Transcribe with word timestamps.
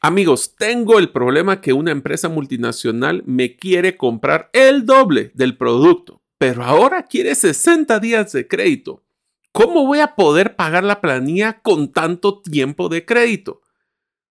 Amigos, 0.00 0.54
tengo 0.56 1.00
el 1.00 1.10
problema 1.10 1.60
que 1.60 1.72
una 1.72 1.90
empresa 1.90 2.28
multinacional 2.28 3.24
me 3.26 3.56
quiere 3.56 3.96
comprar 3.96 4.48
el 4.52 4.86
doble 4.86 5.32
del 5.34 5.56
producto, 5.56 6.22
pero 6.38 6.62
ahora 6.62 7.06
quiere 7.06 7.34
60 7.34 7.98
días 7.98 8.30
de 8.30 8.46
crédito. 8.46 9.02
¿Cómo 9.50 9.86
voy 9.86 9.98
a 9.98 10.14
poder 10.14 10.54
pagar 10.54 10.84
la 10.84 11.00
planilla 11.00 11.60
con 11.62 11.92
tanto 11.92 12.40
tiempo 12.42 12.88
de 12.88 13.04
crédito? 13.04 13.60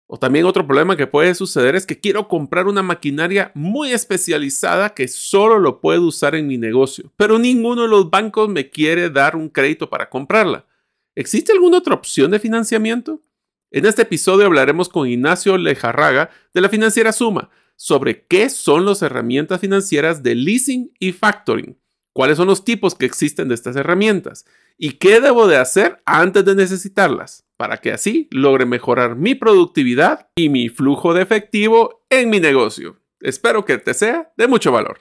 O 0.06 0.18
también 0.18 0.44
otro 0.44 0.64
problema 0.64 0.96
que 0.96 1.08
puede 1.08 1.34
suceder 1.34 1.74
es 1.74 1.84
que 1.84 1.98
quiero 1.98 2.28
comprar 2.28 2.68
una 2.68 2.84
maquinaria 2.84 3.50
muy 3.56 3.90
especializada 3.90 4.94
que 4.94 5.08
solo 5.08 5.58
lo 5.58 5.80
puedo 5.80 6.02
usar 6.02 6.36
en 6.36 6.46
mi 6.46 6.58
negocio, 6.58 7.12
pero 7.16 7.40
ninguno 7.40 7.82
de 7.82 7.88
los 7.88 8.08
bancos 8.08 8.48
me 8.48 8.70
quiere 8.70 9.10
dar 9.10 9.34
un 9.34 9.48
crédito 9.48 9.90
para 9.90 10.08
comprarla. 10.08 10.64
¿Existe 11.16 11.50
alguna 11.50 11.78
otra 11.78 11.94
opción 11.94 12.30
de 12.30 12.38
financiamiento? 12.38 13.20
En 13.72 13.84
este 13.84 14.02
episodio 14.02 14.46
hablaremos 14.46 14.88
con 14.88 15.08
Ignacio 15.08 15.58
Lejarraga 15.58 16.30
de 16.54 16.60
la 16.60 16.68
financiera 16.68 17.12
Suma 17.12 17.50
sobre 17.74 18.24
qué 18.24 18.48
son 18.48 18.86
las 18.86 19.02
herramientas 19.02 19.60
financieras 19.60 20.22
de 20.22 20.36
leasing 20.36 20.92
y 21.00 21.12
factoring, 21.12 21.76
cuáles 22.12 22.36
son 22.36 22.46
los 22.46 22.64
tipos 22.64 22.94
que 22.94 23.06
existen 23.06 23.48
de 23.48 23.54
estas 23.54 23.74
herramientas 23.74 24.46
y 24.78 24.92
qué 24.92 25.20
debo 25.20 25.48
de 25.48 25.56
hacer 25.56 26.00
antes 26.06 26.44
de 26.44 26.54
necesitarlas 26.54 27.44
para 27.56 27.78
que 27.78 27.92
así 27.92 28.28
logre 28.30 28.66
mejorar 28.66 29.16
mi 29.16 29.34
productividad 29.34 30.28
y 30.36 30.48
mi 30.48 30.68
flujo 30.68 31.12
de 31.12 31.22
efectivo 31.22 32.06
en 32.08 32.30
mi 32.30 32.38
negocio. 32.38 33.00
Espero 33.20 33.64
que 33.64 33.78
te 33.78 33.94
sea 33.94 34.32
de 34.36 34.46
mucho 34.46 34.70
valor. 34.70 35.00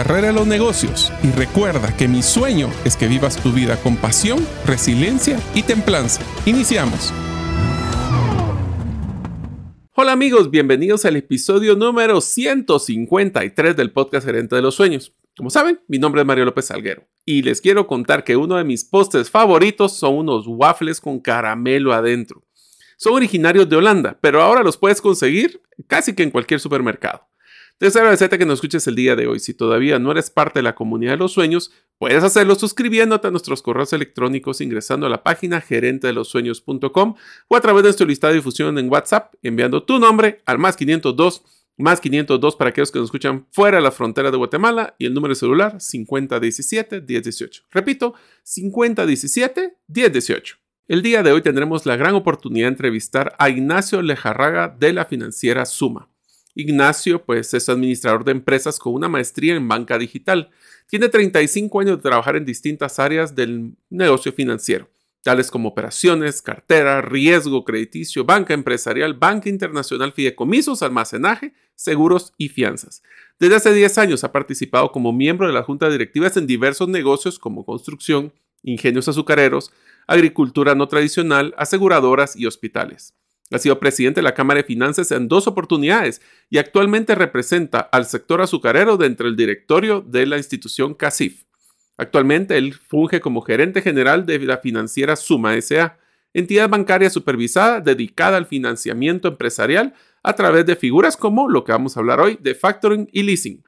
de 0.03 0.33
los 0.33 0.47
negocios. 0.47 1.13
Y 1.23 1.31
recuerda 1.31 1.95
que 1.95 2.07
mi 2.07 2.23
sueño 2.23 2.69
es 2.85 2.97
que 2.97 3.07
vivas 3.07 3.41
tu 3.41 3.51
vida 3.51 3.77
con 3.77 3.95
pasión, 3.95 4.45
resiliencia 4.65 5.39
y 5.53 5.63
templanza. 5.63 6.21
Iniciamos. 6.45 7.13
Hola 9.93 10.13
amigos, 10.13 10.49
bienvenidos 10.49 11.05
al 11.05 11.17
episodio 11.17 11.75
número 11.75 12.19
153 12.19 13.75
del 13.75 13.91
podcast 13.91 14.25
Gerente 14.25 14.55
de 14.55 14.63
los 14.63 14.73
Sueños. 14.73 15.13
Como 15.37 15.51
saben, 15.51 15.79
mi 15.87 15.99
nombre 15.99 16.21
es 16.21 16.27
Mario 16.27 16.45
López 16.45 16.65
Salguero 16.65 17.07
y 17.23 17.43
les 17.43 17.61
quiero 17.61 17.85
contar 17.85 18.23
que 18.23 18.35
uno 18.35 18.57
de 18.57 18.63
mis 18.63 18.83
postres 18.83 19.29
favoritos 19.29 19.95
son 19.95 20.15
unos 20.15 20.45
waffles 20.47 20.99
con 20.99 21.19
caramelo 21.19 21.93
adentro. 21.93 22.43
Son 22.97 23.13
originarios 23.13 23.69
de 23.69 23.75
Holanda, 23.75 24.17
pero 24.19 24.41
ahora 24.41 24.63
los 24.63 24.77
puedes 24.77 24.99
conseguir 24.99 25.61
casi 25.87 26.15
que 26.15 26.23
en 26.23 26.31
cualquier 26.31 26.59
supermercado. 26.59 27.30
Deseo 27.81 28.03
agradecerte 28.03 28.37
que 28.37 28.45
nos 28.45 28.59
escuches 28.59 28.85
el 28.85 28.93
día 28.93 29.15
de 29.15 29.25
hoy. 29.25 29.39
Si 29.39 29.55
todavía 29.55 29.97
no 29.97 30.11
eres 30.11 30.29
parte 30.29 30.59
de 30.59 30.63
la 30.63 30.75
comunidad 30.75 31.13
de 31.13 31.17
los 31.17 31.31
sueños, 31.31 31.71
puedes 31.97 32.23
hacerlo 32.23 32.53
suscribiéndote 32.53 33.27
a 33.27 33.31
nuestros 33.31 33.63
correos 33.63 33.91
electrónicos 33.91 34.61
ingresando 34.61 35.07
a 35.07 35.09
la 35.09 35.23
página 35.23 35.61
gerentedelosueños.com 35.61 37.15
o 37.47 37.55
a 37.55 37.59
través 37.59 37.81
de 37.81 37.87
nuestro 37.87 38.05
listado 38.05 38.33
de 38.33 38.37
difusión 38.37 38.77
en 38.77 38.87
WhatsApp 38.87 39.33
enviando 39.41 39.81
tu 39.81 39.97
nombre 39.97 40.43
al 40.45 40.59
más 40.59 40.77
502 40.77 41.41
más 41.77 42.01
502 42.01 42.55
para 42.55 42.69
aquellos 42.69 42.91
que 42.91 42.99
nos 42.99 43.07
escuchan 43.07 43.47
fuera 43.49 43.77
de 43.77 43.83
la 43.83 43.89
frontera 43.89 44.29
de 44.29 44.37
Guatemala 44.37 44.93
y 44.99 45.07
el 45.07 45.15
número 45.15 45.33
de 45.33 45.39
celular 45.39 45.77
5017-1018. 45.77 47.63
Repito, 47.71 48.13
5017-1018. 48.45 50.57
El 50.87 51.01
día 51.01 51.23
de 51.23 51.31
hoy 51.31 51.41
tendremos 51.41 51.87
la 51.87 51.95
gran 51.95 52.13
oportunidad 52.13 52.67
de 52.67 52.73
entrevistar 52.73 53.35
a 53.39 53.49
Ignacio 53.49 54.03
Lejarraga 54.03 54.67
de 54.67 54.93
la 54.93 55.05
financiera 55.05 55.65
Suma. 55.65 56.10
Ignacio, 56.55 57.23
pues, 57.23 57.53
es 57.53 57.69
administrador 57.69 58.23
de 58.23 58.31
empresas 58.31 58.79
con 58.79 58.93
una 58.93 59.09
maestría 59.09 59.55
en 59.55 59.67
banca 59.67 59.97
digital. 59.97 60.49
Tiene 60.87 61.09
35 61.09 61.79
años 61.79 61.97
de 61.97 62.01
trabajar 62.01 62.35
en 62.35 62.45
distintas 62.45 62.99
áreas 62.99 63.35
del 63.35 63.75
negocio 63.89 64.33
financiero 64.33 64.89
tales 65.21 65.51
como 65.51 65.69
operaciones, 65.69 66.41
cartera, 66.41 67.01
riesgo 67.01 67.63
crediticio, 67.63 68.25
banca 68.25 68.53
empresarial, 68.53 69.13
banca 69.13 69.49
internacional, 69.49 70.13
fideicomisos, 70.13 70.81
almacenaje, 70.81 71.53
seguros 71.75 72.33
y 72.37 72.49
fianzas. 72.49 73.03
Desde 73.39 73.55
hace 73.55 73.73
10 73.73 73.97
años 73.97 74.23
ha 74.23 74.31
participado 74.31 74.91
como 74.91 75.13
miembro 75.13 75.47
de 75.47 75.53
la 75.53 75.63
junta 75.63 75.89
directiva 75.89 76.29
en 76.35 76.47
diversos 76.47 76.87
negocios 76.87 77.39
como 77.39 77.65
construcción, 77.65 78.33
ingenios 78.63 79.07
azucareros, 79.07 79.71
agricultura 80.07 80.75
no 80.75 80.87
tradicional, 80.87 81.53
aseguradoras 81.57 82.35
y 82.35 82.45
hospitales. 82.45 83.13
Ha 83.51 83.59
sido 83.59 83.79
presidente 83.79 84.21
de 84.21 84.23
la 84.23 84.33
Cámara 84.33 84.59
de 84.59 84.63
Finanzas 84.63 85.11
en 85.11 85.27
dos 85.27 85.45
oportunidades 85.45 86.21
y 86.49 86.57
actualmente 86.57 87.15
representa 87.15 87.79
al 87.79 88.05
sector 88.05 88.41
azucarero 88.41 88.97
dentro 88.97 89.27
del 89.27 89.35
directorio 89.35 90.01
de 90.01 90.25
la 90.25 90.37
institución 90.37 90.93
CACIF. 90.93 91.43
Actualmente 91.97 92.57
él 92.57 92.73
funge 92.73 93.19
como 93.19 93.41
gerente 93.41 93.81
general 93.81 94.25
de 94.25 94.39
la 94.39 94.57
financiera 94.57 95.15
Suma 95.15 95.59
SA, 95.61 95.97
entidad 96.33 96.69
bancaria 96.69 97.09
supervisada 97.09 97.81
dedicada 97.81 98.37
al 98.37 98.45
financiamiento 98.45 99.27
empresarial 99.27 99.93
a 100.23 100.33
través 100.33 100.65
de 100.65 100.75
figuras 100.75 101.17
como 101.17 101.49
lo 101.49 101.63
que 101.63 101.73
vamos 101.73 101.95
a 101.95 101.99
hablar 101.99 102.21
hoy 102.21 102.37
de 102.41 102.55
factoring 102.55 103.09
y 103.11 103.23
leasing. 103.23 103.63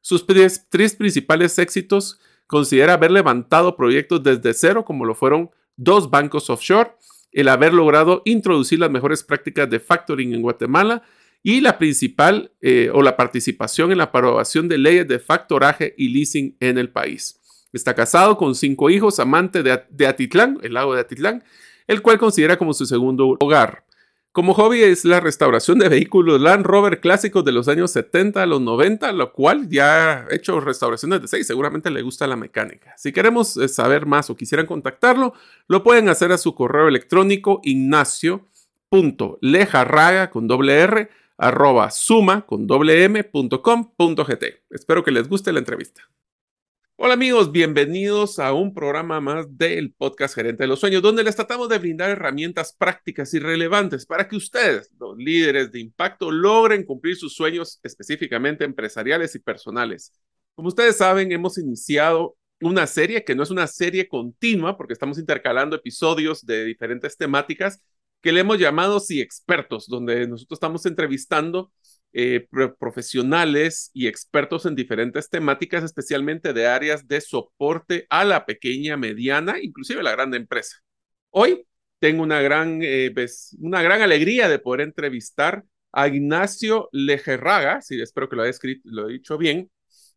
Sus 0.00 0.24
tres 0.26 0.94
principales 0.96 1.58
éxitos 1.58 2.18
considera 2.46 2.94
haber 2.94 3.10
levantado 3.10 3.76
proyectos 3.76 4.22
desde 4.22 4.54
cero 4.54 4.84
como 4.84 5.04
lo 5.04 5.14
fueron 5.14 5.50
dos 5.76 6.10
bancos 6.10 6.48
offshore, 6.48 6.92
el 7.36 7.48
haber 7.48 7.74
logrado 7.74 8.22
introducir 8.24 8.78
las 8.78 8.90
mejores 8.90 9.22
prácticas 9.22 9.68
de 9.68 9.78
factoring 9.78 10.32
en 10.32 10.40
Guatemala 10.40 11.02
y 11.42 11.60
la 11.60 11.76
principal 11.76 12.50
eh, 12.62 12.90
o 12.94 13.02
la 13.02 13.14
participación 13.14 13.92
en 13.92 13.98
la 13.98 14.04
aprobación 14.04 14.68
de 14.68 14.78
leyes 14.78 15.06
de 15.06 15.18
factoraje 15.18 15.94
y 15.98 16.08
leasing 16.08 16.56
en 16.60 16.78
el 16.78 16.88
país. 16.88 17.38
Está 17.74 17.94
casado 17.94 18.38
con 18.38 18.54
cinco 18.54 18.88
hijos, 18.88 19.20
amante 19.20 19.62
de, 19.62 20.06
Atitlán, 20.06 20.58
el 20.62 20.72
lago 20.72 20.94
de 20.94 21.02
Atitlán, 21.02 21.44
el 21.86 22.00
cual 22.00 22.16
considera 22.16 22.56
como 22.56 22.72
su 22.72 22.86
segundo 22.86 23.36
hogar. 23.38 23.84
Como 24.36 24.52
hobby 24.52 24.82
es 24.82 25.06
la 25.06 25.18
restauración 25.18 25.78
de 25.78 25.88
vehículos 25.88 26.38
Land 26.42 26.66
Rover 26.66 27.00
clásicos 27.00 27.42
de 27.42 27.52
los 27.52 27.68
años 27.68 27.90
70 27.92 28.42
a 28.42 28.46
los 28.46 28.60
90, 28.60 29.10
lo 29.12 29.32
cual 29.32 29.66
ya 29.70 30.12
ha 30.12 30.26
hecho 30.30 30.60
restauraciones 30.60 31.22
de 31.22 31.28
6, 31.28 31.46
seguramente 31.46 31.88
le 31.88 32.02
gusta 32.02 32.26
la 32.26 32.36
mecánica. 32.36 32.92
Si 32.98 33.12
queremos 33.12 33.56
eh, 33.56 33.66
saber 33.66 34.04
más 34.04 34.28
o 34.28 34.36
quisieran 34.36 34.66
contactarlo, 34.66 35.32
lo 35.68 35.82
pueden 35.82 36.10
hacer 36.10 36.32
a 36.32 36.36
su 36.36 36.54
correo 36.54 36.86
electrónico 36.86 37.62
ignacio.lejarraga 37.64 40.28
con 40.28 40.46
doble 40.46 41.08
arroba 41.38 41.90
suma 41.90 42.44
con 42.44 42.66
doble 42.66 43.24
punto 43.24 43.62
com 43.62 43.90
punto 43.96 44.26
gt. 44.26 44.44
Espero 44.68 45.02
que 45.02 45.12
les 45.12 45.30
guste 45.30 45.50
la 45.50 45.60
entrevista. 45.60 46.02
Hola 46.98 47.14
amigos, 47.14 47.52
bienvenidos 47.52 48.38
a 48.38 48.54
un 48.54 48.72
programa 48.72 49.20
más 49.20 49.46
del 49.58 49.92
podcast 49.92 50.34
Gerente 50.34 50.62
de 50.62 50.66
los 50.68 50.80
Sueños, 50.80 51.02
donde 51.02 51.22
les 51.22 51.36
tratamos 51.36 51.68
de 51.68 51.78
brindar 51.78 52.08
herramientas 52.10 52.74
prácticas 52.76 53.34
y 53.34 53.38
relevantes 53.38 54.06
para 54.06 54.26
que 54.26 54.36
ustedes, 54.36 54.90
los 54.98 55.16
líderes 55.18 55.70
de 55.70 55.80
impacto, 55.80 56.30
logren 56.30 56.84
cumplir 56.84 57.16
sus 57.16 57.34
sueños 57.34 57.80
específicamente 57.82 58.64
empresariales 58.64 59.34
y 59.34 59.40
personales. 59.40 60.12
Como 60.54 60.68
ustedes 60.68 60.96
saben, 60.96 61.32
hemos 61.32 61.58
iniciado 61.58 62.36
una 62.62 62.86
serie 62.86 63.24
que 63.24 63.34
no 63.34 63.42
es 63.42 63.50
una 63.50 63.66
serie 63.66 64.08
continua 64.08 64.78
porque 64.78 64.94
estamos 64.94 65.18
intercalando 65.18 65.76
episodios 65.76 66.46
de 66.46 66.64
diferentes 66.64 67.16
temáticas, 67.18 67.82
que 68.22 68.32
le 68.32 68.40
hemos 68.40 68.58
llamado 68.58 69.00
Sí 69.00 69.20
Expertos, 69.20 69.86
donde 69.86 70.26
nosotros 70.26 70.56
estamos 70.56 70.86
entrevistando 70.86 71.70
eh, 72.18 72.48
profesionales 72.78 73.90
y 73.92 74.06
expertos 74.06 74.64
en 74.64 74.74
diferentes 74.74 75.28
temáticas, 75.28 75.84
especialmente 75.84 76.54
de 76.54 76.66
áreas 76.66 77.06
de 77.06 77.20
soporte 77.20 78.06
a 78.08 78.24
la 78.24 78.46
pequeña, 78.46 78.96
mediana, 78.96 79.60
inclusive 79.60 80.02
la 80.02 80.12
grande 80.12 80.38
empresa. 80.38 80.78
Hoy 81.28 81.66
tengo 81.98 82.22
una 82.22 82.40
gran, 82.40 82.80
eh, 82.82 83.12
una 83.58 83.82
gran 83.82 84.00
alegría 84.00 84.48
de 84.48 84.58
poder 84.58 84.80
entrevistar 84.80 85.62
a 85.92 86.08
Ignacio 86.08 86.88
Lejerraga, 86.90 87.82
si 87.82 88.00
espero 88.00 88.30
que 88.30 88.36
lo 88.36 88.42
haya 88.44 88.50
escrito, 88.50 88.80
lo 88.84 89.10
he 89.10 89.12
dicho 89.12 89.36
bien. 89.36 89.70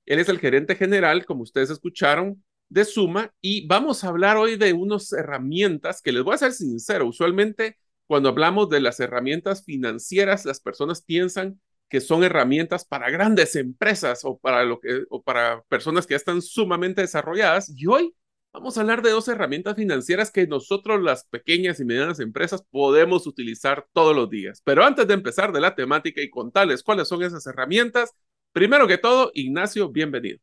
Él 0.06 0.20
es 0.20 0.30
el 0.30 0.40
gerente 0.40 0.76
general, 0.78 1.26
como 1.26 1.44
ustedes 1.44 1.70
escucharon, 1.70 2.42
de 2.70 2.86
Suma 2.86 3.34
y 3.42 3.68
vamos 3.68 4.06
a 4.06 4.08
hablar 4.08 4.38
hoy 4.38 4.56
de 4.56 4.72
unas 4.72 5.12
herramientas 5.12 6.02
que 6.02 6.14
les 6.14 6.24
voy 6.24 6.36
a 6.36 6.38
ser 6.38 6.54
sincero, 6.54 7.08
usualmente 7.08 7.76
cuando 8.08 8.30
hablamos 8.30 8.70
de 8.70 8.80
las 8.80 9.02
herramientas 9.02 9.66
financieras, 9.66 10.46
las 10.46 10.62
personas 10.62 11.04
piensan 11.04 11.60
que 11.90 12.02
son 12.02 12.24
herramientas 12.24 12.86
para 12.86 13.10
grandes 13.10 13.56
empresas 13.56 14.24
o 14.24 14.38
para, 14.38 14.64
lo 14.64 14.80
que, 14.80 15.04
o 15.10 15.24
para 15.24 15.64
personas 15.64 16.06
que 16.06 16.14
ya 16.14 16.18
están 16.18 16.42
sumamente 16.42 17.02
desarrolladas. 17.02 17.70
Y 17.76 17.88
hoy 17.88 18.14
vamos 18.54 18.78
a 18.78 18.82
hablar 18.82 19.02
de 19.02 19.10
dos 19.10 19.28
herramientas 19.28 19.76
financieras 19.76 20.32
que 20.32 20.48
nosotros, 20.48 21.02
las 21.02 21.26
pequeñas 21.26 21.80
y 21.80 21.86
medianas 21.86 22.20
empresas, 22.20 22.64
podemos 22.70 23.26
utilizar 23.26 23.88
todos 23.92 24.16
los 24.16 24.30
días. 24.30 24.62
Pero 24.64 24.86
antes 24.86 25.08
de 25.08 25.16
empezar 25.16 25.52
de 25.52 25.62
la 25.62 25.76
temática 25.76 26.22
y 26.22 26.30
contarles 26.30 26.84
cuáles 26.84 27.08
son 27.08 27.24
esas 27.24 27.46
herramientas, 27.48 28.12
primero 28.54 28.88
que 28.88 29.00
todo, 29.00 29.32
Ignacio, 29.34 29.90
bienvenido. 29.90 30.40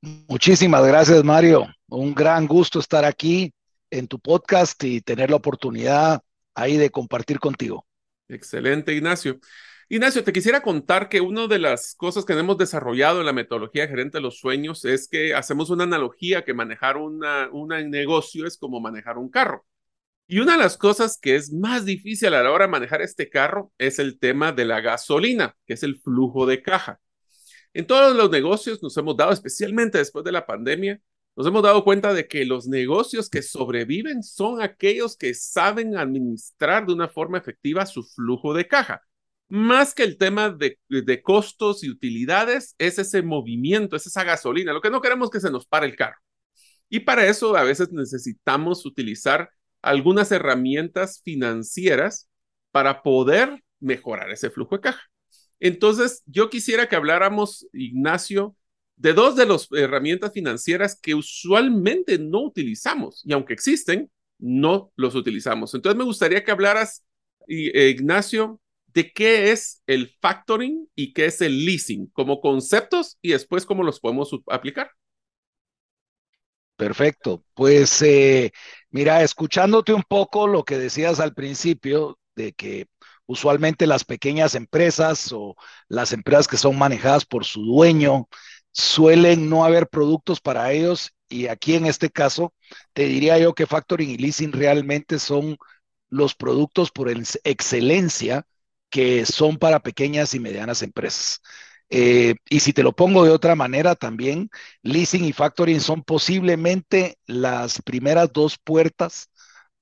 Muchísimas 0.00 0.86
gracias, 0.86 1.22
Mario. 1.22 1.66
Un 1.88 2.14
gran 2.14 2.46
gusto 2.46 2.78
estar 2.78 3.04
aquí 3.04 3.52
en 3.90 4.08
tu 4.08 4.18
podcast 4.18 4.82
y 4.84 5.00
tener 5.00 5.30
la 5.30 5.36
oportunidad 5.36 6.22
ahí 6.54 6.76
de 6.76 6.90
compartir 6.90 7.38
contigo. 7.38 7.86
Excelente, 8.28 8.94
Ignacio. 8.94 9.38
Ignacio, 9.88 10.24
te 10.24 10.32
quisiera 10.32 10.62
contar 10.62 11.08
que 11.08 11.20
una 11.20 11.46
de 11.46 11.58
las 11.58 11.94
cosas 11.94 12.24
que 12.24 12.32
hemos 12.32 12.56
desarrollado 12.56 13.20
en 13.20 13.26
la 13.26 13.32
metodología 13.32 13.86
gerente 13.86 14.18
de 14.18 14.22
los 14.22 14.38
sueños 14.38 14.84
es 14.84 15.08
que 15.08 15.34
hacemos 15.34 15.68
una 15.70 15.84
analogía 15.84 16.44
que 16.44 16.54
manejar 16.54 16.96
un 16.96 17.20
negocio 17.90 18.46
es 18.46 18.56
como 18.56 18.80
manejar 18.80 19.18
un 19.18 19.28
carro. 19.30 19.66
Y 20.26 20.38
una 20.38 20.52
de 20.52 20.58
las 20.58 20.78
cosas 20.78 21.18
que 21.20 21.36
es 21.36 21.52
más 21.52 21.84
difícil 21.84 22.32
a 22.32 22.42
la 22.42 22.50
hora 22.50 22.64
de 22.64 22.70
manejar 22.72 23.02
este 23.02 23.28
carro 23.28 23.72
es 23.76 23.98
el 23.98 24.18
tema 24.18 24.52
de 24.52 24.64
la 24.64 24.80
gasolina, 24.80 25.54
que 25.66 25.74
es 25.74 25.82
el 25.82 26.00
flujo 26.00 26.46
de 26.46 26.62
caja. 26.62 27.00
En 27.74 27.86
todos 27.86 28.16
los 28.16 28.30
negocios 28.30 28.82
nos 28.82 28.96
hemos 28.96 29.16
dado, 29.16 29.32
especialmente 29.32 29.98
después 29.98 30.24
de 30.24 30.32
la 30.32 30.46
pandemia, 30.46 31.00
nos 31.36 31.46
hemos 31.46 31.62
dado 31.62 31.84
cuenta 31.84 32.14
de 32.14 32.26
que 32.26 32.46
los 32.46 32.66
negocios 32.68 33.28
que 33.28 33.42
sobreviven 33.42 34.22
son 34.22 34.62
aquellos 34.62 35.16
que 35.16 35.34
saben 35.34 35.96
administrar 35.96 36.86
de 36.86 36.94
una 36.94 37.08
forma 37.08 37.38
efectiva 37.38 37.84
su 37.84 38.02
flujo 38.04 38.54
de 38.54 38.66
caja. 38.66 39.02
Más 39.48 39.94
que 39.94 40.02
el 40.02 40.18
tema 40.18 40.50
de, 40.50 40.78
de, 40.88 41.22
costos 41.22 41.84
y 41.84 41.90
utilidades, 41.90 42.74
es 42.78 42.98
ese 42.98 43.22
movimiento, 43.22 43.96
es 43.96 44.06
esa 44.06 44.24
gasolina. 44.24 44.72
Lo 44.72 44.80
que 44.80 44.90
no 44.90 45.00
queremos 45.00 45.30
que 45.30 45.40
se 45.40 45.50
nos 45.50 45.66
pare 45.66 45.86
el 45.86 45.96
carro. 45.96 46.18
Y 46.88 47.00
para 47.00 47.26
eso 47.26 47.56
a 47.56 47.62
veces 47.62 47.92
necesitamos 47.92 48.86
utilizar 48.86 49.50
algunas 49.82 50.32
herramientas 50.32 51.20
financieras 51.22 52.28
para 52.72 53.02
poder 53.02 53.62
mejorar 53.80 54.30
ese 54.30 54.50
flujo 54.50 54.76
de 54.76 54.82
caja. 54.82 55.02
Entonces, 55.60 56.22
yo 56.26 56.50
quisiera 56.50 56.88
que 56.88 56.96
habláramos, 56.96 57.66
Ignacio, 57.72 58.56
de 58.96 59.12
dos 59.12 59.36
de 59.36 59.46
las 59.46 59.68
herramientas 59.72 60.32
financieras 60.32 60.98
que 61.00 61.14
usualmente 61.14 62.18
no 62.18 62.42
utilizamos 62.42 63.22
y 63.24 63.32
aunque 63.32 63.54
existen, 63.54 64.10
no 64.38 64.92
los 64.96 65.14
utilizamos. 65.14 65.74
Entonces, 65.74 65.98
me 65.98 66.04
gustaría 66.04 66.44
que 66.44 66.50
hablaras, 66.50 67.04
eh, 67.48 67.88
Ignacio, 67.88 68.60
de 68.94 69.12
qué 69.12 69.50
es 69.52 69.82
el 69.86 70.14
factoring 70.20 70.88
y 70.94 71.12
qué 71.12 71.26
es 71.26 71.40
el 71.40 71.64
leasing 71.64 72.06
como 72.12 72.40
conceptos 72.40 73.18
y 73.20 73.32
después 73.32 73.66
cómo 73.66 73.82
los 73.82 74.00
podemos 74.00 74.30
aplicar. 74.48 74.90
Perfecto. 76.76 77.44
Pues 77.54 78.02
eh, 78.02 78.52
mira, 78.90 79.22
escuchándote 79.22 79.92
un 79.92 80.02
poco 80.02 80.46
lo 80.46 80.64
que 80.64 80.78
decías 80.78 81.20
al 81.20 81.34
principio 81.34 82.18
de 82.34 82.52
que 82.52 82.86
usualmente 83.26 83.86
las 83.86 84.04
pequeñas 84.04 84.54
empresas 84.54 85.32
o 85.32 85.56
las 85.88 86.12
empresas 86.12 86.48
que 86.48 86.56
son 86.56 86.76
manejadas 86.78 87.24
por 87.24 87.44
su 87.44 87.62
dueño 87.62 88.28
suelen 88.72 89.48
no 89.48 89.64
haber 89.64 89.88
productos 89.88 90.40
para 90.40 90.72
ellos 90.72 91.12
y 91.28 91.46
aquí 91.46 91.74
en 91.74 91.86
este 91.86 92.10
caso 92.10 92.52
te 92.92 93.04
diría 93.06 93.38
yo 93.38 93.54
que 93.54 93.66
factoring 93.66 94.10
y 94.10 94.18
leasing 94.18 94.52
realmente 94.52 95.18
son 95.18 95.56
los 96.08 96.34
productos 96.34 96.90
por 96.90 97.08
excelencia 97.44 98.46
que 98.94 99.26
son 99.26 99.58
para 99.58 99.80
pequeñas 99.80 100.34
y 100.34 100.40
medianas 100.40 100.80
empresas. 100.82 101.40
Eh, 101.90 102.36
y 102.48 102.60
si 102.60 102.72
te 102.72 102.84
lo 102.84 102.92
pongo 102.92 103.24
de 103.24 103.32
otra 103.32 103.56
manera 103.56 103.96
también, 103.96 104.50
leasing 104.82 105.24
y 105.24 105.32
factoring 105.32 105.80
son 105.80 106.04
posiblemente 106.04 107.18
las 107.26 107.82
primeras 107.82 108.32
dos 108.32 108.56
puertas 108.56 109.30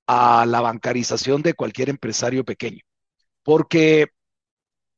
a 0.07 0.47
la 0.47 0.63
bancarización 0.63 1.43
de 1.43 1.53
cualquier 1.55 1.91
empresario 1.91 2.43
pequeño. 2.45 2.81
Porque 3.43 4.09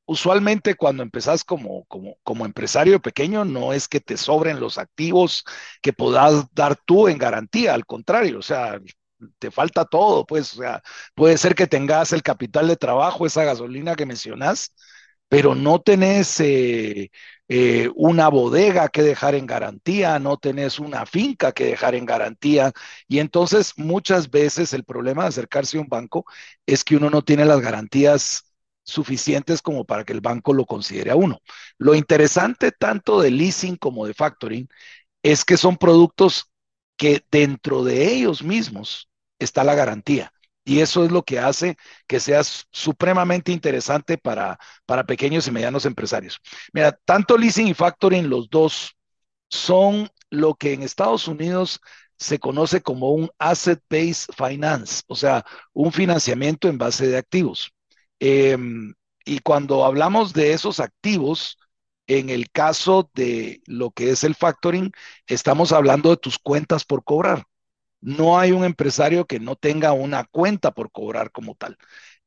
usualmente 0.07 0.77
cuando 0.77 1.03
empezás 1.03 1.45
como, 1.45 1.85
como, 1.87 2.17
como 2.23 2.47
empresario 2.47 3.01
pequeño, 3.03 3.45
no 3.45 3.73
es 3.73 3.89
que 3.89 4.01
te 4.01 4.17
sobren 4.17 4.61
los 4.61 4.79
activos 4.79 5.45
que 5.83 5.93
puedas 5.93 6.47
dar 6.55 6.77
tú 6.77 7.09
en 7.09 7.19
garantía, 7.19 7.75
al 7.75 7.87
contrario, 7.87 8.39
o 8.39 8.43
sea, 8.43 8.81
te 9.39 9.51
falta 9.51 9.85
todo, 9.85 10.27
pues, 10.27 10.55
o 10.55 10.63
sea, 10.63 10.83
puede 11.15 11.39
ser 11.39 11.55
que 11.55 11.67
tengas 11.67 12.13
el 12.13 12.23
capital 12.23 12.69
de 12.69 12.77
trabajo, 12.77 13.27
esa 13.27 13.45
gasolina 13.45 13.95
que 13.97 14.07
mencionas, 14.07 14.73
pero 15.29 15.55
no 15.55 15.81
tenés 15.81 16.39
eh, 16.41 17.11
eh, 17.49 17.91
una 17.97 18.29
bodega 18.29 18.89
que 18.89 19.03
dejar 19.03 19.35
en 19.35 19.47
garantía, 19.47 20.19
no 20.19 20.37
tenés 20.37 20.79
una 20.79 21.07
finca 21.07 21.53
que 21.53 21.65
dejar 21.67 21.95
en 21.95 22.07
garantía. 22.07 22.73
Y 23.09 23.19
entonces 23.19 23.73
muchas 23.77 24.31
veces 24.31 24.73
el 24.73 24.85
problema 24.85 25.23
de 25.25 25.31
acercarse 25.31 25.79
a 25.79 25.81
un 25.81 25.89
banco 25.89 26.25
es 26.67 26.85
que 26.85 26.97
uno 26.97 27.11
no 27.11 27.23
tiene 27.23 27.45
las 27.45 27.61
garantías 27.61 28.45
suficientes 28.85 29.63
como 29.63 29.85
para 29.85 30.05
que 30.05 30.13
el 30.13 30.21
banco 30.21 30.53
lo 30.53 30.67
considere 30.67 31.11
a 31.11 31.17
uno. 31.17 31.41
Lo 31.79 31.95
interesante 31.95 32.71
tanto 32.73 33.21
de 33.21 33.31
leasing 33.31 33.77
como 33.77 34.07
de 34.07 34.15
factoring 34.15 34.69
es 35.23 35.45
que 35.45 35.57
son 35.57 35.77
productos 35.77 36.51
que 36.97 37.25
dentro 37.31 37.85
de 37.85 38.13
ellos 38.15 38.43
mismos 38.43 39.09
está 39.45 39.65
la 39.65 39.75
garantía. 39.75 40.33
Y 40.65 40.81
eso 40.81 41.05
es 41.05 41.13
lo 41.13 41.23
que 41.23 41.39
hace 41.39 41.77
que 42.07 42.21
sea 42.21 42.43
supremamente 42.45 43.53
interesante 43.53 44.17
para, 44.19 44.59
para 44.87 45.05
pequeños 45.05 45.47
y 45.47 45.51
medianos 45.51 45.85
empresarios. 45.85 46.41
Mira, 46.73 46.99
tanto 47.05 47.37
leasing 47.37 47.69
y 47.69 47.75
factoring, 47.75 48.31
los 48.31 48.49
dos, 48.49 48.97
son 49.51 50.11
lo 50.31 50.55
que 50.55 50.73
en 50.73 50.83
Estados 50.83 51.29
Unidos 51.29 51.81
se 52.19 52.39
conoce 52.39 52.83
como 52.83 53.11
un 53.11 53.31
asset-based 53.39 54.33
finance, 54.37 55.03
o 55.09 55.15
sea, 55.17 55.45
un 55.73 55.93
financiamiento 55.93 56.69
en 56.69 56.79
base 56.79 57.07
de 57.09 57.19
activos. 57.19 57.73
Em, 58.21 58.95
y 59.25 59.41
cuando 59.41 59.85
hablamos 59.85 60.33
de 60.33 60.53
esos 60.53 60.81
activos, 60.81 61.59
en 62.07 62.31
el 62.31 62.51
caso 62.51 63.11
de 63.15 63.63
lo 63.67 63.91
que 63.91 64.11
es 64.11 64.25
el 64.25 64.35
factoring, 64.35 64.93
estamos 65.27 65.73
hablando 65.73 66.11
de 66.11 66.17
tus 66.19 66.39
cuentas 66.39 66.85
por 66.85 67.05
cobrar. 67.05 67.45
No 68.05 68.39
hay 68.39 68.53
un 68.53 68.65
empresario 68.65 69.27
que 69.27 69.41
no 69.41 69.57
tenga 69.57 69.93
una 69.93 70.25
cuenta 70.25 70.73
por 70.73 70.91
cobrar 70.93 71.31
como 71.33 71.55
tal. 71.55 71.77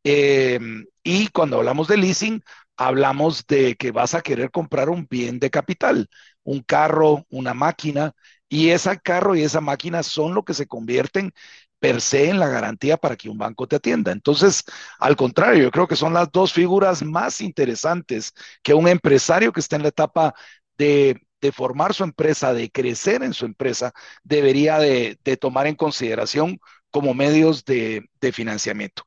Em, 0.03 0.85
y 1.03 1.27
cuando 1.29 1.57
hablamos 1.57 1.87
de 1.87 1.97
leasing, 1.97 2.43
hablamos 2.77 3.45
de 3.47 3.75
que 3.75 3.91
vas 3.91 4.13
a 4.15 4.21
querer 4.21 4.51
comprar 4.51 4.89
un 4.89 5.07
bien 5.09 5.39
de 5.39 5.49
capital, 5.51 6.09
un 6.43 6.61
carro, 6.61 7.25
una 7.29 7.53
máquina, 7.53 8.13
y 8.49 8.69
ese 8.69 8.99
carro 9.01 9.35
y 9.35 9.43
esa 9.43 9.61
máquina 9.61 10.03
son 10.03 10.33
lo 10.33 10.43
que 10.45 10.53
se 10.53 10.67
convierten 10.67 11.33
per 11.79 12.01
se 12.01 12.29
en 12.29 12.39
la 12.39 12.47
garantía 12.47 12.97
para 12.97 13.15
que 13.15 13.29
un 13.29 13.37
banco 13.37 13.67
te 13.67 13.75
atienda. 13.75 14.11
Entonces, 14.11 14.63
al 14.99 15.15
contrario, 15.15 15.63
yo 15.63 15.71
creo 15.71 15.87
que 15.87 15.95
son 15.95 16.13
las 16.13 16.31
dos 16.31 16.53
figuras 16.53 17.03
más 17.03 17.41
interesantes 17.41 18.33
que 18.63 18.73
un 18.73 18.87
empresario 18.87 19.51
que 19.53 19.59
está 19.59 19.75
en 19.75 19.83
la 19.83 19.89
etapa 19.89 20.33
de, 20.77 21.21
formar 21.53 21.93
su 21.93 22.03
empresa, 22.03 22.53
de 22.53 22.69
crecer 22.69 23.23
en 23.23 23.33
su 23.33 23.45
empresa, 23.45 23.93
debería 24.23 24.79
de, 24.79 25.17
tomar 25.39 25.67
en 25.67 25.75
consideración 25.75 26.59
como 26.91 27.13
medios 27.13 27.65
de, 27.65 28.09
financiamiento. 28.33 29.03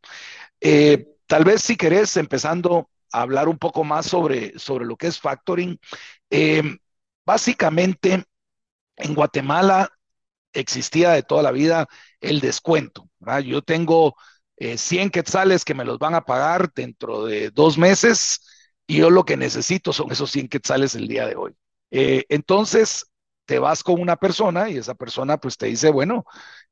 Eh, 0.60 1.06
tal 1.26 1.44
vez 1.44 1.62
si 1.62 1.76
querés, 1.76 2.16
empezando 2.16 2.90
a 3.12 3.22
hablar 3.22 3.48
un 3.48 3.58
poco 3.58 3.84
más 3.84 4.06
sobre, 4.06 4.58
sobre 4.58 4.86
lo 4.86 4.96
que 4.96 5.08
es 5.08 5.20
factoring, 5.20 5.78
eh, 6.30 6.62
básicamente 7.24 8.24
en 8.96 9.14
Guatemala 9.14 9.90
existía 10.52 11.10
de 11.10 11.22
toda 11.22 11.42
la 11.42 11.52
vida 11.52 11.88
el 12.20 12.40
descuento. 12.40 13.08
Yo 13.44 13.62
tengo 13.62 14.16
100 14.58 15.08
eh, 15.08 15.10
quetzales 15.10 15.64
que 15.64 15.74
me 15.74 15.84
los 15.84 15.98
van 15.98 16.14
a 16.14 16.24
pagar 16.24 16.72
dentro 16.74 17.24
de 17.24 17.50
dos 17.50 17.78
meses 17.78 18.40
y 18.86 18.98
yo 18.98 19.10
lo 19.10 19.24
que 19.24 19.36
necesito 19.36 19.92
son 19.92 20.10
esos 20.12 20.30
100 20.30 20.48
quetzales 20.48 20.94
el 20.94 21.08
día 21.08 21.26
de 21.26 21.36
hoy. 21.36 21.54
Eh, 21.90 22.24
entonces, 22.28 23.06
te 23.46 23.58
vas 23.58 23.82
con 23.82 24.00
una 24.00 24.16
persona 24.16 24.68
y 24.70 24.76
esa 24.78 24.94
persona 24.94 25.38
pues 25.38 25.56
te 25.56 25.66
dice, 25.66 25.90
bueno, 25.90 26.24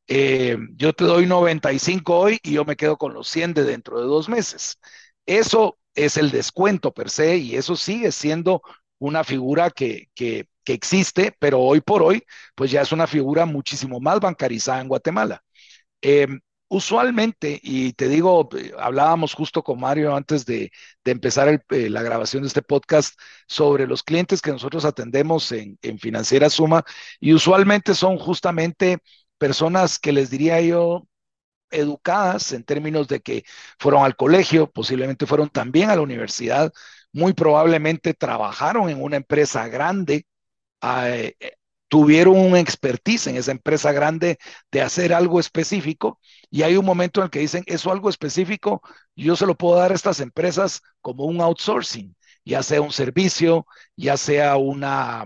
eh, 0.09 0.59
yo 0.77 0.93
te 0.95 1.05
doy 1.05 1.27
95 1.27 2.19
hoy 2.19 2.41
y 2.43 2.53
yo 2.55 2.65
me 2.65 2.77
quedo 2.77 2.97
con 2.99 3.15
los 3.15 3.29
100 3.29 3.55
de 3.55 3.65
dentro 3.65 4.01
de 4.01 4.07
dos 4.07 4.29
meses. 4.29 4.79
Eso 5.27 5.79
es 5.95 6.17
el 6.17 6.31
descuento 6.31 6.93
per 6.93 7.11
se 7.11 7.37
y 7.39 7.57
eso 7.57 7.77
sigue 7.77 8.13
siendo 8.13 8.63
una 8.99 9.25
figura 9.25 9.71
que, 9.71 10.09
que, 10.15 10.49
que 10.65 10.73
existe, 10.73 11.35
pero 11.39 11.61
hoy 11.61 11.81
por 11.81 12.03
hoy, 12.03 12.23
pues 12.55 12.71
ya 12.71 12.83
es 12.83 12.93
una 12.93 13.07
figura 13.07 13.47
muchísimo 13.47 14.01
más 14.01 14.21
bancarizada 14.21 14.81
en 14.81 14.89
Guatemala. 14.89 15.43
Eh, 16.03 16.27
usualmente, 16.69 17.59
y 17.63 17.93
te 17.95 18.09
digo, 18.09 18.49
hablábamos 18.79 19.35
justo 19.35 19.63
con 19.63 19.81
Mario 19.81 20.15
antes 20.15 20.45
de, 20.47 20.71
empezar 21.05 21.65
eh, 21.71 21.89
la 21.91 22.03
grabación 22.03 22.43
de 22.43 22.49
este 22.49 22.63
podcast 22.63 23.19
sobre 23.47 23.87
los 23.87 24.03
clientes 24.03 24.43
que 24.43 24.53
nosotros 24.53 24.85
atendemos 24.85 25.51
en, 25.53 25.79
Financiera 25.99 26.51
Suma, 26.51 26.85
y 27.21 27.33
usualmente 27.35 27.95
son 27.95 28.19
justamente 28.19 28.99
personas 29.39 29.99
que 29.99 30.13
les 30.13 30.31
diría 30.31 30.61
yo 30.61 31.09
educadas 31.71 32.53
en 32.53 32.65
términos 32.65 33.09
de 33.09 33.21
que 33.21 33.45
fueron 33.79 34.05
al 34.05 34.17
colegio, 34.17 34.71
posiblemente 34.71 35.27
fueron 35.27 35.49
también 35.51 35.91
a 35.91 35.97
la 35.97 36.03
universidad, 36.03 36.73
muy 37.13 37.33
probablemente 37.35 38.15
trabajaron 38.15 38.91
en 38.91 39.03
una 39.03 39.17
empresa 39.17 39.69
grande, 39.69 40.27
eh, 40.83 41.35
tuvieron 41.89 42.39
un 42.39 42.57
expertise 42.57 43.27
en 43.29 43.37
esa 43.37 43.51
empresa 43.53 43.93
grande 43.93 44.39
de 44.71 44.83
hacer 44.83 45.13
algo 45.13 45.41
específico 45.41 46.21
y 46.51 46.63
hay 46.63 46.77
un 46.77 46.85
momento 46.85 47.21
en 47.21 47.25
el 47.25 47.31
que 47.31 47.41
dicen, 47.41 47.65
eso 47.67 47.91
algo 47.91 48.09
específico, 48.11 48.83
yo 49.17 49.37
se 49.37 49.47
lo 49.47 49.57
puedo 49.57 49.77
dar 49.79 49.93
a 49.93 49.95
estas 49.95 50.21
empresas 50.21 50.83
como 51.01 51.25
un 51.25 51.41
outsourcing, 51.41 52.15
ya 52.45 52.63
sea 52.63 52.81
un 52.81 52.93
servicio, 52.93 53.67
ya 53.97 54.17
sea 54.17 54.57
una 54.57 55.25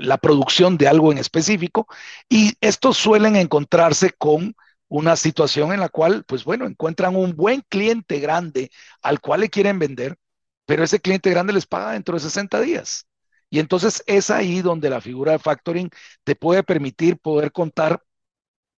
la 0.00 0.18
producción 0.18 0.76
de 0.78 0.88
algo 0.88 1.12
en 1.12 1.18
específico 1.18 1.86
y 2.28 2.54
estos 2.60 2.96
suelen 2.96 3.36
encontrarse 3.36 4.10
con 4.10 4.56
una 4.88 5.16
situación 5.16 5.72
en 5.72 5.80
la 5.80 5.88
cual, 5.88 6.24
pues 6.26 6.44
bueno, 6.44 6.66
encuentran 6.66 7.16
un 7.16 7.34
buen 7.36 7.62
cliente 7.68 8.20
grande 8.20 8.70
al 9.02 9.20
cual 9.20 9.40
le 9.40 9.50
quieren 9.50 9.78
vender, 9.78 10.16
pero 10.64 10.84
ese 10.84 11.00
cliente 11.00 11.30
grande 11.30 11.52
les 11.52 11.66
paga 11.66 11.92
dentro 11.92 12.14
de 12.14 12.20
60 12.20 12.60
días. 12.60 13.06
Y 13.50 13.60
entonces 13.60 14.02
es 14.06 14.30
ahí 14.30 14.62
donde 14.62 14.90
la 14.90 15.00
figura 15.00 15.32
de 15.32 15.38
factoring 15.38 15.90
te 16.24 16.34
puede 16.36 16.62
permitir 16.62 17.18
poder 17.18 17.52
contar 17.52 18.02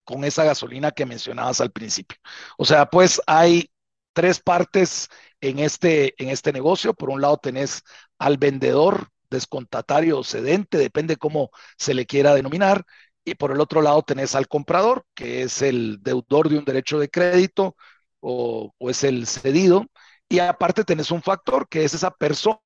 con 0.03 0.23
esa 0.23 0.43
gasolina 0.43 0.91
que 0.91 1.05
mencionabas 1.05 1.61
al 1.61 1.71
principio. 1.71 2.17
O 2.57 2.65
sea, 2.65 2.85
pues 2.89 3.21
hay 3.27 3.69
tres 4.13 4.39
partes 4.39 5.09
en 5.41 5.59
este, 5.59 6.21
en 6.21 6.29
este 6.29 6.53
negocio. 6.53 6.93
Por 6.93 7.09
un 7.09 7.21
lado 7.21 7.37
tenés 7.37 7.83
al 8.17 8.37
vendedor 8.37 9.09
descontatario 9.29 10.19
o 10.19 10.23
cedente, 10.23 10.77
depende 10.77 11.17
cómo 11.17 11.51
se 11.77 11.93
le 11.93 12.05
quiera 12.05 12.33
denominar. 12.35 12.83
Y 13.25 13.35
por 13.35 13.51
el 13.51 13.59
otro 13.59 13.81
lado 13.81 14.01
tenés 14.03 14.35
al 14.35 14.47
comprador, 14.47 15.05
que 15.13 15.41
es 15.43 15.61
el 15.61 15.99
deudor 16.01 16.47
de 16.49 16.57
un 16.59 16.65
derecho 16.65 16.97
de 16.99 17.09
crédito 17.09 17.75
o, 18.21 18.73
o 18.77 18.89
es 18.89 19.03
el 19.03 19.27
cedido. 19.27 19.85
Y 20.29 20.39
aparte 20.39 20.83
tenés 20.85 21.11
un 21.11 21.21
factor, 21.21 21.67
que 21.69 21.83
es 21.83 21.93
esa 21.93 22.11
persona, 22.11 22.59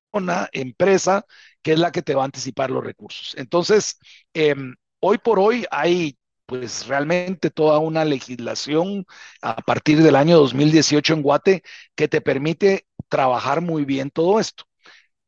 empresa, 0.52 1.24
que 1.62 1.72
es 1.72 1.78
la 1.78 1.92
que 1.92 2.02
te 2.02 2.14
va 2.14 2.22
a 2.22 2.24
anticipar 2.26 2.70
los 2.70 2.84
recursos. 2.84 3.34
Entonces, 3.36 3.98
eh, 4.34 4.54
hoy 5.00 5.18
por 5.18 5.38
hoy 5.38 5.66
hay 5.70 6.16
pues 6.46 6.86
realmente 6.86 7.50
toda 7.50 7.78
una 7.78 8.04
legislación 8.04 9.06
a 9.40 9.56
partir 9.56 10.02
del 10.02 10.16
año 10.16 10.36
2018 10.38 11.14
en 11.14 11.22
Guate 11.22 11.62
que 11.94 12.08
te 12.08 12.20
permite 12.20 12.86
trabajar 13.08 13.60
muy 13.62 13.84
bien 13.84 14.10
todo 14.10 14.38
esto. 14.40 14.64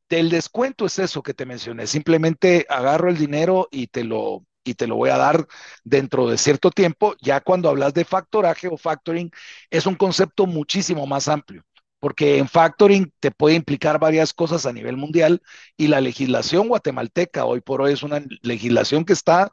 Del 0.08 0.30
descuento 0.30 0.86
es 0.86 0.98
eso 0.98 1.22
que 1.22 1.34
te 1.34 1.46
mencioné, 1.46 1.86
simplemente 1.86 2.66
agarro 2.68 3.08
el 3.08 3.16
dinero 3.18 3.68
y 3.70 3.88
te 3.88 4.04
lo 4.04 4.44
y 4.66 4.74
te 4.74 4.86
lo 4.86 4.96
voy 4.96 5.10
a 5.10 5.18
dar 5.18 5.46
dentro 5.84 6.28
de 6.28 6.38
cierto 6.38 6.70
tiempo. 6.70 7.14
Ya 7.20 7.40
cuando 7.42 7.68
hablas 7.68 7.92
de 7.94 8.04
factoraje 8.06 8.68
o 8.68 8.78
factoring, 8.78 9.30
es 9.70 9.86
un 9.86 9.94
concepto 9.94 10.46
muchísimo 10.46 11.06
más 11.06 11.28
amplio 11.28 11.64
porque 12.04 12.36
en 12.36 12.48
factoring 12.50 13.10
te 13.18 13.30
puede 13.30 13.54
implicar 13.56 13.98
varias 13.98 14.34
cosas 14.34 14.66
a 14.66 14.74
nivel 14.74 14.98
mundial 14.98 15.40
y 15.74 15.86
la 15.86 16.02
legislación 16.02 16.68
guatemalteca 16.68 17.46
hoy 17.46 17.62
por 17.62 17.80
hoy 17.80 17.94
es 17.94 18.02
una 18.02 18.22
legislación 18.42 19.06
que 19.06 19.14
está 19.14 19.50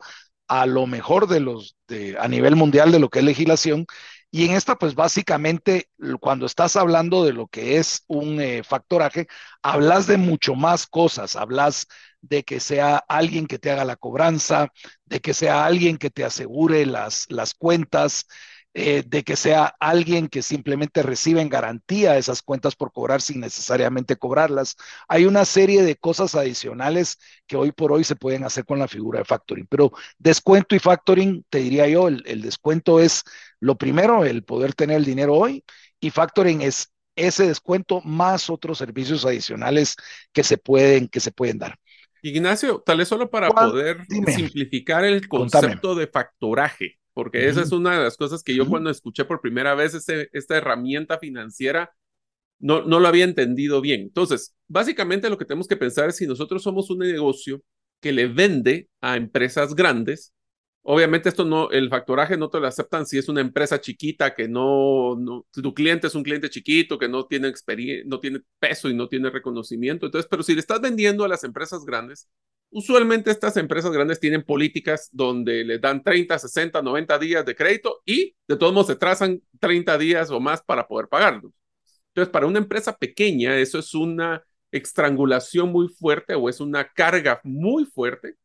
a 0.50 0.66
lo 0.66 0.86
mejor 0.86 1.30
de 1.30 1.40
los 1.40 1.78
de, 1.88 2.18
a 2.20 2.28
nivel 2.28 2.58
mundial 2.58 2.92
de 2.92 3.00
lo 3.00 3.08
que 3.08 3.20
es 3.20 3.26
legislación. 3.26 3.86
Y 4.32 4.44
en 4.44 4.52
esta 4.52 4.76
pues 4.76 4.96
básicamente 4.96 5.88
cuando 6.20 6.46
estás 6.46 6.76
hablando 6.76 7.24
de 7.24 7.32
lo 7.32 7.48
que 7.48 7.78
es 7.78 8.04
un 8.08 8.42
eh, 8.42 8.64
factoraje 8.66 9.28
hablas 9.62 10.06
de 10.06 10.18
mucho 10.18 10.54
más 10.54 10.88
cosas. 10.88 11.38
Hablas 11.38 11.88
de 12.20 12.44
que 12.44 12.60
sea 12.60 12.98
alguien 13.08 13.48
que 13.48 13.60
te 13.60 13.72
haga 13.72 13.86
la 13.86 13.96
cobranza 13.96 14.68
de 15.06 15.22
que 15.22 15.34
sea 15.34 15.64
alguien 15.66 15.98
que 15.98 16.10
te 16.10 16.26
asegure 16.26 16.86
las 16.86 17.28
las 17.30 17.54
cuentas 17.54 18.26
eh, 18.74 19.04
de 19.06 19.24
que 19.24 19.36
sea 19.36 19.76
alguien 19.80 20.28
que 20.30 20.42
simplemente 20.42 21.04
recibe 21.04 21.42
en 21.42 21.50
garantía 21.50 22.18
esas 22.18 22.42
cuentas 22.42 22.76
por 22.76 22.92
cobrar 22.94 23.22
sin 23.22 23.42
necesariamente 23.42 24.16
cobrarlas. 24.16 24.78
Hay 25.10 25.26
una 25.26 25.46
serie 25.46 25.84
de 25.84 25.98
cosas 25.98 26.36
adicionales 26.36 27.18
que 27.48 27.58
hoy 27.58 27.72
por 27.72 27.92
hoy 27.92 28.04
se 28.04 28.16
pueden 28.16 28.44
hacer 28.46 28.66
con 28.66 28.80
la 28.80 28.88
figura 28.88 29.20
de 29.20 29.26
factoring, 29.26 29.68
pero 29.68 29.92
descuento 30.18 30.76
y 30.76 30.80
factoring, 30.80 31.46
te 31.50 31.60
diría 31.60 31.88
yo, 31.88 32.08
el, 32.08 32.24
el 32.26 32.42
descuento 32.42 33.00
es 33.00 33.24
lo 33.60 33.78
primero, 33.78 34.24
el 34.26 34.44
poder 34.44 34.74
tener 34.74 34.98
el 34.98 35.06
dinero 35.06 35.36
hoy, 35.36 35.64
y 36.00 36.10
factoring 36.10 36.62
es 36.62 36.92
ese 37.16 37.48
descuento 37.48 38.02
más 38.02 38.50
otros 38.50 38.78
servicios 38.78 39.26
adicionales 39.26 39.96
que 40.32 40.44
se 40.44 40.58
pueden, 40.58 41.08
que 41.10 41.20
se 41.20 41.32
pueden 41.32 41.60
dar. 41.60 41.78
Ignacio, 42.24 42.82
tal 42.86 43.00
vez 43.00 43.08
solo 43.08 43.30
para 43.30 43.50
poder 43.52 44.06
Dime. 44.08 44.32
simplificar 44.32 45.04
el 45.04 45.28
concepto 45.28 45.90
Contame. 45.90 46.02
de 46.02 46.08
factoraje 46.08 46.98
porque 47.14 47.40
uh 47.40 47.42
-huh. 47.42 47.50
esa 47.50 47.62
es 47.62 47.72
una 47.72 47.98
de 47.98 48.04
las 48.04 48.18
cosas 48.18 48.44
que 48.44 48.56
yo 48.56 48.64
uh 48.64 48.66
-huh. 48.66 48.70
cuando 48.70 48.90
escuché 48.90 49.26
por 49.26 49.42
primera 49.42 49.76
vez 49.76 49.94
este, 49.94 50.30
esta 50.34 50.58
herramienta 50.58 51.18
financiera, 51.20 51.92
no, 52.60 52.84
no 52.84 53.00
lo 53.00 53.08
había 53.08 53.26
entendido 53.26 53.82
bien. 53.82 54.02
Entonces, 54.02 54.56
básicamente 54.68 55.30
lo 55.30 55.38
que 55.38 55.46
tenemos 55.46 55.68
que 55.68 55.78
pensar 55.78 56.10
es 56.10 56.18
si 56.18 56.28
nosotros 56.28 56.64
somos 56.64 56.90
un 56.90 57.00
negocio 57.00 57.62
que 58.00 58.12
le 58.12 58.28
vende 58.28 58.90
a 59.02 59.18
empresas 59.18 59.76
grandes, 59.76 60.34
obviamente 60.84 61.30
esto 61.30 61.46
no, 61.46 61.70
el 61.72 61.90
factoraje 61.90 62.38
no 62.38 62.50
te 62.50 62.60
lo 62.60 62.68
aceptan 62.68 63.06
si 63.06 63.18
es 63.18 63.30
una 63.30 63.42
empresa 63.42 63.80
chiquita 63.82 64.34
que 64.34 64.48
no, 64.48 65.18
tu 65.52 65.74
cliente 65.74 66.08
es 66.08 66.16
un 66.16 66.24
cliente 66.24 66.50
chiquito 66.50 66.98
que 66.98 67.08
no 67.10 67.26
tiene 67.26 67.48
experiencia, 67.48 68.04
no 68.08 68.20
tiene 68.20 68.42
peso 68.60 68.90
y 68.90 68.94
no 68.94 69.08
tiene 69.08 69.30
reconocimiento. 69.30 70.06
Entonces, 70.06 70.28
pero 70.30 70.44
si 70.44 70.54
le 70.54 70.60
estás 70.62 70.82
vendiendo 70.82 71.24
a 71.24 71.28
las 71.28 71.44
empresas 71.44 71.86
grandes, 71.86 72.28
Usualmente 72.74 73.32
estas 73.32 73.58
empresas 73.58 73.92
grandes 73.92 74.22
tienen 74.22 74.44
políticas 74.44 75.10
donde 75.12 75.66
les 75.66 75.82
dan 75.82 76.02
30, 76.02 76.40
60, 76.40 76.82
90 76.82 77.20
días 77.20 77.46
de 77.46 77.54
crédito 77.54 78.02
y 78.06 78.34
de 78.48 78.56
todos 78.56 78.72
modos 78.72 78.88
se 78.88 78.96
trazan 78.96 79.42
30 79.60 79.98
días 79.98 80.32
o 80.32 80.40
más 80.40 80.62
para 80.64 80.88
poder 80.88 81.10
pagarlos. 81.10 81.52
Entonces, 82.08 82.32
para 82.32 82.46
una 82.46 82.60
empresa 82.60 82.96
pequeña, 82.98 83.58
eso 83.58 83.80
es 83.80 83.94
una 83.94 84.46
estrangulación 84.72 85.70
muy 85.70 85.90
fuerte 85.90 86.34
o 86.34 86.48
es 86.48 86.62
una 86.62 86.88
carga 86.88 87.42
muy 87.44 87.84
fuerte. 87.86 88.36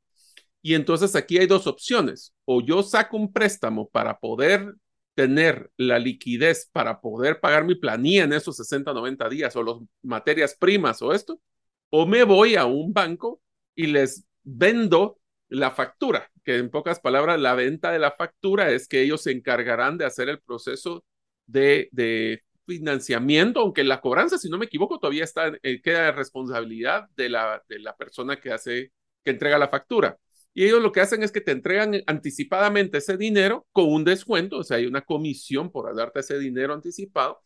Y 0.63 0.75
entonces 0.75 1.15
aquí 1.15 1.39
hay 1.39 1.47
dos 1.47 1.67
opciones. 1.67 2.35
O 2.45 2.61
yo 2.61 2.83
saco 2.83 3.17
un 3.17 3.33
préstamo 3.33 3.89
para 3.89 4.19
poder 4.19 4.75
tener 5.17 5.71
la 5.79 5.99
liquidez 5.99 6.69
para 6.73 7.01
poder 7.01 7.41
pagar 7.41 7.65
mi 7.65 7.75
planilla 7.75 8.25
en 8.25 8.35
esos 8.35 8.57
60, 8.59 8.93
90 8.93 9.29
días 9.31 9.57
o 9.57 9.63
las 9.63 9.77
materias 10.03 10.55
primas 10.61 11.01
o 11.01 11.13
esto, 11.13 11.41
o 11.89 12.07
me 12.07 12.23
voy 12.23 12.55
a 12.55 12.67
un 12.67 12.93
banco 12.93 13.41
y 13.75 13.87
les 13.87 14.27
vendo 14.45 15.19
la 15.49 15.71
factura, 15.71 16.31
que 16.45 16.59
en 16.59 16.71
pocas 16.71 17.01
palabras 17.01 17.41
la 17.41 17.55
venta 17.55 17.93
de 17.93 17.99
la 17.99 18.13
factura 18.13 18.71
es 18.71 18.89
que 18.89 19.01
ellos 19.01 19.23
se 19.23 19.33
encargarán 19.33 19.97
de 19.97 20.05
hacer 20.05 20.29
el 20.29 20.41
proceso 20.41 21.03
de, 21.47 21.89
de 21.93 22.43
financiamiento, 22.67 23.61
aunque 23.61 23.85
la 23.85 24.03
cobranza, 24.03 24.37
si 24.37 24.51
no 24.51 24.59
me 24.59 24.67
equivoco, 24.67 24.99
todavía 24.99 25.25
está, 25.25 25.53
eh, 25.63 25.81
queda 25.81 26.13
responsabilidad 26.13 27.09
de 27.17 27.31
la, 27.31 27.63
de 27.69 27.79
la 27.79 27.97
persona 27.97 28.37
que 28.39 28.53
hace, 28.53 28.93
que 29.25 29.31
entrega 29.31 29.57
la 29.57 29.69
factura. 29.69 30.19
Y 30.57 30.65
ellos 30.65 30.83
lo 30.83 30.91
que 30.91 31.03
hacen 31.03 31.23
es 31.23 31.33
que 31.33 31.43
te 31.43 31.53
entregan 31.53 32.03
anticipadamente 32.07 32.97
ese 32.97 33.19
dinero 33.19 33.67
con 33.73 33.93
un 33.93 34.05
descuento, 34.05 34.57
o 34.57 34.65
sea, 34.65 34.79
hay 34.79 34.87
una 34.87 35.03
comisión 35.03 35.71
por 35.71 35.95
darte 35.95 36.21
ese 36.21 36.39
dinero 36.39 36.73
anticipado, 36.73 37.43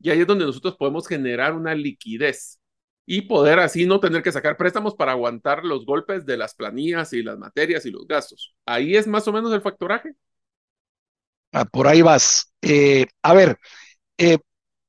y 0.00 0.08
ahí 0.08 0.22
es 0.22 0.26
donde 0.26 0.46
nosotros 0.46 0.74
podemos 0.78 1.06
generar 1.06 1.52
una 1.52 1.74
liquidez 1.74 2.58
y 3.04 3.20
poder 3.20 3.58
así 3.58 3.84
no 3.84 4.00
tener 4.00 4.22
que 4.22 4.32
sacar 4.32 4.56
préstamos 4.56 4.94
para 4.94 5.12
aguantar 5.12 5.62
los 5.62 5.84
golpes 5.84 6.24
de 6.24 6.38
las 6.38 6.54
planillas 6.54 7.12
y 7.12 7.22
las 7.22 7.36
materias 7.36 7.84
y 7.84 7.90
los 7.90 8.06
gastos. 8.06 8.54
Ahí 8.64 8.96
es 8.96 9.06
más 9.06 9.28
o 9.28 9.32
menos 9.34 9.52
el 9.52 9.60
factoraje. 9.60 10.14
Ah, 11.52 11.66
por 11.66 11.86
ahí 11.86 12.00
vas. 12.00 12.50
Eh, 12.62 13.04
a 13.20 13.34
ver, 13.34 13.58
eh, 14.16 14.38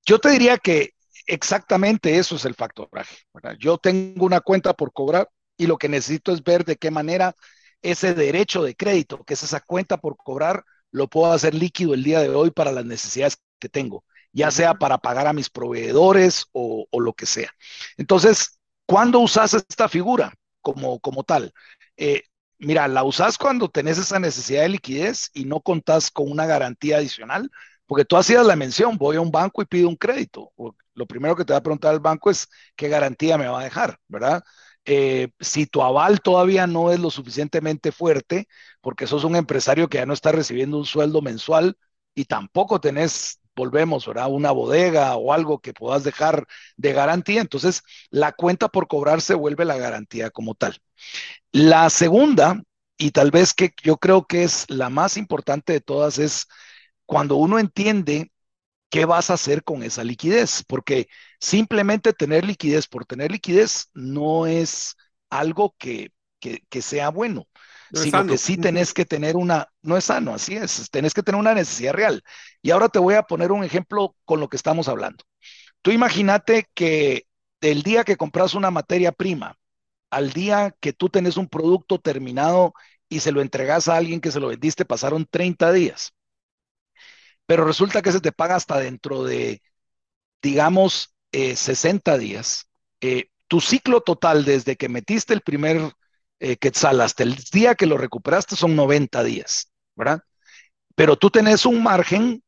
yo 0.05 0.20
te 0.20 0.29
diría 0.29 0.58
que 0.58 0.91
exactamente 1.27 2.17
eso 2.17 2.38
es 2.38 2.46
el 2.46 2.53
factoraje. 2.55 3.17
Yo 3.60 3.77
tengo 3.77 4.25
una 4.25 4.39
cuenta 4.39 4.74
por 4.74 4.94
cobrar 4.94 5.29
y 5.58 5.67
lo 5.67 5.77
que 5.77 5.89
necesito 5.89 6.32
es 6.32 6.41
ver 6.41 6.63
de 6.63 6.77
qué 6.77 6.89
manera 6.89 7.36
ese 7.82 8.13
derecho 8.13 8.63
de 8.63 8.75
crédito, 8.75 9.24
que 9.24 9.34
es 9.36 9.44
esa 9.44 9.60
cuenta 9.62 9.98
por 9.98 10.17
cobrar, 10.17 10.63
lo 10.91 11.08
puedo 11.08 11.32
hacer 11.32 11.53
líquido 11.53 11.94
el 11.94 12.03
día 12.03 12.20
de 12.22 12.29
hoy 12.29 12.51
para 12.51 12.72
las 12.72 12.86
necesidades 12.86 13.38
que 13.60 13.70
tengo 13.70 14.03
ya 14.32 14.51
sea 14.51 14.74
para 14.74 14.98
pagar 14.98 15.27
a 15.27 15.34
mis 15.34 15.50
proveedores 15.50 16.46
o, 16.51 16.86
o 16.91 17.00
lo 17.00 17.13
que 17.13 17.25
sea. 17.25 17.50
Entonces, 17.98 18.60
¿cuándo 18.86 19.20
usas 19.20 19.53
esta 19.53 19.88
figura 19.89 20.34
como, 20.62 21.00
como 21.00 21.24
tal? 21.24 21.53
Eh, 21.98 22.24
mira, 22.60 22.88
la 22.88 23.03
usas 23.03 23.38
cuando 23.38 23.70
tenés 23.70 23.98
esa 23.98 24.20
necesidad 24.20 24.63
de 24.63 24.70
liquidez 24.70 25.29
y 25.34 25.46
no 25.46 25.62
contás 25.62 26.12
con 26.12 26.29
una 26.29 26.46
garantía 26.46 26.98
adicional, 26.98 27.50
porque 27.86 28.05
tú 28.05 28.17
hacías 28.17 28.46
la 28.46 28.55
mención, 28.55 28.98
voy 28.98 29.15
a 29.17 29.22
un 29.22 29.32
banco 29.32 29.62
y 29.62 29.65
pido 29.65 29.88
un 29.89 29.96
crédito. 29.96 30.51
Lo 30.94 31.05
primero 31.05 31.36
que 31.36 31.46
te 31.46 31.53
va 31.53 31.60
a 31.60 31.63
preguntar 31.63 31.94
el 31.94 32.00
banco 32.00 32.29
es 32.32 32.48
qué 32.75 32.88
garantía 32.89 33.38
me 33.38 33.48
va 33.48 33.62
a 33.62 33.63
dejar, 33.63 34.00
¿verdad? 34.08 34.44
Eh, 34.86 35.30
si 35.39 35.65
tu 35.65 35.82
aval 35.82 36.22
todavía 36.22 36.68
no 36.68 36.92
es 36.92 37.00
lo 37.00 37.10
suficientemente 37.12 37.92
fuerte, 37.92 38.48
porque 38.82 39.08
sos 39.08 39.24
un 39.24 39.36
empresario 39.36 39.89
que 39.89 39.98
ya 39.98 40.06
no 40.06 40.13
está 40.13 40.32
recibiendo 40.32 40.77
un 40.77 40.86
sueldo 40.86 41.22
mensual 41.22 41.77
y 42.13 42.25
tampoco 42.25 42.80
tenés, 42.80 43.39
volvemos, 43.56 44.06
¿verdad? 44.08 44.30
Una 44.30 44.51
bodega 44.51 45.15
o 45.15 45.34
algo 45.34 45.60
que 45.60 45.74
puedas 45.74 46.04
dejar 46.04 46.46
de 46.77 46.94
garantía, 46.94 47.42
entonces 47.42 47.82
la 48.12 48.32
cuenta 48.34 48.68
por 48.70 48.88
cobrar 48.88 49.22
se 49.22 49.34
vuelve 49.34 49.65
la 49.65 49.77
garantía 49.77 50.30
como 50.30 50.54
tal. 50.56 50.77
La 51.51 51.89
segunda, 51.89 52.62
y 52.98 53.12
tal 53.12 53.32
vez 53.32 53.54
que 53.54 53.74
yo 53.84 53.98
creo 53.98 54.25
que 54.25 54.44
es 54.44 54.65
la 54.70 54.89
más 54.89 55.18
importante 55.18 55.74
de 55.74 55.82
todas, 55.82 56.20
es 56.20 56.48
cuando 57.06 57.36
uno 57.38 57.60
entiende 57.60 58.32
qué 58.89 59.06
vas 59.06 59.30
a 59.30 59.36
hacer 59.36 59.63
con 59.63 59.84
esa 59.84 60.04
liquidez, 60.04 60.63
porque 60.68 61.08
simplemente 61.39 62.13
tener 62.13 62.46
liquidez 62.46 62.88
por 62.88 63.06
tener 63.06 63.32
liquidez 63.32 63.89
no 63.94 64.48
es 64.48 64.96
algo 65.30 65.75
que, 65.77 66.12
sea 66.82 67.10
bueno, 67.10 67.48
sino 67.94 68.25
que 68.25 68.38
sí 68.38 68.58
tenés 68.58 68.94
que 68.94 69.06
tener 69.06 69.36
una, 69.36 69.68
no 69.82 69.98
es 69.98 70.06
sano, 70.06 70.34
así 70.34 70.56
es, 70.56 70.89
tenés 70.92 71.13
que 71.13 71.24
tener 71.24 71.39
una 71.39 71.54
necesidad 71.54 71.94
real. 71.94 72.24
Y 72.62 72.72
ahora 72.72 72.89
te 72.89 73.00
voy 73.00 73.15
a 73.15 73.24
poner 73.24 73.51
un 73.51 73.63
ejemplo 73.63 74.15
con 74.25 74.39
lo 74.39 74.48
que 74.48 74.58
estamos 74.58 74.88
hablando. 74.88 75.24
Tú 75.82 75.92
imagínate 75.92 76.68
que 76.74 77.27
del 77.62 77.84
día 77.84 78.04
que 78.04 78.18
compras 78.18 78.54
una 78.54 78.72
materia 78.72 79.12
prima 79.12 79.58
al 80.12 80.32
día 80.34 80.74
que 80.80 80.94
tú 80.94 81.10
tenés 81.10 81.36
un 81.38 81.48
producto 81.48 82.00
terminado 82.00 82.74
y 83.10 83.20
se 83.20 83.32
lo 83.32 83.42
entregas 83.42 83.88
a 83.88 83.98
alguien 83.98 84.22
que 84.22 84.32
se 84.32 84.39
lo 84.39 84.48
vendiste, 84.48 84.86
pasaron 84.86 85.25
30 85.30 85.72
días 85.72 86.13
pero 87.46 87.65
resulta 87.65 88.01
que 88.01 88.12
se 88.12 88.22
te 88.22 88.32
paga 88.32 88.56
hasta 88.56 88.80
dentro 88.80 89.24
de, 89.24 89.62
digamos, 90.42 91.14
60 91.56 92.15
eh, 92.15 92.20
días. 92.20 92.68
Eh, 93.01 93.30
tu 93.48 93.62
ciclo 93.62 94.01
total 94.01 94.46
desde 94.46 94.75
que 94.75 94.89
metiste 94.89 95.34
el 95.34 95.42
primer 95.42 95.94
eh, 96.39 96.58
quetzal 96.58 97.01
hasta 97.01 97.24
el 97.24 97.36
día 97.51 97.75
que 97.75 97.86
lo 97.86 97.98
recuperaste 97.98 98.56
son 98.56 98.75
90 98.75 99.24
días, 99.24 99.72
¿verdad? 99.96 100.22
Pero 100.96 101.18
tú 101.18 101.30
tenés 101.30 101.65
un 101.65 101.84
margen 101.84 102.44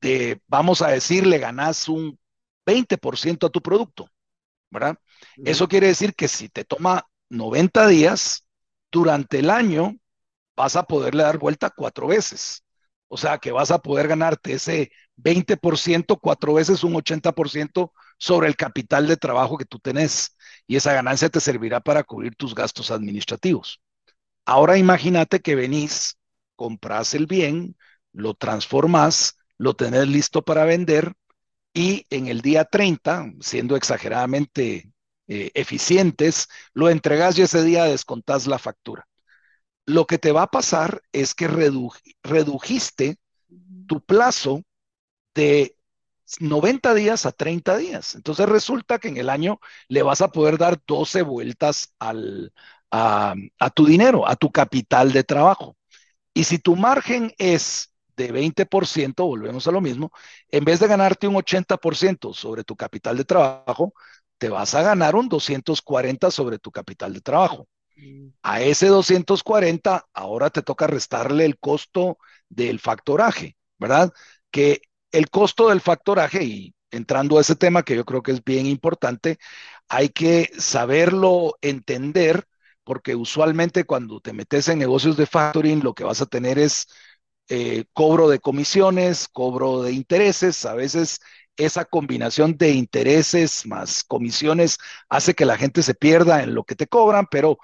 de, 0.00 0.40
vamos 0.48 0.82
a 0.82 0.88
decir, 0.88 1.26
le 1.26 1.38
ganás 1.38 1.88
un 1.88 2.18
20% 2.66 3.46
a 3.46 3.50
tu 3.50 3.60
producto, 3.62 4.08
¿verdad? 4.70 4.96
Eso 5.44 5.68
quiere 5.68 5.88
decir 5.88 6.14
que 6.14 6.28
si 6.28 6.48
te 6.48 6.64
toma 6.64 7.06
90 7.28 7.86
días, 7.86 8.46
durante 8.90 9.38
el 9.38 9.50
año 9.50 9.96
vas 10.56 10.76
a 10.76 10.84
poderle 10.84 11.22
dar 11.22 11.38
vuelta 11.38 11.70
cuatro 11.70 12.06
veces. 12.06 12.64
O 13.08 13.16
sea 13.16 13.38
que 13.38 13.52
vas 13.52 13.70
a 13.70 13.78
poder 13.78 14.08
ganarte 14.08 14.54
ese 14.54 14.90
20%, 15.16 16.18
cuatro 16.18 16.54
veces 16.54 16.84
un 16.84 16.94
80% 16.94 17.92
sobre 18.22 18.46
el 18.46 18.54
capital 18.54 19.08
de 19.08 19.16
trabajo 19.16 19.58
que 19.58 19.64
tú 19.64 19.80
tenés. 19.80 20.36
Y 20.68 20.76
esa 20.76 20.92
ganancia 20.92 21.28
te 21.28 21.40
servirá 21.40 21.80
para 21.80 22.04
cubrir 22.04 22.36
tus 22.36 22.54
gastos 22.54 22.92
administrativos. 22.92 23.80
Ahora 24.44 24.78
imagínate 24.78 25.40
que 25.40 25.56
venís, 25.56 26.18
compras 26.54 27.14
el 27.14 27.26
bien, 27.26 27.76
lo 28.12 28.34
transformas, 28.34 29.38
lo 29.58 29.74
tenés 29.74 30.06
listo 30.06 30.42
para 30.42 30.64
vender 30.64 31.14
y 31.74 32.06
en 32.10 32.28
el 32.28 32.42
día 32.42 32.64
30, 32.64 33.32
siendo 33.40 33.74
exageradamente 33.74 34.92
eh, 35.26 35.50
eficientes, 35.54 36.46
lo 36.74 36.90
entregas 36.90 37.36
y 37.38 37.42
ese 37.42 37.64
día 37.64 37.86
descontás 37.86 38.46
la 38.46 38.60
factura 38.60 39.08
lo 39.86 40.06
que 40.06 40.18
te 40.18 40.32
va 40.32 40.42
a 40.42 40.50
pasar 40.50 41.02
es 41.12 41.34
que 41.34 41.48
redujiste 42.22 43.16
tu 43.86 44.00
plazo 44.00 44.62
de 45.34 45.76
90 46.40 46.94
días 46.94 47.26
a 47.26 47.32
30 47.32 47.76
días. 47.76 48.14
Entonces 48.14 48.48
resulta 48.48 48.98
que 48.98 49.08
en 49.08 49.16
el 49.16 49.28
año 49.30 49.60
le 49.88 50.02
vas 50.02 50.20
a 50.20 50.28
poder 50.32 50.58
dar 50.58 50.80
12 50.86 51.22
vueltas 51.22 51.94
al, 51.98 52.52
a, 52.90 53.34
a, 53.58 53.70
tu 53.70 53.86
dinero, 53.86 54.28
a 54.28 54.36
tu 54.36 54.50
capital 54.50 55.12
de 55.12 55.24
trabajo. 55.24 55.76
Y 56.34 56.44
si 56.44 56.58
tu 56.58 56.76
margen 56.76 57.32
es 57.38 57.92
de 58.16 58.32
20%, 58.32 59.24
volvemos 59.26 59.66
a 59.66 59.72
lo 59.72 59.80
mismo, 59.80 60.12
en 60.50 60.64
vez 60.64 60.80
de 60.80 60.88
ganarte 60.88 61.28
un 61.28 61.36
80% 61.36 62.32
sobre 62.34 62.64
tu 62.64 62.76
capital 62.76 63.16
de 63.16 63.24
trabajo, 63.24 63.94
te 64.38 64.48
vas 64.48 64.74
a 64.74 64.82
ganar 64.82 65.14
un 65.16 65.28
240 65.28 66.30
sobre 66.30 66.58
tu 66.58 66.70
capital 66.70 67.14
de 67.14 67.20
trabajo. 67.20 67.68
A 68.42 68.60
ese 68.60 68.88
240 68.88 70.06
ahora 70.12 70.50
te 70.50 70.62
toca 70.62 70.86
restarle 70.86 71.44
el 71.44 71.58
costo 71.58 72.18
del 72.48 72.80
factoraje, 72.80 73.56
¿verdad? 73.78 74.12
Que 74.50 74.82
el 75.12 75.30
costo 75.30 75.68
del 75.68 75.80
factoraje, 75.80 76.44
y 76.44 76.74
entrando 76.90 77.38
a 77.38 77.42
ese 77.42 77.56
tema 77.56 77.82
que 77.84 77.96
yo 77.96 78.04
creo 78.04 78.22
que 78.22 78.32
es 78.32 78.44
bien 78.44 78.66
importante, 78.66 79.38
hay 79.88 80.08
que 80.10 80.50
saberlo 80.58 81.56
entender 81.62 82.46
porque 82.84 83.14
usualmente 83.14 83.84
cuando 83.84 84.20
te 84.20 84.32
metes 84.32 84.68
en 84.68 84.78
negocios 84.78 85.16
de 85.16 85.26
factoring 85.26 85.82
lo 85.84 85.94
que 85.94 86.04
vas 86.04 86.20
a 86.20 86.26
tener 86.26 86.58
es 86.58 86.86
eh, 87.48 87.84
cobro 87.92 88.28
de 88.28 88.40
comisiones, 88.40 89.28
cobro 89.28 89.82
de 89.82 89.92
intereses, 89.92 90.64
a 90.64 90.74
veces 90.74 91.20
esa 91.56 91.84
combinación 91.84 92.56
de 92.56 92.70
intereses 92.72 93.66
más 93.66 94.04
comisiones 94.04 94.78
hace 95.08 95.34
que 95.34 95.44
la 95.44 95.58
gente 95.58 95.82
se 95.82 95.94
pierda 95.94 96.42
en 96.42 96.54
lo 96.54 96.64
que 96.64 96.74
te 96.74 96.86
cobran, 96.86 97.26
pero 97.30 97.58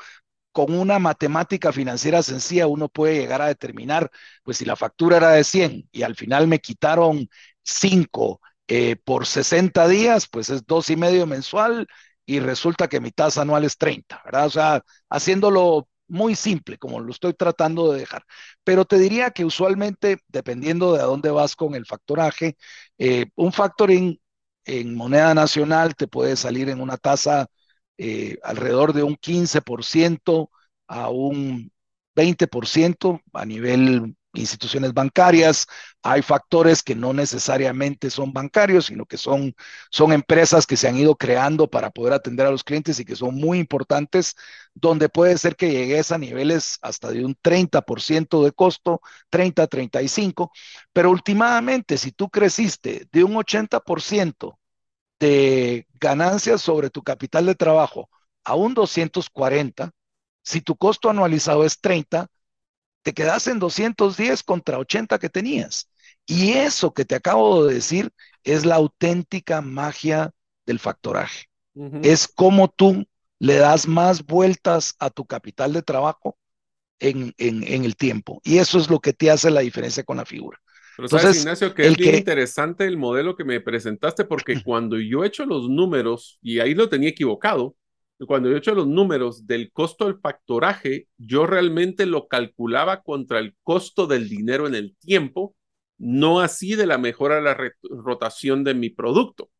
con 0.59 0.75
una 0.77 0.99
matemática 0.99 1.71
financiera 1.73 2.21
sencilla 2.21 2.67
uno 2.67 2.89
puede 2.89 3.17
llegar 3.21 3.41
a 3.41 3.47
determinar, 3.47 4.11
pues 4.43 4.57
si 4.57 4.65
la 4.65 4.75
factura 4.75 5.19
era 5.19 5.31
de 5.31 5.45
100 5.45 5.89
y 5.93 6.03
al 6.03 6.17
final 6.17 6.49
me 6.49 6.59
quitaron 6.59 7.29
5 7.63 8.41
eh, 8.67 8.97
por 8.97 9.25
60 9.27 9.87
días, 9.87 10.27
pues 10.29 10.51
es 10.51 10.67
dos 10.67 10.91
y 10.91 10.97
medio 10.97 11.27
mensual 11.29 11.87
y 12.27 12.41
resulta 12.41 12.89
que 12.89 12.99
mi 12.99 13.13
tasa 13.13 13.43
anual 13.43 13.63
es 13.63 13.79
30, 13.79 14.21
¿verdad? 14.25 14.47
O 14.47 14.51
sea, 14.51 14.83
haciéndolo 15.09 15.89
muy 16.09 16.35
simple, 16.35 16.77
como 16.77 16.99
lo 16.99 17.13
estoy 17.13 17.35
tratando 17.35 17.93
de 17.93 18.01
dejar. 18.01 18.25
Pero 18.65 18.85
te 18.85 18.99
diría 18.99 19.31
que 19.31 19.45
usualmente, 19.45 20.19
dependiendo 20.27 20.93
de 20.95 21.03
a 21.03 21.05
dónde 21.05 21.31
vas 21.31 21.55
con 21.55 21.77
el 21.77 21.87
factoraje, 21.87 22.57
eh, 22.99 23.27
un 23.37 23.53
factoring 23.53 24.21
en 24.65 24.95
moneda 24.97 25.35
nacional 25.35 25.95
te 25.95 26.09
puede 26.09 26.35
salir 26.35 26.69
en 26.69 26.81
una 26.81 26.97
tasa 26.97 27.47
eh, 27.99 28.39
alrededor 28.43 28.93
de 28.93 29.03
un 29.03 29.17
15% 29.17 30.51
a 30.87 31.11
un 31.11 31.73
20% 32.15 33.21
a 33.33 33.45
nivel 33.45 34.17
instituciones 34.35 34.93
bancarias. 34.93 35.67
Hay 36.03 36.23
factores 36.23 36.83
que 36.83 36.95
no 36.95 37.13
necesariamente 37.13 38.11
son 38.11 38.33
bancarios, 38.33 38.87
sino 38.87 39.07
que 39.07 39.17
son, 39.17 39.55
son 39.91 40.13
empresas 40.13 40.67
que 40.67 40.77
se 40.77 40.89
han 40.89 40.97
ido 40.97 41.17
creando 41.17 41.69
para 41.69 41.91
poder 41.91 42.13
atender 42.15 42.47
a 42.47 42.51
los 42.51 42.65
clientes 42.65 42.99
y 43.01 43.05
que 43.05 43.17
son 43.17 43.35
muy 43.35 43.59
importantes, 43.59 44.35
donde 44.75 45.09
puede 45.09 45.37
ser 45.39 45.57
que 45.57 45.71
llegues 45.71 46.13
a 46.13 46.19
niveles 46.19 46.79
hasta 46.83 47.11
de 47.11 47.25
un 47.25 47.37
30% 47.41 48.45
de 48.45 48.53
costo, 48.53 49.01
30, 49.31 49.67
35, 49.67 50.53
pero 50.93 51.11
últimamente 51.11 51.99
si 51.99 52.13
tú 52.13 52.29
creciste 52.31 53.09
de 53.13 53.25
un 53.25 53.35
80% 53.35 54.58
de 55.21 55.87
ganancias 56.01 56.61
sobre 56.63 56.91
tu 56.91 57.03
capital 57.03 57.47
de 57.47 57.55
trabajo 57.55 58.09
a 58.45 58.55
un 58.55 58.75
240, 58.75 59.91
si 60.43 60.61
tu 60.61 60.77
costo 60.77 61.11
anualizado 61.11 61.65
es 61.65 61.81
30, 61.81 62.29
te 63.03 63.13
quedas 63.13 63.47
en 63.47 63.59
210 63.59 64.43
contra 64.43 64.79
80 64.79 65.19
que 65.19 65.29
tenías. 65.29 65.91
Y 66.27 66.53
eso 66.53 66.93
que 66.93 67.05
te 67.05 67.15
acabo 67.15 67.67
de 67.67 67.75
decir 67.75 68.13
es 68.45 68.65
la 68.65 68.77
auténtica 68.77 69.61
magia 69.61 70.33
del 70.67 70.79
factoraje. 70.79 71.47
Es 72.03 72.27
como 72.27 72.69
tú 72.69 73.07
le 73.39 73.57
das 73.57 73.87
más 73.87 74.25
vueltas 74.27 74.95
a 74.99 75.11
tu 75.11 75.25
capital 75.27 75.73
de 75.73 75.83
trabajo 75.83 76.37
en, 76.99 77.33
en, 77.39 77.85
el 77.85 77.97
tiempo. 77.97 78.41
Y 78.45 78.59
eso 78.59 78.79
es 78.79 78.91
lo 78.91 78.99
que 79.01 79.13
te 79.13 79.31
hace 79.31 79.51
la 79.51 79.61
diferencia 79.61 80.03
con 80.03 80.17
la 80.17 80.27
figura. 80.27 80.59
Pero 80.99 81.09
sabes, 81.11 81.39
Ignacio, 81.39 81.73
que 81.75 81.87
es 81.87 81.97
bien 81.97 82.17
interesante 82.17 82.85
el 82.85 82.97
modelo 82.97 83.37
que 83.37 83.45
me 83.45 83.61
presentaste, 83.61 84.25
porque 84.25 84.61
cuando 84.65 84.99
yo 84.99 85.23
he 85.23 85.29
hecho 85.29 85.47
los 85.47 85.69
números, 85.69 86.41
y 86.43 86.59
ahí 86.59 86.75
lo 86.75 86.89
tenía 86.89 87.11
equivocado, 87.11 87.77
cuando 88.27 88.49
yo 88.49 88.57
he 88.57 88.59
hecho 88.59 88.75
los 88.75 88.89
números 88.89 89.47
del 89.47 89.71
costo 89.71 90.07
del 90.07 90.19
factoraje, 90.19 91.07
yo 91.17 91.47
realmente 91.47 92.05
lo 92.05 92.27
calculaba 92.27 93.05
contra 93.05 93.39
el 93.39 93.55
costo 93.63 94.09
del 94.09 94.29
dinero 94.29 94.67
en 94.67 94.75
el 94.75 94.97
tiempo, 94.97 95.55
no 95.99 96.41
así 96.41 96.75
de 96.75 96.87
la 96.87 96.99
mejora 96.99 97.37
de 97.37 97.43
la 97.43 97.57
rotación 97.83 98.65
de 98.65 98.75
mi 98.75 98.91
producto. 98.91 99.51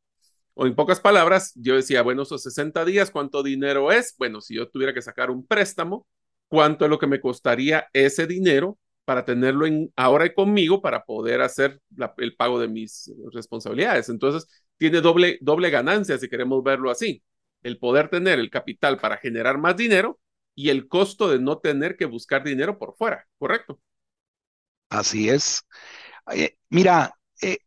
O 0.55 0.67
en 0.67 0.75
pocas 0.75 0.99
palabras, 0.99 1.53
yo 1.55 1.77
decía, 1.77 2.03
bueno, 2.03 2.23
esos 2.23 2.43
60 2.43 2.85
días, 2.85 3.13
¿cuánto 3.13 3.45
dinero 3.45 3.93
es? 3.93 4.17
Bueno, 4.19 4.41
si 4.41 4.57
yo 4.57 4.69
tuviera 4.69 4.93
que 4.93 5.03
sacar 5.03 5.31
un 5.31 5.47
préstamo, 5.47 6.05
¿cuánto 6.49 6.85
es 6.85 6.91
lo 6.91 6.99
que 6.99 7.07
me 7.07 7.21
costaría 7.21 7.87
ese 7.93 8.27
dinero 8.27 8.77
para 9.09 9.25
tenerlo 9.25 9.65
en, 9.65 9.91
ahora 9.97 10.31
conmigo 10.35 10.83
para 10.83 11.03
poder 11.03 11.41
hacer 11.41 11.81
el 12.19 12.37
pago 12.37 12.61
de 12.61 12.69
mis 12.69 13.11
responsabilidades. 13.33 14.11
Entonces, 14.11 14.47
tiene 14.77 15.01
doble, 15.01 15.39
doble 15.41 15.71
ganancia 15.71 16.19
si 16.19 16.29
queremos 16.29 16.63
verlo 16.63 16.91
así. 16.91 17.23
El 17.63 17.79
poder 17.79 18.11
tener 18.11 18.39
el 18.39 18.51
capital 18.51 18.99
para 18.99 19.17
generar 19.17 19.57
más 19.57 19.79
dinero 19.79 20.21
y 20.55 20.69
el 20.69 20.89
costo 20.89 21.31
de 21.31 21.39
no 21.39 21.57
tener 21.57 21.97
que 21.97 22.05
buscar 22.05 22.45
dinero 22.45 22.79
por 22.79 22.97
fuera, 22.99 23.27
¿correcto? 23.39 23.81
Así 24.91 25.31
es. 25.31 25.63
mira, 26.69 27.11
eh, 27.41 27.61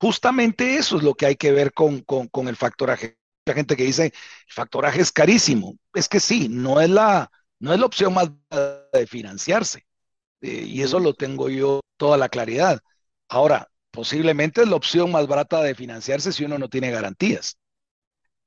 justamente 0.00 0.74
eso 0.74 0.96
es 0.96 1.04
lo 1.04 1.14
que 1.14 1.26
hay 1.26 1.36
que 1.36 1.52
ver 1.52 1.72
con, 1.72 2.00
con, 2.00 2.48
el 2.48 2.56
factoraje. 2.56 3.16
Hay 3.46 3.54
gente 3.54 3.76
que 3.76 3.84
dice, 3.84 4.06
el 4.06 4.52
factoraje 4.52 5.02
es 5.02 5.12
carísimo. 5.12 5.78
Es 5.94 6.08
que 6.08 6.18
sí, 6.18 6.48
no 6.48 6.80
es 6.80 6.90
la, 6.90 7.30
no 7.60 7.72
es 7.72 7.78
la 7.78 7.86
opción 7.86 8.12
más 8.12 8.28
de 8.92 9.06
financiarse. 9.06 9.87
Eh, 10.40 10.64
y 10.66 10.82
eso 10.82 11.00
lo 11.00 11.14
tengo 11.14 11.48
yo 11.48 11.80
toda 11.96 12.16
la 12.16 12.28
claridad. 12.28 12.80
Ahora, 13.28 13.68
posiblemente 13.90 14.62
es 14.62 14.68
la 14.68 14.76
opción 14.76 15.10
más 15.10 15.26
barata 15.26 15.62
de 15.62 15.74
financiarse 15.74 16.32
si 16.32 16.44
uno 16.44 16.58
no 16.58 16.68
tiene 16.68 16.90
garantías. 16.90 17.56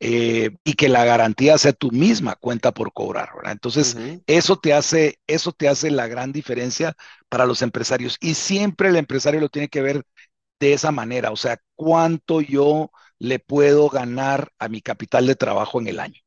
Eh, 0.03 0.57
y 0.63 0.73
que 0.73 0.89
la 0.89 1.05
garantía 1.05 1.59
sea 1.59 1.73
tu 1.73 1.91
misma 1.91 2.35
cuenta 2.35 2.71
por 2.71 2.91
cobrar, 2.91 3.29
¿verdad? 3.35 3.51
Entonces, 3.51 3.95
eso 4.25 4.57
te 4.57 4.73
hace, 4.73 5.19
eso 5.27 5.51
te 5.51 5.67
hace 5.69 5.91
la 5.91 6.07
gran 6.07 6.31
diferencia 6.31 6.95
para 7.29 7.45
los 7.45 7.61
empresarios. 7.61 8.17
Y 8.19 8.33
siempre 8.33 8.89
el 8.89 8.95
empresario 8.95 9.39
lo 9.39 9.49
tiene 9.49 9.69
que 9.69 9.81
ver 9.83 10.03
de 10.59 10.73
esa 10.73 10.91
manera, 10.91 11.31
o 11.31 11.35
sea, 11.35 11.59
cuánto 11.75 12.41
yo 12.41 12.91
le 13.19 13.39
puedo 13.39 13.89
ganar 13.89 14.51
a 14.59 14.69
mi 14.69 14.81
capital 14.81 15.27
de 15.27 15.35
trabajo 15.35 15.79
en 15.81 15.87
el 15.87 15.99
año, 15.99 16.21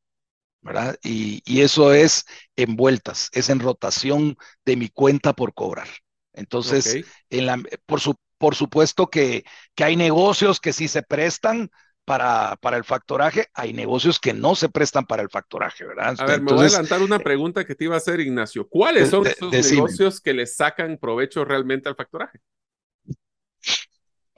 ¿verdad? 0.65 0.97
Y, 1.03 1.61
eso 1.61 1.93
es 1.93 2.25
en 2.55 2.75
vueltas, 2.75 3.29
es 3.33 3.49
en 3.49 3.59
rotación 3.59 4.35
de 4.65 4.75
mi 4.75 4.89
cuenta 4.89 5.33
por 5.33 5.53
cobrar. 5.53 5.87
Entonces, 6.33 7.05
en 7.29 7.45
la, 7.45 7.61
por, 7.85 8.01
su, 8.01 8.15
por 8.39 8.55
supuesto 8.55 9.07
que, 9.07 9.45
que 9.75 9.83
hay 9.83 9.95
negocios 9.95 10.59
que 10.59 10.73
sí 10.73 10.87
se 10.87 11.03
prestan 11.03 11.69
para, 12.03 12.57
para 12.61 12.77
el 12.77 12.83
factoraje, 12.83 13.47
hay 13.53 13.73
negocios 13.73 14.19
que 14.19 14.33
no 14.33 14.55
se 14.55 14.67
prestan 14.67 15.05
para 15.05 15.21
el 15.21 15.29
factoraje, 15.29 15.85
¿verdad? 15.85 16.15
A 16.17 16.25
ver, 16.25 16.41
me 16.41 16.51
voy 16.51 16.63
a 16.63 16.67
adelantar 16.67 17.01
una 17.01 17.19
pregunta 17.19 17.63
que 17.63 17.75
te 17.75 17.85
iba 17.85 17.93
a 17.93 17.99
hacer, 17.99 18.19
Ignacio. 18.19 18.67
¿Cuáles 18.67 19.09
son 19.11 19.25
esos 19.27 19.51
negocios 19.51 20.19
que 20.19 20.33
le 20.33 20.47
sacan 20.47 20.97
provecho 20.97 21.45
realmente 21.45 21.89
al 21.89 21.95
factoraje? 21.95 22.39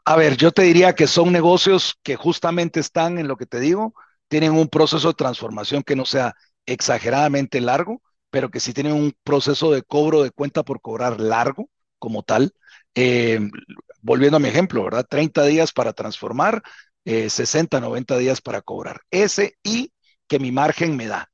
A 0.04 0.16
ver, 0.18 0.36
yo 0.38 0.52
te 0.52 0.64
diría 0.64 0.94
que 0.94 1.08
son 1.08 1.32
negocios 1.32 1.98
que 2.04 2.18
justamente 2.18 2.82
están 2.82 3.18
en 3.18 3.28
lo 3.28 3.38
que 3.38 3.46
te 3.46 3.60
digo, 3.60 3.94
tienen 4.28 4.54
un 4.54 4.68
proceso 4.68 5.10
de 5.10 5.14
transformación 5.16 5.84
que 5.84 5.96
no 5.96 6.06
sea 6.06 6.36
exageradamente 6.66 7.62
largo, 7.62 8.02
pero 8.30 8.50
que 8.50 8.60
sí 8.60 8.74
tienen 8.74 8.94
un 8.94 9.14
proceso 9.24 9.72
de 9.72 9.84
cobro 9.84 10.24
de 10.24 10.32
cuenta 10.32 10.64
por 10.64 10.82
cobrar 10.82 11.20
largo 11.20 11.70
como 12.00 12.24
tal. 12.24 12.54
Eh, 12.96 13.40
volviendo 14.02 14.38
a 14.38 14.40
mi 14.40 14.50
ejemplo, 14.50 14.84
¿verdad? 14.84 15.06
30 15.10 15.44
días 15.46 15.72
para 15.72 15.94
transformar, 15.94 16.62
60, 17.06 17.78
eh, 17.78 17.82
90 17.82 18.18
días 18.18 18.42
para 18.42 18.62
cobrar. 18.62 19.02
Ese 19.12 19.58
y 19.64 19.92
que 20.28 20.40
mi 20.40 20.52
margen 20.52 20.96
me 20.98 21.08
da. 21.08 21.30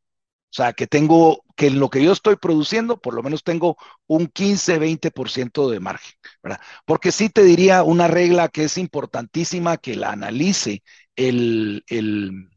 O 0.51 0.55
sea, 0.55 0.73
que 0.73 0.85
tengo, 0.85 1.43
que 1.55 1.67
en 1.67 1.79
lo 1.79 1.89
que 1.89 2.03
yo 2.03 2.11
estoy 2.11 2.35
produciendo, 2.35 3.01
por 3.01 3.15
lo 3.15 3.23
menos 3.23 3.43
tengo 3.43 3.75
un 4.05 4.27
15, 4.27 4.77
20% 4.77 5.67
de 5.69 5.79
margen, 5.79 6.13
¿verdad? 6.43 6.59
Porque 6.85 7.11
sí 7.11 7.29
te 7.29 7.43
diría 7.43 7.81
una 7.83 8.07
regla 8.07 8.49
que 8.49 8.65
es 8.65 8.77
importantísima 8.77 9.77
que 9.77 9.95
la 9.95 10.11
analice 10.11 10.83
el, 11.15 11.83
el, 11.87 12.49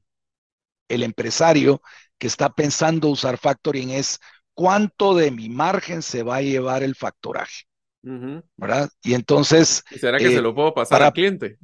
el 0.88 1.03
empresario 1.03 1.83
que 2.18 2.27
está 2.27 2.51
pensando 2.51 3.09
usar 3.09 3.38
factoring 3.38 3.90
es 3.90 4.18
cuánto 4.55 5.14
de 5.14 5.31
mi 5.31 5.49
margen 5.49 6.03
se 6.03 6.22
va 6.22 6.37
a 6.37 6.42
llevar 6.42 6.83
el 6.83 6.94
factoraje, 6.94 7.64
¿verdad? 8.57 8.88
Y 9.03 9.14
entonces... 9.14 9.85
¿Será 9.99 10.18
que 10.18 10.31
se 10.31 10.40
lo 10.40 10.55
puedo 10.55 10.72
pasar 10.75 11.03
al 11.03 11.12
cliente? 11.12 11.59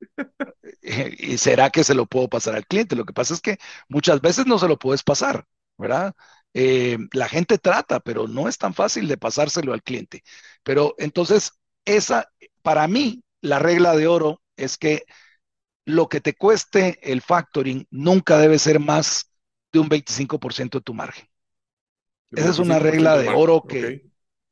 ¿Y 1.18 1.38
será 1.38 1.70
que 1.70 1.84
se 1.84 1.94
lo 1.94 2.06
puedo 2.06 2.28
pasar 2.28 2.54
al 2.54 2.66
cliente? 2.66 2.96
Lo 2.96 3.04
que 3.04 3.14
pasa 3.14 3.34
es 3.34 3.40
que 3.40 3.58
muchas 3.88 4.20
veces 4.20 4.46
no 4.46 4.58
se 4.58 4.68
lo 4.68 4.78
puedes 4.78 5.02
pasar, 5.02 5.44
¿verdad? 5.78 6.14
Eh, 6.54 6.98
la 7.12 7.28
gente 7.28 7.58
trata, 7.58 8.00
pero 8.00 8.28
no 8.28 8.48
es 8.48 8.58
tan 8.58 8.74
fácil 8.74 9.08
de 9.08 9.16
pasárselo 9.16 9.72
al 9.72 9.82
cliente. 9.82 10.22
Pero 10.62 10.94
entonces, 10.98 11.52
esa, 11.84 12.30
para 12.62 12.88
mí, 12.88 13.22
la 13.40 13.58
regla 13.58 13.94
de 13.94 14.06
oro 14.06 14.42
es 14.56 14.78
que 14.78 15.04
lo 15.86 16.08
que 16.08 16.20
te 16.20 16.34
cueste 16.34 16.98
el 17.00 17.22
factoring 17.22 17.86
nunca 17.90 18.38
debe 18.38 18.58
ser 18.58 18.80
más 18.80 19.30
de 19.72 19.78
un 19.78 19.88
25% 19.88 20.78
de 20.78 20.82
tu 20.82 20.92
margen. 20.92 21.28
Esa 22.32 22.50
es 22.50 22.58
una 22.58 22.78
regla 22.78 23.16
de 23.16 23.28
oro 23.28 23.62
que, 23.62 24.04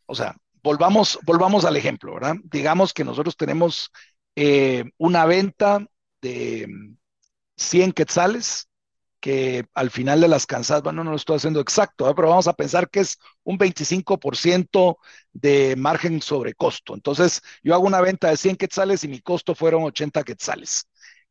o 0.06 0.14
sea, 0.14 0.36
volvamos, 0.62 1.18
volvamos 1.24 1.64
al 1.64 1.76
ejemplo, 1.76 2.14
¿verdad? 2.14 2.36
Digamos 2.44 2.94
que 2.94 3.04
nosotros 3.04 3.36
tenemos 3.36 3.90
eh, 4.36 4.84
una 4.96 5.26
venta 5.26 5.84
de 6.22 6.68
100 7.56 7.92
quetzales, 7.92 8.68
que 9.18 9.66
al 9.74 9.90
final 9.90 10.20
de 10.20 10.28
las 10.28 10.46
cansadas, 10.46 10.82
bueno, 10.82 11.02
no 11.02 11.10
lo 11.10 11.16
estoy 11.16 11.36
haciendo 11.36 11.58
exacto, 11.58 12.08
¿eh? 12.08 12.12
pero 12.14 12.28
vamos 12.28 12.46
a 12.46 12.52
pensar 12.52 12.90
que 12.90 13.00
es 13.00 13.18
un 13.42 13.58
25% 13.58 14.98
de 15.32 15.74
margen 15.76 16.20
sobre 16.20 16.54
costo. 16.54 16.94
Entonces, 16.94 17.40
yo 17.62 17.74
hago 17.74 17.86
una 17.86 18.02
venta 18.02 18.28
de 18.28 18.36
100 18.36 18.56
quetzales 18.56 19.02
y 19.02 19.08
mi 19.08 19.20
costo 19.20 19.54
fueron 19.54 19.82
80 19.82 20.22
quetzales. 20.24 20.86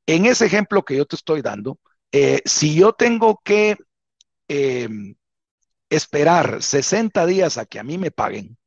En 0.06 0.26
ese 0.26 0.46
ejemplo 0.46 0.84
que 0.84 0.98
yo 0.98 1.06
te 1.06 1.16
estoy 1.16 1.42
dando, 1.42 1.80
eh, 2.12 2.42
si 2.46 2.76
yo 2.76 2.94
tengo 2.94 3.42
que 3.44 3.78
esperar 5.90 6.62
60 6.62 7.26
días 7.26 7.58
a 7.58 7.66
que 7.66 7.80
a 7.80 7.84
mí 7.84 7.98
me 7.98 8.12
paguen, 8.12 8.58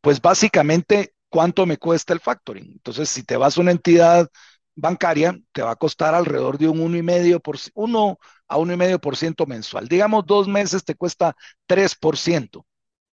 pues 0.00 0.20
básicamente 0.20 1.14
cuánto 1.28 1.66
me 1.66 1.78
cuesta 1.78 2.12
el 2.12 2.20
factoring. 2.20 2.72
Entonces, 2.72 3.08
si 3.08 3.22
te 3.22 3.36
vas 3.36 3.58
a 3.58 3.60
una 3.60 3.72
entidad 3.72 4.30
bancaria, 4.74 5.38
te 5.52 5.62
va 5.62 5.72
a 5.72 5.76
costar 5.76 6.14
alrededor 6.14 6.58
de 6.58 6.68
un 6.68 6.80
1,5 6.80 7.40
por, 7.40 7.56
1 7.74 8.18
a 8.48 8.56
1,5% 8.56 9.46
mensual. 9.46 9.88
Digamos, 9.88 10.24
dos 10.26 10.46
meses 10.48 10.84
te 10.84 10.94
cuesta 10.94 11.34
3%. 11.66 12.66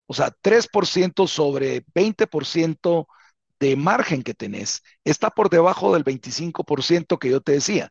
O 0.07 0.15
sea, 0.15 0.35
3% 0.43 1.27
sobre 1.27 1.85
20% 1.95 3.09
de 3.63 3.77
margen 3.77 4.23
que 4.23 4.35
tenés 4.35 4.83
está 5.05 5.31
por 5.31 5.49
debajo 5.49 5.95
del 5.95 6.03
25% 6.03 7.19
que 7.19 7.31
yo 7.31 7.41
te 7.41 7.53
decía. 7.53 7.91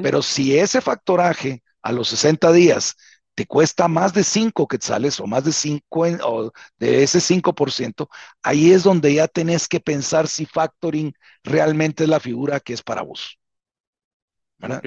Pero 0.00 0.22
si 0.22 0.58
ese 0.58 0.80
factoraje 0.80 1.62
a 1.82 1.92
los 1.92 2.08
60 2.08 2.52
días 2.52 2.96
te 3.34 3.46
cuesta 3.46 3.88
más 3.88 4.14
de 4.14 4.24
5 4.24 4.68
quetzales 4.68 5.18
o 5.20 5.26
más 5.26 5.44
de 5.44 5.52
5 5.52 6.02
o 6.24 6.52
de 6.78 7.02
ese 7.02 7.20
5%, 7.20 8.08
ahí 8.42 8.72
es 8.72 8.84
donde 8.84 9.14
ya 9.14 9.28
tenés 9.28 9.68
que 9.68 9.80
pensar 9.80 10.28
si 10.28 10.46
factoring 10.46 11.14
realmente 11.44 12.04
es 12.04 12.10
la 12.10 12.20
figura 12.20 12.60
que 12.60 12.74
es 12.74 12.82
para 12.82 13.02
vos. 13.02 13.38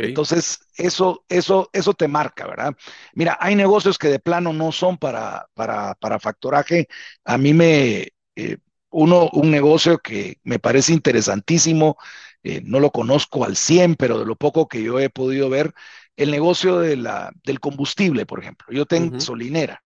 Entonces, 0.02 0.60
eso, 0.76 1.24
eso, 1.30 1.70
eso 1.74 1.93
te 1.93 2.08
marca, 2.08 2.48
¿verdad? 2.48 2.74
Mira, 3.13 3.38
hay 3.39 3.56
negocios 3.56 3.98
que 3.98 4.08
de 4.10 4.20
plano 4.20 4.52
no 4.54 4.72
son 4.72 4.98
para, 4.98 5.48
para, 5.54 5.93
para 5.96 6.20
factoraje. 6.20 6.88
A 7.26 7.38
mí 7.38 7.54
me, 7.54 8.08
eh, 8.36 8.58
uno, 8.97 9.29
un 9.33 9.51
negocio 9.51 9.99
que 9.99 10.39
me 10.43 10.57
parece 10.57 10.91
interesantísimo, 10.91 11.97
eh, 12.41 12.62
no 12.65 12.79
lo 12.79 12.91
conozco 12.91 13.45
al 13.45 13.55
100, 13.55 13.95
pero 13.95 14.17
de 14.17 14.25
lo 14.25 14.36
poco 14.36 14.67
que 14.67 14.81
yo 14.81 14.99
he 14.99 15.12
podido 15.12 15.51
ver, 15.51 15.71
el 16.15 16.31
negocio 16.31 16.79
de 16.79 16.97
la, 16.97 17.31
del 17.43 17.60
combustible, 17.60 18.25
por 18.25 18.39
ejemplo. 18.39 18.65
Yo 18.71 18.88
tengo 18.88 19.12
gasolinera. 19.12 19.83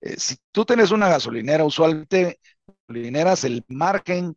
Eh, 0.00 0.14
si 0.16 0.36
tú 0.50 0.64
tienes 0.64 0.92
una 0.92 1.10
gasolinera, 1.10 1.64
usualmente 1.64 2.40
gasolineras, 2.66 3.44
el 3.44 3.64
margen 3.68 4.34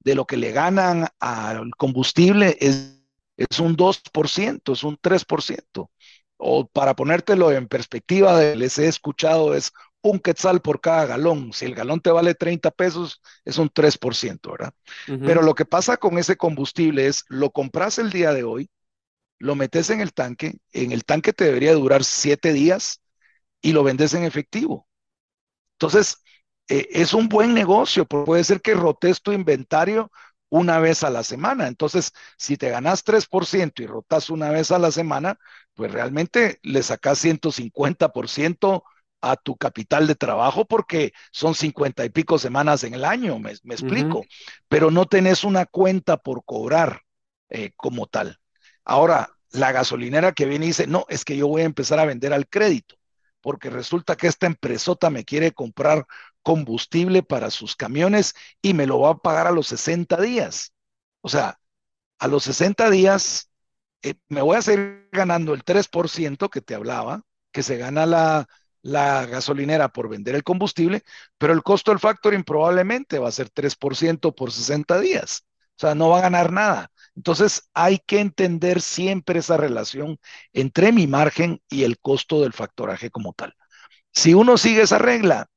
de 0.00 0.14
lo 0.14 0.26
que 0.26 0.38
le 0.38 0.52
ganan 0.52 1.08
al 1.20 1.70
combustible 1.76 2.56
es, 2.58 2.98
es 3.36 3.60
un 3.60 3.76
2%, 3.76 4.72
es 4.72 4.84
un 4.84 4.96
3%. 4.96 5.90
O 6.38 6.66
para 6.66 6.96
ponértelo 6.96 7.52
en 7.52 7.68
perspectiva, 7.68 8.40
les 8.54 8.78
he 8.78 8.88
escuchado, 8.88 9.54
es 9.54 9.72
un 10.10 10.20
quetzal 10.20 10.60
por 10.62 10.80
cada 10.80 11.06
galón. 11.06 11.52
Si 11.52 11.64
el 11.64 11.74
galón 11.74 12.00
te 12.00 12.10
vale 12.10 12.34
30 12.34 12.70
pesos, 12.70 13.22
es 13.44 13.58
un 13.58 13.68
3%, 13.70 14.52
¿verdad? 14.52 14.74
Pero 15.22 15.42
lo 15.42 15.54
que 15.54 15.64
pasa 15.64 15.96
con 15.96 16.18
ese 16.18 16.36
combustible 16.36 17.06
es, 17.06 17.24
lo 17.28 17.50
compras 17.50 17.98
el 17.98 18.10
día 18.10 18.32
de 18.32 18.44
hoy, 18.44 18.70
lo 19.38 19.54
metes 19.54 19.90
en 19.90 20.00
el 20.00 20.12
tanque, 20.12 20.58
en 20.72 20.92
el 20.92 21.04
tanque 21.04 21.32
te 21.32 21.44
debería 21.44 21.74
durar 21.74 22.04
siete 22.04 22.52
días 22.52 23.02
y 23.60 23.72
lo 23.72 23.82
vendes 23.84 24.14
en 24.14 24.24
efectivo. 24.24 24.88
Entonces, 25.72 26.22
eh, 26.68 26.88
es 26.90 27.14
un 27.14 27.28
buen 27.28 27.54
negocio, 27.54 28.06
puede 28.06 28.44
ser 28.44 28.60
que 28.60 28.74
rotes 28.74 29.22
tu 29.22 29.32
inventario 29.32 30.10
una 30.48 30.78
vez 30.78 31.04
a 31.04 31.10
la 31.10 31.22
semana. 31.22 31.68
Entonces, 31.68 32.12
si 32.38 32.56
te 32.56 32.70
ganas 32.70 33.04
3% 33.04 33.82
y 33.82 33.86
rotas 33.86 34.30
una 34.30 34.50
vez 34.50 34.70
a 34.70 34.78
la 34.78 34.90
semana, 34.90 35.38
pues 35.74 35.92
realmente 35.92 36.58
le 36.62 36.82
sacas 36.82 37.18
150% 37.18 38.84
a 39.20 39.36
tu 39.36 39.56
capital 39.56 40.06
de 40.06 40.14
trabajo 40.14 40.64
porque 40.64 41.12
son 41.32 41.54
50 41.54 42.04
y 42.04 42.10
pico 42.10 42.38
semanas 42.38 42.84
en 42.84 42.94
el 42.94 43.04
año, 43.04 43.38
me, 43.38 43.50
explico, 43.50 44.24
pero 44.68 44.90
no 44.90 45.06
tenés 45.06 45.44
una 45.44 45.66
cuenta 45.66 46.16
por 46.16 46.44
cobrar 46.44 47.02
eh, 47.48 47.72
como 47.76 48.06
tal. 48.06 48.38
Ahora, 48.84 49.30
la 49.50 49.72
gasolinera 49.72 50.32
que 50.32 50.46
viene 50.46 50.66
y 50.66 50.68
dice, 50.68 50.86
no, 50.86 51.06
es 51.08 51.24
que 51.24 51.36
yo 51.36 51.48
voy 51.48 51.62
a 51.62 51.66
empezar 51.66 51.98
a 51.98 52.04
vender 52.04 52.32
al 52.32 52.48
crédito, 52.48 52.96
porque 53.40 53.70
resulta 53.70 54.16
que 54.16 54.26
esta 54.26 54.46
empresota 54.46 55.10
me 55.10 55.24
quiere 55.24 55.52
comprar 55.52 56.06
combustible 56.42 57.22
para 57.22 57.50
sus 57.50 57.74
camiones 57.74 58.34
y 58.62 58.74
me 58.74 58.86
lo 58.86 59.00
va 59.00 59.10
a 59.10 59.18
pagar 59.18 59.46
a 59.46 59.52
los 59.52 59.66
60 59.68 60.20
días. 60.20 60.72
O 61.20 61.28
sea, 61.28 61.58
a 62.18 62.28
los 62.28 62.44
60 62.44 62.90
días 62.90 63.50
eh, 64.02 64.14
me 64.28 64.42
voy 64.42 64.56
a 64.56 64.62
seguir 64.62 65.08
ganando 65.10 65.54
el 65.54 65.64
3% 65.64 66.48
que 66.50 66.60
te 66.60 66.74
hablaba, 66.74 67.22
que 67.50 67.62
se 67.62 67.76
gana 67.76 68.06
la, 68.06 68.46
la 68.82 69.26
gasolinera 69.26 69.88
por 69.88 70.08
vender 70.08 70.34
el 70.34 70.44
combustible, 70.44 71.02
pero 71.38 71.52
el 71.52 71.62
costo 71.62 71.90
del 71.90 72.00
factoring 72.00 72.44
probablemente 72.44 73.18
va 73.18 73.28
a 73.28 73.32
ser 73.32 73.50
3% 73.50 74.34
por 74.34 74.52
60 74.52 75.00
días. 75.00 75.44
O 75.76 75.80
sea, 75.80 75.94
no 75.94 76.08
va 76.08 76.18
a 76.18 76.22
ganar 76.22 76.52
nada. 76.52 76.90
Entonces 77.14 77.68
hay 77.74 77.98
que 77.98 78.20
entender 78.20 78.80
siempre 78.80 79.40
esa 79.40 79.56
relación 79.56 80.18
entre 80.52 80.92
mi 80.92 81.06
margen 81.06 81.60
y 81.68 81.84
el 81.84 81.98
costo 81.98 82.40
del 82.42 82.52
factoraje 82.52 83.10
como 83.10 83.32
tal. 83.32 83.54
Si 84.12 84.34
uno 84.34 84.56
sigue 84.56 84.82
esa 84.82 84.98
regla, 84.98 85.48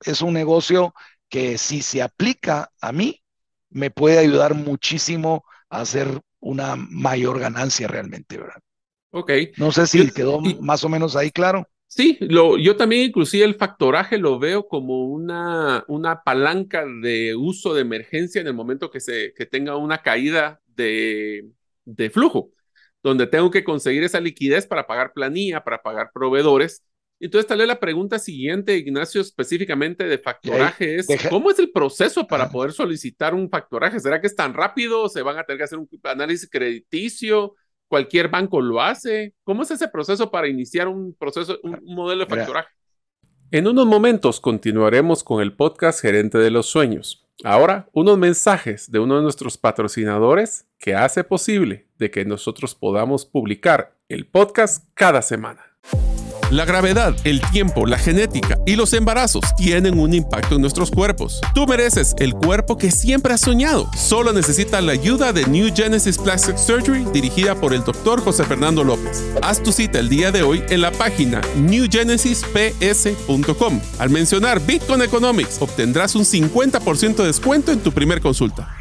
es 0.00 0.22
un 0.22 0.32
negocio 0.32 0.94
que 1.28 1.58
si 1.58 1.82
se 1.82 2.02
aplica 2.02 2.70
a 2.80 2.92
mí, 2.92 3.22
me 3.70 3.90
puede 3.90 4.18
ayudar 4.18 4.54
muchísimo 4.54 5.44
a 5.70 5.80
hacer 5.80 6.20
una 6.40 6.76
mayor 6.76 7.38
ganancia 7.38 7.88
realmente, 7.88 8.38
¿verdad? 8.38 8.60
Ok. 9.10 9.30
No 9.56 9.72
sé 9.72 9.86
si 9.86 10.10
quedó 10.10 10.40
más 10.60 10.84
o 10.84 10.88
menos 10.88 11.16
ahí 11.16 11.30
claro. 11.30 11.68
Sí, 11.94 12.16
lo, 12.22 12.56
yo 12.56 12.74
también 12.74 13.02
inclusive 13.02 13.44
el 13.44 13.54
factoraje 13.54 14.16
lo 14.16 14.38
veo 14.38 14.66
como 14.66 15.04
una, 15.04 15.84
una 15.88 16.22
palanca 16.22 16.86
de 16.86 17.36
uso 17.36 17.74
de 17.74 17.82
emergencia 17.82 18.40
en 18.40 18.46
el 18.46 18.54
momento 18.54 18.90
que, 18.90 18.98
se, 18.98 19.34
que 19.34 19.44
tenga 19.44 19.76
una 19.76 19.98
caída 19.98 20.58
de, 20.68 21.50
de 21.84 22.08
flujo, 22.08 22.50
donde 23.02 23.26
tengo 23.26 23.50
que 23.50 23.62
conseguir 23.62 24.04
esa 24.04 24.20
liquidez 24.20 24.66
para 24.66 24.86
pagar 24.86 25.12
planilla, 25.12 25.64
para 25.64 25.82
pagar 25.82 26.12
proveedores. 26.14 26.82
Entonces, 27.20 27.46
tal 27.46 27.58
vez 27.58 27.68
la 27.68 27.78
pregunta 27.78 28.18
siguiente, 28.18 28.74
Ignacio, 28.74 29.20
específicamente 29.20 30.04
de 30.04 30.16
factoraje 30.16 30.96
es, 30.96 31.06
¿cómo 31.28 31.50
es 31.50 31.58
el 31.58 31.72
proceso 31.72 32.26
para 32.26 32.48
poder 32.48 32.72
solicitar 32.72 33.34
un 33.34 33.50
factoraje? 33.50 34.00
¿Será 34.00 34.18
que 34.18 34.28
es 34.28 34.34
tan 34.34 34.54
rápido? 34.54 35.10
¿Se 35.10 35.20
van 35.20 35.36
a 35.36 35.44
tener 35.44 35.58
que 35.58 35.64
hacer 35.64 35.78
un 35.78 35.90
análisis 36.04 36.48
crediticio? 36.48 37.54
¿Cualquier 37.92 38.30
banco 38.30 38.62
lo 38.62 38.80
hace? 38.80 39.34
¿Cómo 39.44 39.64
es 39.64 39.70
ese 39.70 39.86
proceso 39.86 40.30
para 40.30 40.48
iniciar 40.48 40.88
un 40.88 41.12
proceso, 41.12 41.58
un, 41.62 41.78
modelo 41.84 42.24
de 42.24 42.26
factoraje? 42.26 42.70
En 43.50 43.66
unos 43.66 43.84
momentos 43.84 44.40
continuaremos 44.40 45.22
con 45.22 45.42
el 45.42 45.54
podcast 45.54 46.00
Gerente 46.00 46.38
de 46.38 46.50
los 46.50 46.64
Sueños. 46.64 47.28
Ahora, 47.44 47.90
unos 47.92 48.16
mensajes 48.16 48.90
de 48.90 48.98
uno 48.98 49.16
de 49.16 49.22
nuestros 49.22 49.58
patrocinadores 49.58 50.66
que 50.78 50.94
hace 50.94 51.22
posible 51.22 51.86
de 51.98 52.10
que 52.10 52.24
nosotros 52.24 52.74
podamos 52.74 53.26
publicar 53.26 53.94
el 54.08 54.26
podcast 54.26 54.88
cada 54.94 55.20
semana. 55.20 55.62
La 56.52 56.64
gravedad, 56.66 57.16
el 57.24 57.40
tiempo, 57.50 57.86
la 57.86 57.98
genética 57.98 58.58
y 58.66 58.76
los 58.76 58.92
embarazos 58.92 59.42
tienen 59.56 59.98
un 59.98 60.12
impacto 60.12 60.56
en 60.56 60.60
nuestros 60.60 60.90
cuerpos. 60.90 61.40
Tú 61.54 61.66
mereces 61.66 62.14
el 62.18 62.34
cuerpo 62.34 62.76
que 62.76 62.90
siempre 62.90 63.32
has 63.32 63.40
soñado. 63.40 63.88
Solo 63.96 64.34
necesitas 64.34 64.84
la 64.84 64.92
ayuda 64.92 65.32
de 65.32 65.46
New 65.46 65.72
Genesis 65.74 66.18
Plastic 66.18 66.58
Surgery 66.58 67.06
dirigida 67.10 67.54
por 67.54 67.72
el 67.72 67.82
doctor 67.82 68.22
José 68.22 68.44
Fernando 68.44 68.84
López. 68.84 69.24
Haz 69.40 69.62
tu 69.62 69.72
cita 69.72 69.98
el 69.98 70.10
día 70.10 70.30
de 70.30 70.42
hoy 70.42 70.62
en 70.68 70.82
la 70.82 70.90
página 70.90 71.40
newgenesisps.com. 71.56 73.80
Al 73.98 74.10
mencionar 74.10 74.60
Bitcoin 74.60 75.00
Economics, 75.00 75.56
obtendrás 75.58 76.14
un 76.14 76.26
50% 76.26 77.16
de 77.16 77.26
descuento 77.28 77.72
en 77.72 77.80
tu 77.80 77.92
primer 77.92 78.20
consulta. 78.20 78.76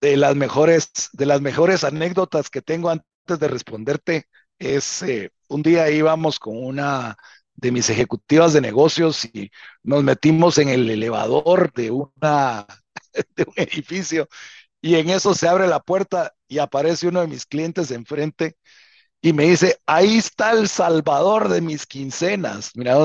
De 0.00 0.16
las 0.16 0.36
mejores, 0.36 0.88
de 1.14 1.26
las 1.26 1.40
mejores 1.40 1.82
anécdotas 1.82 2.48
que 2.48 2.62
tengo 2.62 2.90
antes 2.90 3.40
de 3.40 3.48
responderte 3.48 4.28
es, 4.58 5.02
eh, 5.02 5.30
un 5.48 5.62
día 5.62 5.90
íbamos 5.90 6.38
con 6.38 6.56
una 6.56 7.16
de 7.54 7.72
mis 7.72 7.88
ejecutivas 7.90 8.52
de 8.52 8.60
negocios 8.60 9.24
y 9.24 9.50
nos 9.82 10.02
metimos 10.04 10.58
en 10.58 10.68
el 10.68 10.90
elevador 10.90 11.72
de, 11.72 11.90
una, 11.90 12.66
de 13.36 13.44
un 13.44 13.54
edificio 13.56 14.28
y 14.80 14.96
en 14.96 15.10
eso 15.10 15.34
se 15.34 15.48
abre 15.48 15.66
la 15.66 15.80
puerta 15.80 16.34
y 16.48 16.58
aparece 16.58 17.08
uno 17.08 17.20
de 17.20 17.26
mis 17.26 17.46
clientes 17.46 17.90
enfrente 17.90 18.56
y 19.20 19.32
me 19.32 19.44
dice, 19.44 19.78
ahí 19.86 20.18
está 20.18 20.52
el 20.52 20.68
salvador 20.68 21.48
de 21.48 21.60
mis 21.60 21.86
quincenas. 21.86 22.70
Mira, 22.76 22.96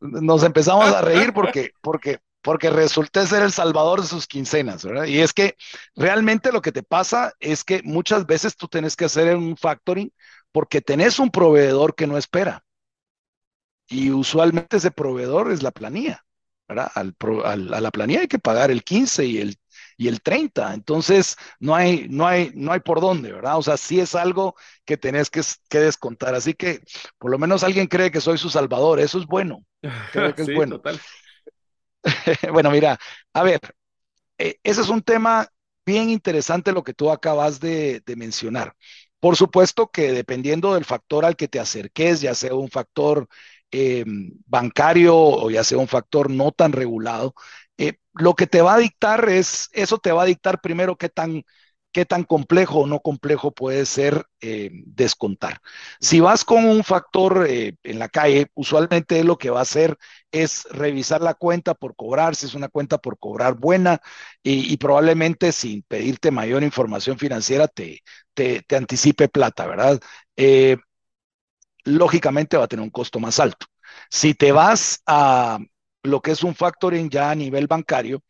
nos, 0.00 0.42
empezamos 0.42 0.92
a 0.92 1.00
reír 1.00 1.32
porque, 1.32 1.70
porque, 1.80 2.18
porque 2.42 2.68
resulté 2.68 3.26
ser 3.26 3.42
el 3.42 3.52
salvador 3.52 4.02
de 4.02 4.08
sus 4.08 4.26
quincenas. 4.26 4.86
Y 5.06 5.20
es 5.20 5.32
que 5.32 5.56
realmente 5.96 6.52
lo 6.52 6.60
que 6.60 6.72
te 6.72 6.82
pasa 6.82 7.32
es 7.40 7.64
que 7.64 7.80
muchas 7.84 8.26
veces 8.26 8.56
tú 8.56 8.68
tienes 8.68 8.96
que 8.96 9.06
hacer 9.06 9.34
un 9.36 9.56
factoring 9.56 10.12
porque 10.54 10.80
tenés 10.80 11.18
un 11.18 11.30
proveedor 11.30 11.96
que 11.96 12.06
no 12.06 12.16
espera. 12.16 12.64
Y 13.88 14.10
usualmente 14.10 14.76
ese 14.76 14.92
proveedor 14.92 15.50
es 15.50 15.64
la 15.64 15.72
planilla, 15.72 16.24
¿verdad? 16.68 16.92
a 16.94 17.56
la 17.56 17.90
planilla 17.90 18.20
hay 18.20 18.28
que 18.28 18.38
pagar 18.38 18.70
el 18.70 18.84
15 18.84 19.26
y 19.26 19.38
el, 19.38 19.56
y 19.96 20.06
el 20.06 20.22
30, 20.22 20.72
entonces 20.72 21.36
no 21.58 21.74
hay, 21.74 22.06
no, 22.08 22.24
hay, 22.24 22.52
no 22.54 22.70
hay 22.70 22.78
por 22.78 23.00
dónde, 23.00 23.32
¿verdad? 23.32 23.58
O 23.58 23.62
sea, 23.62 23.76
sí 23.76 23.98
es 23.98 24.14
algo 24.14 24.54
que 24.84 24.96
tenés 24.96 25.28
que, 25.28 25.42
descontar. 25.80 26.36
Así 26.36 26.54
que 26.54 26.84
por 27.18 27.32
lo 27.32 27.38
menos 27.38 27.64
alguien 27.64 27.88
cree 27.88 28.12
que 28.12 28.20
soy 28.20 28.38
su 28.38 28.48
salvador, 28.48 29.00
eso 29.00 29.18
es 29.18 29.26
bueno. 29.26 29.64
Creo 30.12 30.36
que 30.36 30.42
es 30.42 30.54
bueno. 30.54 30.80
bueno, 32.52 32.70
mira, 32.70 32.96
a 33.32 33.42
ver, 33.42 33.58
eh, 34.38 34.60
ese 34.62 34.82
es 34.82 34.88
un 34.88 35.02
tema 35.02 35.48
bien 35.84 36.10
interesante 36.10 36.70
lo 36.70 36.84
que 36.84 36.94
tú 36.94 37.10
acabas 37.10 37.58
de 37.58 38.02
mencionar. 38.16 38.72
Por 39.24 39.36
supuesto 39.36 39.88
que 39.90 40.12
dependiendo 40.12 40.74
del 40.74 40.84
factor 40.84 41.24
al 41.24 41.34
que 41.36 41.48
te 41.48 41.58
acerques, 41.58 42.20
ya 42.20 42.34
sea 42.34 42.54
un 42.54 42.68
factor 42.70 43.26
eh, 43.70 44.04
bancario 44.46 45.16
o 45.16 45.50
ya 45.50 45.64
sea 45.64 45.78
un 45.78 45.88
factor 45.88 46.28
no 46.30 46.52
tan 46.52 46.72
regulado, 46.72 47.34
eh, 47.78 47.94
lo 48.12 48.34
que 48.34 48.46
te 48.46 48.60
va 48.60 48.74
a 48.74 48.78
dictar 48.78 49.26
es, 49.30 49.70
eso 49.72 49.96
te 49.98 50.12
va 50.12 50.22
a 50.24 50.26
dictar 50.26 50.60
primero 50.60 50.96
qué 50.96 51.08
tan 51.08 51.42
qué 51.94 52.04
tan 52.04 52.24
complejo 52.24 52.80
o 52.80 52.86
no 52.88 53.00
complejo 53.00 53.52
puede 53.52 53.86
ser 53.86 54.26
eh, 54.40 54.70
descontar. 54.84 55.60
Si 56.00 56.20
vas 56.20 56.44
con 56.44 56.66
un 56.66 56.82
factor 56.84 57.46
eh, 57.48 57.76
en 57.84 57.98
la 58.00 58.08
calle, 58.08 58.48
usualmente 58.54 59.22
lo 59.24 59.38
que 59.38 59.50
va 59.50 59.60
a 59.60 59.62
hacer 59.62 59.96
es 60.32 60.64
revisar 60.70 61.22
la 61.22 61.34
cuenta 61.34 61.74
por 61.74 61.94
cobrar, 61.96 62.34
si 62.34 62.46
es 62.46 62.54
una 62.54 62.68
cuenta 62.68 62.98
por 62.98 63.18
cobrar 63.18 63.54
buena 63.54 64.00
y, 64.42 64.76
probablemente 64.78 65.52
sin 65.52 65.82
pedirte 65.82 66.32
mayor 66.32 66.64
información 66.64 67.16
financiera 67.18 67.68
te, 67.68 68.02
te, 68.34 68.64
anticipe 68.76 69.28
plata, 69.28 69.66
¿verdad? 69.66 70.00
Eh, 70.36 70.76
lógicamente 71.84 72.56
va 72.56 72.64
a 72.64 72.68
tener 72.68 72.82
un 72.82 72.90
costo 72.90 73.20
más 73.20 73.38
alto. 73.40 73.66
Si 74.10 74.34
te 74.34 74.52
vas 74.52 75.00
a 75.06 75.58
lo 76.02 76.20
que 76.22 76.32
es 76.32 76.42
un 76.42 76.54
factoring 76.54 77.08
ya 77.10 77.30
a 77.30 77.34
nivel 77.36 77.66
bancario, 77.68 78.22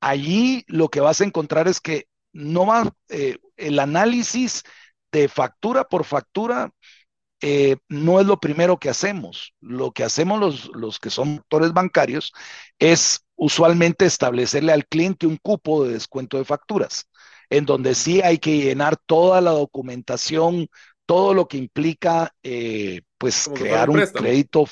allí 0.00 0.64
lo 0.68 0.88
que 0.88 1.00
vas 1.00 1.20
a 1.20 1.24
encontrar 1.24 1.68
es 1.68 1.80
que 1.80 2.08
no 2.36 2.66
va, 2.66 2.92
eh, 3.08 3.38
el 3.56 3.78
análisis 3.78 4.62
de 5.10 5.28
factura 5.28 5.84
por 5.84 6.04
factura 6.04 6.70
eh, 7.40 7.76
no 7.88 8.20
es 8.20 8.26
lo 8.26 8.38
primero 8.38 8.78
que 8.78 8.90
hacemos. 8.90 9.54
Lo 9.60 9.92
que 9.92 10.04
hacemos 10.04 10.40
los, 10.40 10.70
los 10.74 10.98
que 10.98 11.10
son 11.10 11.38
actores 11.38 11.72
bancarios 11.72 12.32
es 12.78 13.24
usualmente 13.34 14.06
establecerle 14.06 14.72
al 14.72 14.86
cliente 14.86 15.26
un 15.26 15.36
cupo 15.36 15.84
de 15.84 15.94
descuento 15.94 16.38
de 16.38 16.44
facturas, 16.44 17.08
en 17.50 17.66
donde 17.66 17.94
sí 17.94 18.20
hay 18.22 18.38
que 18.38 18.58
llenar 18.58 18.96
toda 18.96 19.40
la 19.40 19.50
documentación, 19.50 20.68
todo 21.06 21.34
lo 21.34 21.46
que 21.48 21.58
implica 21.58 22.34
eh, 22.42 23.02
pues 23.18 23.50
crear 23.54 23.90
un 23.90 24.04
crédito 24.06 24.66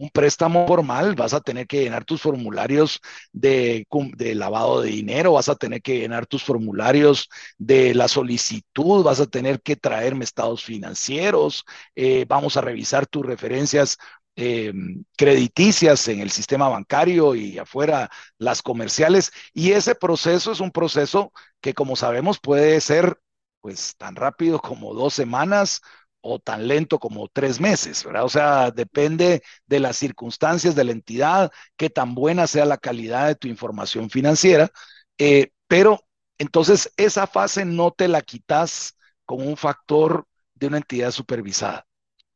un 0.00 0.08
préstamo 0.08 0.66
formal, 0.66 1.14
vas 1.14 1.34
a 1.34 1.40
tener 1.40 1.66
que 1.66 1.82
llenar 1.82 2.06
tus 2.06 2.22
formularios 2.22 3.00
de, 3.32 3.86
lavado 4.34 4.80
de 4.80 4.88
dinero, 4.90 5.32
vas 5.34 5.50
a 5.50 5.56
tener 5.56 5.82
que 5.82 5.98
llenar 5.98 6.26
tus 6.26 6.42
formularios 6.42 7.28
de 7.58 7.94
la 7.94 8.08
solicitud, 8.08 9.04
vas 9.04 9.20
a 9.20 9.26
tener 9.26 9.60
que 9.60 9.76
traerme 9.76 10.24
estados 10.24 10.64
financieros, 10.64 11.66
eh, 11.94 12.24
vamos 12.26 12.56
a 12.56 12.62
revisar 12.62 13.06
tus 13.06 13.26
referencias 13.26 13.98
eh, 14.36 14.72
crediticias 15.18 16.08
en 16.08 16.20
el 16.20 16.30
sistema 16.30 16.68
bancario 16.70 17.34
y 17.34 17.58
afuera 17.58 18.10
las 18.38 18.62
comerciales. 18.62 19.30
Y 19.52 19.72
ese 19.72 19.94
proceso 19.94 20.52
es 20.52 20.60
un 20.60 20.70
proceso 20.70 21.30
que, 21.60 21.74
como 21.74 21.94
sabemos, 21.94 22.38
puede 22.40 22.80
ser 22.80 23.18
pues 23.60 23.96
tan 23.98 24.16
rápido 24.16 24.58
como 24.60 24.94
dos 24.94 25.12
semanas 25.12 25.82
o 26.20 26.38
tan 26.38 26.68
lento 26.68 26.98
como 26.98 27.28
tres 27.28 27.60
meses, 27.60 28.04
¿verdad? 28.04 28.24
O 28.24 28.28
sea, 28.28 28.70
depende 28.70 29.42
de 29.66 29.80
las 29.80 29.96
circunstancias 29.96 30.74
de 30.74 30.84
la 30.84 30.92
entidad, 30.92 31.50
qué 31.76 31.90
tan 31.90 32.14
buena 32.14 32.46
sea 32.46 32.64
la 32.66 32.78
calidad 32.78 33.26
de 33.28 33.34
tu 33.36 33.48
información 33.48 34.10
financiera, 34.10 34.70
eh, 35.18 35.50
pero 35.66 36.00
entonces 36.38 36.92
esa 36.96 37.26
fase 37.26 37.64
no 37.64 37.90
te 37.90 38.08
la 38.08 38.22
quitas 38.22 38.96
con 39.24 39.46
un 39.46 39.56
factor 39.56 40.26
de 40.54 40.66
una 40.68 40.78
entidad 40.78 41.10
supervisada. 41.10 41.86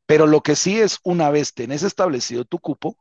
Pero 0.05 0.27
lo 0.27 0.41
que 0.41 0.55
sí 0.55 0.79
es, 0.79 0.99
una 1.03 1.29
vez 1.31 1.53
tenés 1.53 1.83
establecido 1.83 2.45
tu 2.45 2.59
cupo, 2.59 2.97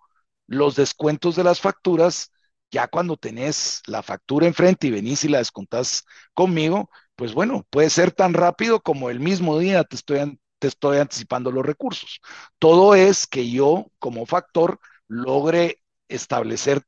los 0.46 0.76
descuentos 0.76 1.36
de 1.36 1.44
las 1.44 1.60
facturas, 1.60 2.32
ya 2.70 2.88
cuando 2.88 3.16
tenés 3.16 3.82
la 3.86 4.02
factura 4.02 4.46
enfrente 4.46 4.86
y 4.88 4.90
venís 4.90 5.24
y 5.24 5.28
la 5.28 5.38
descontás 5.38 6.04
conmigo, 6.34 6.90
pues 7.16 7.34
bueno, 7.34 7.66
puede 7.70 7.90
ser 7.90 8.10
tan 8.12 8.34
rápido 8.34 8.80
como 8.80 9.10
el 9.10 9.20
mismo 9.20 9.58
día 9.58 9.84
te 9.84 9.96
estoy 9.96 10.38
estoy 10.60 10.98
anticipando 10.98 11.50
los 11.50 11.64
recursos. 11.64 12.20
Todo 12.58 12.94
es 12.94 13.26
que 13.26 13.50
yo 13.50 13.86
como 13.98 14.26
factor 14.26 14.78
logre 15.08 15.82
establecer 16.08 16.82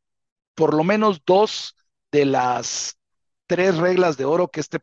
por 0.54 0.74
lo 0.74 0.84
menos 0.84 1.22
dos 1.26 1.76
de 2.12 2.24
las 2.26 2.98
tres 3.46 3.76
reglas 3.76 4.16
de 4.16 4.24
oro 4.24 4.48
que 4.48 4.60
este, 4.60 4.80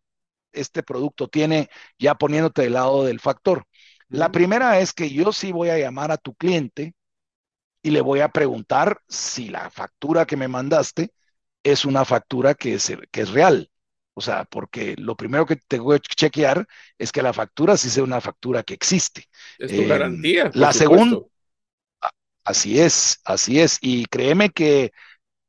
este 0.51 0.83
producto 0.83 1.27
tiene, 1.27 1.69
ya 1.97 2.15
poniéndote 2.15 2.63
del 2.63 2.73
lado 2.73 3.03
del 3.03 3.19
factor. 3.19 3.65
La 4.09 4.31
primera 4.31 4.79
es 4.79 4.93
que 4.93 5.09
yo 5.09 5.33
sí 5.33 5.51
voy 5.51 5.69
a 5.69 5.79
llamar 5.79 6.11
a 6.11 6.17
tu 6.17 6.35
cliente 6.35 6.93
y 7.81 7.91
le 7.91 8.01
voy 8.01 8.21
a 8.21 8.29
preguntar 8.29 9.01
si 9.07 9.49
la 9.49 9.69
factura 9.69 10.25
que 10.25 10.37
me 10.37 10.47
mandaste 10.47 11.13
es 11.63 11.85
una 11.85 12.05
factura 12.05 12.55
que 12.55 12.75
es, 12.75 12.93
que 13.11 13.21
es 13.21 13.29
real. 13.31 13.69
O 14.15 14.21
sea, 14.21 14.45
porque 14.45 14.95
lo 14.97 15.15
primero 15.15 15.45
que 15.45 15.55
tengo 15.55 15.91
que 15.91 15.99
chequear 15.99 16.67
es 16.97 17.11
que 17.11 17.21
la 17.21 17.33
factura 17.33 17.77
sí 17.77 17.89
sea 17.89 18.03
una 18.03 18.21
factura 18.21 18.63
que 18.63 18.73
existe. 18.73 19.25
Es 19.57 19.75
tu 19.75 19.87
garantía. 19.87 20.51
La 20.53 20.71
segunda, 20.71 21.19
así 22.43 22.79
es, 22.79 23.19
así 23.25 23.59
es. 23.59 23.79
Y 23.81 24.05
créeme 24.05 24.51
que 24.51 24.91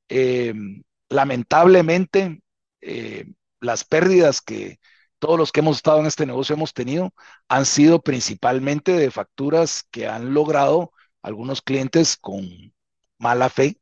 em, 0.08 0.82
lamentablemente 1.10 2.40
eh, 2.80 3.26
las 3.60 3.84
pérdidas 3.84 4.40
que 4.40 4.78
todos 5.18 5.38
los 5.38 5.52
que 5.52 5.60
hemos 5.60 5.76
estado 5.76 6.00
en 6.00 6.06
este 6.06 6.26
negocio 6.26 6.54
hemos 6.54 6.74
tenido 6.74 7.14
han 7.48 7.64
sido 7.66 8.02
principalmente 8.02 8.92
de 8.92 9.10
facturas 9.10 9.84
que 9.90 10.06
han 10.06 10.34
logrado 10.34 10.92
algunos 11.22 11.62
clientes 11.62 12.16
con 12.16 12.74
mala 13.18 13.48
fe. 13.48 13.78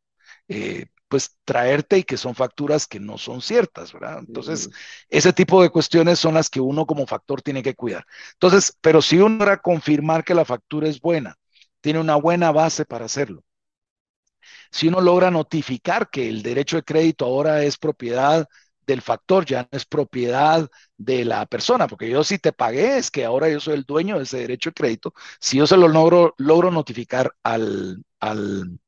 Eh, 0.48 0.86
pues 1.12 1.36
traerte 1.44 1.98
y 1.98 2.04
que 2.04 2.16
son 2.16 2.34
facturas 2.34 2.86
que 2.86 2.98
no 2.98 3.18
son 3.18 3.42
ciertas, 3.42 3.92
¿verdad? 3.92 4.20
Entonces, 4.20 4.70
ese 5.10 5.32
tipo 5.34 5.62
de 5.62 5.68
cuestiones 5.70 6.18
son 6.18 6.32
las 6.34 6.48
que 6.48 6.60
uno 6.60 6.86
como 6.86 7.06
factor 7.06 7.42
tiene 7.42 7.62
que 7.62 7.74
cuidar. 7.74 8.06
Entonces, 8.32 8.74
pero 8.80 9.02
si 9.02 9.18
uno 9.18 9.36
logra 9.36 9.58
confirmar 9.60 10.24
que 10.24 10.34
la 10.34 10.46
factura 10.46 10.88
es 10.88 11.00
buena, 11.00 11.36
tiene 11.82 12.00
una 12.00 12.16
buena 12.16 12.50
base 12.50 12.86
para 12.86 13.04
hacerlo. 13.04 13.44
Si 14.70 14.88
uno 14.88 15.00
logra 15.00 15.30
notificar 15.30 16.10
que 16.10 16.28
el 16.28 16.42
derecho 16.42 16.76
de 16.76 16.82
crédito 16.84 17.24
ahora 17.24 17.62
es 17.64 17.76
propiedad 17.78 18.46
del 18.86 19.00
factor, 19.02 19.44
ya 19.46 19.62
no 19.62 19.68
es 19.72 19.84
propiedad 19.86 20.68
de 20.96 21.24
la 21.24 21.46
persona, 21.46 21.86
porque 21.86 22.10
yo 22.10 22.24
si 22.24 22.38
te 22.38 22.52
pagué 22.52 22.96
es 22.98 23.10
que 23.10 23.24
ahora 23.24 23.48
yo 23.48 23.60
soy 23.60 23.74
el 23.74 23.84
dueño 23.84 24.16
de 24.18 24.24
ese 24.24 24.38
derecho 24.38 24.70
de 24.70 24.74
crédito. 24.74 25.14
Si 25.40 25.58
yo 25.58 25.66
se 25.66 25.76
lo 25.76 25.88
logro, 25.88 26.34
logro 26.38 26.70
notificar 26.70 27.34
al, 27.42 28.04
al, 28.20 28.78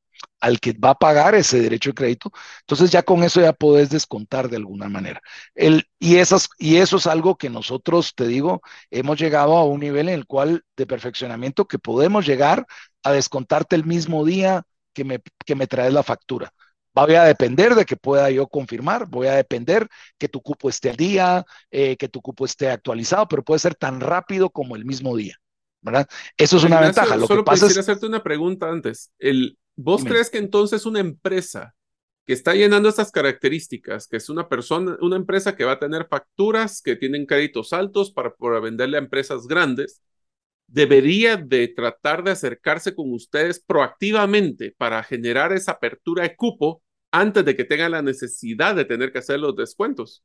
al 0.41 0.61
que 0.61 0.73
va 0.73 0.91
a 0.91 0.95
pagar 0.95 1.35
ese 1.35 1.61
derecho 1.61 1.91
de 1.91 1.95
crédito, 1.95 2.33
entonces 2.61 2.91
ya 2.91 3.03
con 3.03 3.23
eso 3.25 3.41
ya 3.41 3.53
podés 3.53 3.91
descontar 3.91 4.49
de 4.49 4.57
alguna 4.57 4.89
manera. 4.89 5.21
El, 5.55 5.89
y, 5.99 6.17
esas, 6.17 6.49
y 6.59 6.77
eso 6.77 6.99
es 6.99 7.07
algo 7.07 7.37
que 7.37 7.51
nosotros, 7.51 8.15
te 8.15 8.27
digo, 8.27 8.61
hemos 8.91 9.19
llegado 9.19 9.57
a 9.57 9.65
un 9.65 9.81
nivel 9.81 10.09
en 10.09 10.15
el 10.15 10.27
cual 10.27 10.65
de 10.77 10.87
perfeccionamiento 10.87 11.67
que 11.67 11.79
podemos 11.79 12.27
llegar 12.27 12.67
a 13.03 13.13
descontarte 13.13 13.77
el 13.77 13.85
mismo 13.85 14.25
día 14.25 14.65
que 14.93 15.05
me, 15.05 15.21
que 15.45 15.55
me 15.55 15.67
traes 15.67 15.93
la 15.93 16.03
factura. 16.03 16.53
Voy 16.95 17.15
a 17.17 17.25
depender 17.25 17.75
de 17.75 17.85
que 17.85 17.97
pueda 17.97 18.31
yo 18.31 18.47
confirmar, 18.47 19.07
voy 19.09 19.27
a 19.27 19.35
depender 19.35 19.89
que 20.17 20.29
tu 20.29 20.41
cupo 20.41 20.69
esté 20.69 20.91
al 20.91 20.97
día, 20.97 21.45
eh, 21.71 21.97
que 21.97 22.09
tu 22.09 22.21
cupo 22.21 22.45
esté 22.45 22.71
actualizado, 22.71 23.27
pero 23.27 23.43
puede 23.43 23.59
ser 23.59 23.75
tan 23.75 24.01
rápido 24.01 24.51
como 24.51 24.77
el 24.77 24.85
mismo 24.85 25.17
día. 25.17 25.37
¿verdad? 25.85 26.09
Eso 26.37 26.57
es 26.57 26.65
una 26.65 26.81
ventaja. 26.81 27.17
Lo 27.17 27.27
solo 27.27 27.45
que 27.45 27.51
pasa 27.51 27.67
quisiera 27.67 27.83
hacerte 27.83 28.07
una 28.07 28.23
pregunta 28.23 28.71
antes. 28.71 29.13
El, 29.19 29.59
¿Vos 29.77 30.05
crees 30.05 30.31
que 30.31 30.39
entonces 30.39 30.87
una 30.87 31.01
empresa 31.01 31.75
que 32.27 32.33
está 32.33 32.55
llenando 32.55 32.89
estas 32.89 33.11
características, 33.11 34.07
que 34.07 34.17
es 34.17 34.29
una 34.29 34.49
persona, 34.49 34.97
una 35.01 35.17
empresa 35.17 35.57
que 35.57 35.65
va 35.65 35.73
a 35.73 35.79
tener 35.79 36.07
facturas 36.09 36.81
que 36.81 36.97
tienen 36.97 37.27
créditos 37.27 37.73
altos 37.73 38.13
para, 38.13 38.35
para 38.35 38.61
venderle 38.61 38.97
a 38.97 39.01
empresas 39.01 39.47
grandes, 39.47 40.03
debería 40.67 41.37
de 41.37 41.69
tratar 41.69 42.25
de 42.25 42.31
acercarse 42.31 42.95
con 42.95 43.13
ustedes 43.13 43.61
proactivamente 43.61 44.75
para 44.79 45.03
generar 45.03 45.53
esa 45.53 45.73
apertura 45.73 46.23
de 46.23 46.37
cupo 46.37 46.83
antes 47.13 47.45
de 47.45 47.55
que 47.55 47.65
tenga 47.65 47.89
la 47.89 48.03
necesidad 48.03 48.75
de 48.75 48.85
tener 48.85 49.13
que 49.13 49.19
hacer 49.19 49.39
los 49.39 49.55
descuentos? 49.55 50.25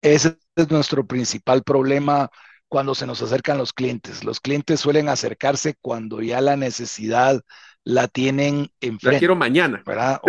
Ese 0.00 0.36
es 0.54 0.70
nuestro 0.70 1.06
principal 1.06 1.62
problema 1.62 2.30
cuando 2.68 2.94
se 2.94 3.06
nos 3.06 3.22
acercan 3.22 3.58
los 3.58 3.72
clientes. 3.72 4.22
Los 4.22 4.38
clientes 4.38 4.80
suelen 4.80 5.08
acercarse 5.08 5.74
cuando 5.80 6.20
ya 6.20 6.40
la 6.40 6.56
necesidad 6.56 7.40
la 7.84 8.08
tienen 8.08 8.70
enfrente. 8.80 9.12
La 9.12 9.18
quiero 9.18 9.36
mañana. 9.36 9.82
¿verdad? 9.86 10.20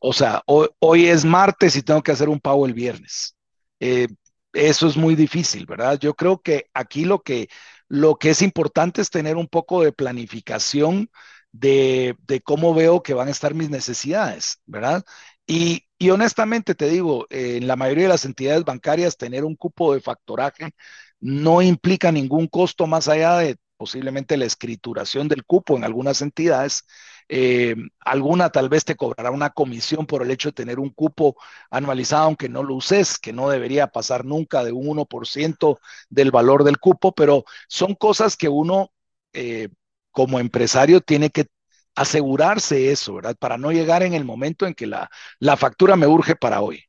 O, 0.00 0.12
sea, 0.12 0.42
hoy, 0.46 1.06
es 1.06 1.24
martes 1.24 1.76
y 1.76 1.82
tengo 1.82 2.02
que 2.02 2.12
hacer 2.12 2.28
un 2.28 2.40
pago 2.40 2.66
el 2.66 2.74
viernes. 2.74 3.36
Eh, 3.80 4.08
eso 4.52 4.86
es 4.86 4.96
muy 4.96 5.14
difícil, 5.14 5.66
¿verdad? 5.66 5.98
Yo 5.98 6.14
creo 6.14 6.40
que 6.40 6.66
aquí 6.74 7.04
lo 7.04 7.20
que, 7.20 7.48
lo 7.88 8.16
que 8.16 8.30
es 8.30 8.42
importante 8.42 9.00
es 9.00 9.10
tener 9.10 9.36
un 9.36 9.46
poco 9.46 9.82
de 9.82 9.92
planificación 9.92 11.10
de, 11.52 12.16
cómo 12.44 12.74
veo 12.74 13.02
que 13.02 13.14
van 13.14 13.28
a 13.28 13.32
estar 13.32 13.54
mis 13.54 13.70
necesidades, 13.70 14.60
¿verdad? 14.66 15.04
Y, 15.46 15.86
y 15.98 16.10
honestamente 16.10 16.74
te 16.74 16.88
digo, 16.88 17.26
en 17.30 17.66
la 17.66 17.76
mayoría 17.76 18.04
de 18.04 18.10
las 18.10 18.24
entidades 18.24 18.64
bancarias 18.64 19.16
tener 19.16 19.44
un 19.44 19.56
cupo 19.56 19.94
de 19.94 20.00
factoraje 20.00 20.72
no 21.20 21.62
implica 21.62 22.12
ningún 22.12 22.46
costo 22.46 22.86
más 22.86 23.08
allá 23.08 23.38
de 23.38 23.56
posiblemente 23.78 24.36
la 24.36 24.44
escrituración 24.46 25.28
del 25.28 25.44
cupo 25.46 25.76
en 25.76 25.84
algunas 25.84 26.22
entidades. 26.22 26.84
Eh, 27.30 27.76
alguna 28.00 28.50
tal 28.50 28.68
vez 28.68 28.84
te 28.84 28.96
cobrará 28.96 29.30
una 29.30 29.50
comisión 29.50 30.06
por 30.06 30.22
el 30.22 30.30
hecho 30.30 30.48
de 30.50 30.54
tener 30.54 30.78
un 30.80 30.90
cupo 30.90 31.36
anualizado, 31.70 32.24
aunque 32.26 32.48
no 32.48 32.62
lo 32.62 32.74
uses, 32.76 33.18
que 33.18 33.32
no 33.32 33.48
debería 33.50 33.86
pasar 33.88 34.24
nunca 34.24 34.64
de 34.64 34.72
un 34.72 34.88
1% 34.88 35.78
del 36.10 36.30
valor 36.30 36.64
del 36.64 36.78
cupo, 36.78 37.12
pero 37.14 37.44
son 37.68 37.94
cosas 37.94 38.36
que 38.36 38.48
uno 38.48 38.92
eh, 39.32 39.68
como 40.10 40.40
empresario 40.40 41.00
tiene 41.00 41.30
que 41.30 41.46
asegurarse 41.94 42.90
eso, 42.92 43.14
¿verdad? 43.14 43.36
Para 43.38 43.58
no 43.58 43.72
llegar 43.72 44.02
en 44.02 44.14
el 44.14 44.24
momento 44.24 44.66
en 44.66 44.74
que 44.74 44.86
la, 44.86 45.10
la 45.40 45.56
factura 45.56 45.96
me 45.96 46.06
urge 46.06 46.36
para 46.36 46.60
hoy. 46.60 46.82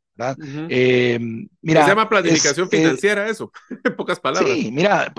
Eh, 0.69 1.19
mira, 1.61 1.83
se 1.83 1.89
llama 1.89 2.09
planificación 2.09 2.67
eh, 2.67 2.77
financiera 2.77 3.29
eso, 3.29 3.51
en 3.83 3.95
pocas 3.95 4.19
palabras. 4.19 4.57
Sí, 4.57 4.71
mira, 4.71 5.13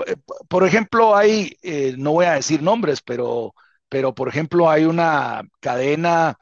por 0.47 0.65
ejemplo, 0.65 1.15
hay, 1.15 1.57
eh, 1.61 1.95
no 1.97 2.13
voy 2.13 2.25
a 2.25 2.33
decir 2.33 2.61
nombres, 2.61 3.01
pero, 3.01 3.53
pero 3.89 4.13
por 4.13 4.27
ejemplo, 4.29 4.69
hay 4.69 4.85
una 4.85 5.43
cadena 5.59 6.37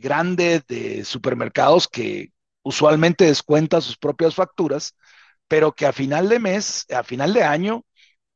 grande 0.00 0.62
de 0.68 1.04
supermercados 1.04 1.88
que 1.88 2.30
usualmente 2.62 3.24
descuenta 3.24 3.80
sus 3.80 3.96
propias 3.96 4.32
facturas, 4.32 4.94
pero 5.48 5.72
que 5.72 5.84
a 5.84 5.92
final 5.92 6.28
de 6.28 6.38
mes, 6.38 6.86
a 6.90 7.02
final 7.02 7.32
de 7.32 7.42
año, 7.42 7.84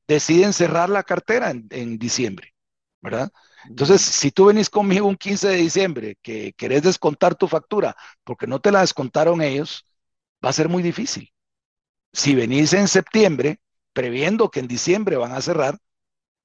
deciden 0.09 0.53
cerrar 0.53 0.90
la 0.90 1.05
cartera 1.05 1.53
en 1.71 1.99
diciembre, 1.99 2.55
¿verdad? 3.00 3.30
Entonces, 3.68 4.00
si 4.02 4.30
tú 4.30 4.46
venís 4.46 4.70
conmigo 4.70 5.06
un 5.06 5.16
15 5.16 5.48
de 5.48 5.56
diciembre 5.56 6.16
que 6.22 6.52
querés 6.54 6.82
descontar 6.82 7.34
tu 7.37 7.48
factura 7.48 7.96
porque 8.24 8.46
no 8.46 8.61
te 8.61 8.72
la 8.72 8.80
descontaron 8.80 9.42
ellos, 9.42 9.87
va 10.44 10.50
a 10.50 10.52
ser 10.54 10.68
muy 10.68 10.82
difícil. 10.82 11.32
Si 12.12 12.34
venís 12.34 12.72
en 12.72 12.88
septiembre, 12.88 13.61
previendo 13.92 14.50
que 14.50 14.61
en 14.61 14.68
diciembre 14.68 15.16
van 15.16 15.32
a 15.32 15.40
cerrar, 15.42 15.78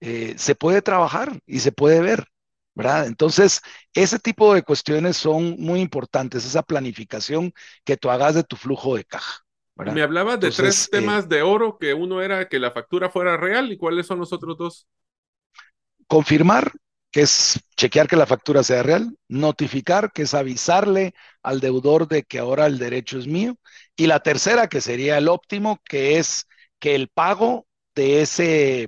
eh, 0.02 0.36
se 0.38 0.56
puede 0.56 0.82
trabajar 0.82 1.40
y 1.46 1.60
se 1.62 1.72
puede 1.72 2.02
ver, 2.02 2.28
¿verdad? 2.76 3.08
Entonces, 3.08 3.62
ese 3.94 4.20
tipo 4.20 4.54
de 4.54 4.64
cuestiones 4.64 5.18
son 5.18 5.58
muy 5.60 5.82
importantes, 5.82 6.46
esa 6.46 6.64
planificación 6.64 7.54
que 7.86 7.98
tú 7.98 8.10
hagas 8.12 8.36
de 8.36 8.44
tu 8.44 8.56
flujo 8.58 8.96
de 8.96 9.06
caja. 9.06 9.42
Me 9.76 10.02
hablabas 10.02 10.40
de 10.40 10.52
tres 10.52 10.76
eh, 10.78 10.90
temas 10.92 11.30
de 11.30 11.42
oro, 11.42 11.78
que 11.80 11.94
uno 11.94 12.22
era 12.22 12.48
que 12.48 12.60
la 12.60 12.72
factura 12.72 13.10
fuera 13.10 13.38
real 13.38 13.72
y 13.72 13.78
cuáles 13.78 14.08
son 14.08 14.20
los 14.20 14.32
otros 14.34 14.58
dos. 14.58 14.88
Confirmar 16.08 16.72
que 17.14 17.22
es 17.22 17.60
chequear 17.78 18.08
que 18.08 18.16
la 18.16 18.26
factura 18.26 18.64
sea 18.64 18.82
real, 18.82 19.16
notificar, 19.28 20.12
que 20.12 20.24
es 20.24 20.34
avisarle 20.34 21.14
al 21.44 21.60
deudor 21.60 22.08
de 22.08 22.24
que 22.24 22.40
ahora 22.40 22.66
el 22.66 22.80
derecho 22.80 23.20
es 23.20 23.28
mío, 23.28 23.56
y 23.96 24.08
la 24.08 24.22
tercera, 24.22 24.68
que 24.68 24.82
sería 24.82 25.20
el 25.20 25.28
óptimo, 25.28 25.80
que 25.86 26.18
es 26.18 26.48
que 26.80 26.96
el 26.96 27.10
pago 27.10 27.68
de 27.94 28.24
ese 28.24 28.88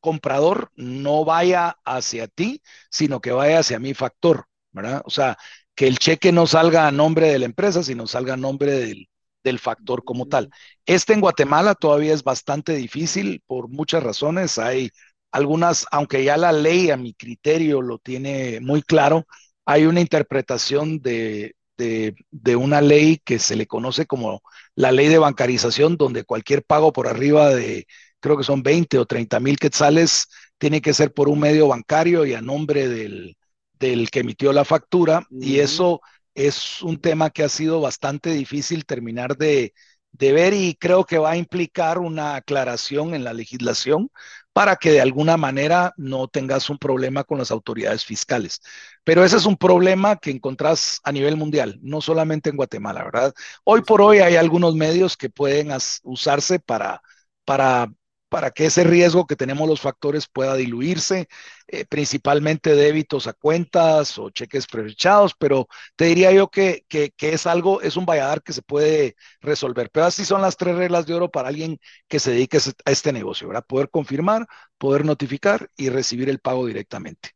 comprador 0.00 0.70
no 0.76 1.24
vaya 1.24 1.78
hacia 1.84 2.28
ti, 2.28 2.62
sino 2.90 3.20
que 3.20 3.32
vaya 3.32 3.58
hacia 3.60 3.78
mi 3.78 3.94
factor, 3.94 4.46
¿verdad? 4.72 5.02
O 5.04 5.10
sea, 5.10 5.36
que 5.74 5.86
el 5.86 5.98
cheque 5.98 6.32
no 6.32 6.46
salga 6.46 6.86
a 6.86 6.92
nombre 6.92 7.28
de 7.28 7.38
la 7.38 7.46
empresa, 7.46 7.82
sino 7.82 8.06
salga 8.06 8.34
a 8.34 8.36
nombre 8.38 8.72
del, 8.72 9.08
del 9.42 9.58
factor 9.58 10.04
como 10.04 10.26
tal. 10.28 10.50
Este 10.86 11.12
en 11.12 11.20
Guatemala 11.20 11.74
todavía 11.74 12.14
es 12.14 12.22
bastante 12.24 12.74
difícil 12.74 13.42
por 13.46 13.68
muchas 13.68 14.02
razones. 14.02 14.58
Hay 14.58 14.90
algunas, 15.34 15.84
aunque 15.90 16.22
ya 16.22 16.36
la 16.36 16.52
ley 16.52 16.90
a 16.90 16.96
mi 16.96 17.12
criterio 17.12 17.82
lo 17.82 17.98
tiene 17.98 18.60
muy 18.60 18.82
claro, 18.82 19.26
hay 19.64 19.84
una 19.84 20.00
interpretación 20.00 21.00
de, 21.00 21.56
de, 21.76 22.56
una 22.56 22.80
ley 22.80 23.20
que 23.24 23.40
se 23.40 23.56
le 23.56 23.66
conoce 23.66 24.06
como 24.06 24.42
la 24.76 24.92
ley 24.92 25.08
de 25.08 25.18
bancarización, 25.18 25.96
donde 25.96 26.22
cualquier 26.22 26.62
pago 26.62 26.92
por 26.92 27.08
arriba 27.08 27.52
de, 27.52 27.88
creo 28.20 28.36
que 28.36 28.44
son 28.44 28.62
20 28.62 28.96
o 29.00 29.06
30 29.06 29.40
mil 29.40 29.58
quetzales, 29.58 30.28
tiene 30.56 30.80
que 30.80 30.94
ser 30.94 31.12
por 31.12 31.28
un 31.28 31.40
medio 31.40 31.66
bancario 31.66 32.24
y 32.24 32.34
a 32.34 32.40
nombre 32.40 32.88
del, 32.88 33.36
del 33.80 34.10
que 34.10 34.20
emitió 34.20 34.52
la 34.52 34.64
factura. 34.64 35.26
Y 35.32 35.58
eso 35.58 36.00
es 36.34 36.80
un 36.80 37.00
tema 37.00 37.30
que 37.30 37.42
ha 37.42 37.48
sido 37.48 37.80
bastante 37.80 38.30
difícil 38.30 38.86
terminar 38.86 39.36
de, 39.36 39.74
de 40.12 40.32
ver 40.32 40.54
y 40.54 40.76
creo 40.76 41.04
que 41.04 41.18
va 41.18 41.32
a 41.32 41.36
implicar 41.36 41.98
una 41.98 42.36
aclaración 42.36 43.14
en 43.14 43.24
la 43.24 43.32
legislación 43.32 44.10
para 44.54 44.76
que 44.76 44.92
de 44.92 45.00
alguna 45.02 45.36
manera 45.36 45.92
no 45.96 46.28
tengas 46.28 46.70
un 46.70 46.78
problema 46.78 47.24
con 47.24 47.38
las 47.38 47.50
autoridades 47.50 48.04
fiscales. 48.04 48.62
Pero 49.04 49.24
ese 49.24 49.36
es 49.36 49.46
un 49.46 49.56
problema 49.56 50.16
que 50.16 50.30
encontrás 50.30 51.00
a 51.04 51.12
nivel 51.12 51.36
mundial, 51.36 51.78
no 51.82 52.00
solamente 52.00 52.50
en 52.50 52.56
Guatemala, 52.56 53.04
¿verdad? 53.04 53.34
Hoy 53.64 53.82
por 53.82 54.00
hoy 54.00 54.18
hay 54.20 54.36
algunos 54.36 54.76
medios 54.76 55.16
que 55.16 55.28
pueden 55.28 55.70
usarse 56.04 56.60
para, 56.60 57.02
para 57.44 57.92
para 58.34 58.50
que 58.50 58.66
ese 58.66 58.82
riesgo 58.82 59.28
que 59.28 59.36
tenemos 59.36 59.68
los 59.68 59.80
factores 59.80 60.26
pueda 60.26 60.56
diluirse, 60.56 61.28
eh, 61.68 61.84
principalmente 61.84 62.74
débitos 62.74 63.28
a 63.28 63.32
cuentas 63.32 64.18
o 64.18 64.30
cheques 64.30 64.66
prefichados, 64.66 65.34
pero 65.38 65.68
te 65.94 66.06
diría 66.06 66.32
yo 66.32 66.48
que, 66.48 66.84
que, 66.88 67.12
es 67.16 67.46
algo, 67.46 67.80
es 67.80 67.96
un 67.96 68.04
valladar 68.04 68.42
que 68.42 68.52
se 68.52 68.62
puede 68.62 69.14
resolver. 69.40 69.88
Pero 69.92 70.06
así 70.06 70.24
son 70.24 70.42
las 70.42 70.56
tres 70.56 70.74
reglas 70.74 71.06
de 71.06 71.14
oro 71.14 71.30
para 71.30 71.46
alguien 71.46 71.78
que 72.08 72.18
se 72.18 72.32
dedique 72.32 72.56
a 72.56 72.90
este 72.90 73.12
negocio, 73.12 73.46
¿verdad? 73.46 73.64
Poder 73.68 73.88
confirmar, 73.88 74.48
poder 74.78 75.04
notificar 75.04 75.70
y 75.76 75.90
recibir 75.90 76.28
el 76.28 76.40
pago 76.40 76.66
directamente. 76.66 77.30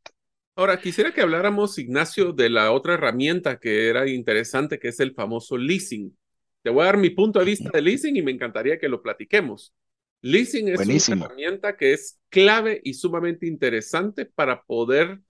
Ahora, 0.56 0.80
quisiera 0.80 1.14
que 1.14 1.20
habláramos, 1.20 1.78
Ignacio, 1.78 2.32
de 2.32 2.50
la 2.50 2.72
otra 2.72 2.94
herramienta 2.94 3.60
que 3.60 3.88
era 3.88 4.08
interesante, 4.08 4.80
que 4.80 4.88
es 4.88 4.98
el 4.98 5.14
famoso 5.14 5.56
leasing. 5.56 6.18
Te 6.64 6.70
voy 6.70 6.82
a 6.82 6.86
dar 6.86 6.96
mi 6.96 7.10
punto 7.10 7.38
de 7.38 7.44
vista 7.44 7.70
de 7.72 7.82
leasing 7.82 8.16
y 8.16 8.22
me 8.22 8.32
encantaría 8.32 8.80
que 8.80 8.88
lo 8.88 9.00
platiquemos. 9.00 9.72
Leasing 10.20 10.68
es 10.68 10.80
una 10.80 11.26
herramienta 11.26 11.76
que 11.76 11.92
es 11.92 12.18
clave 12.28 12.80
y 12.84 12.94
sumamente 12.94 13.46
interesante 13.46 14.26
para 14.26 14.62
poder 14.62 15.20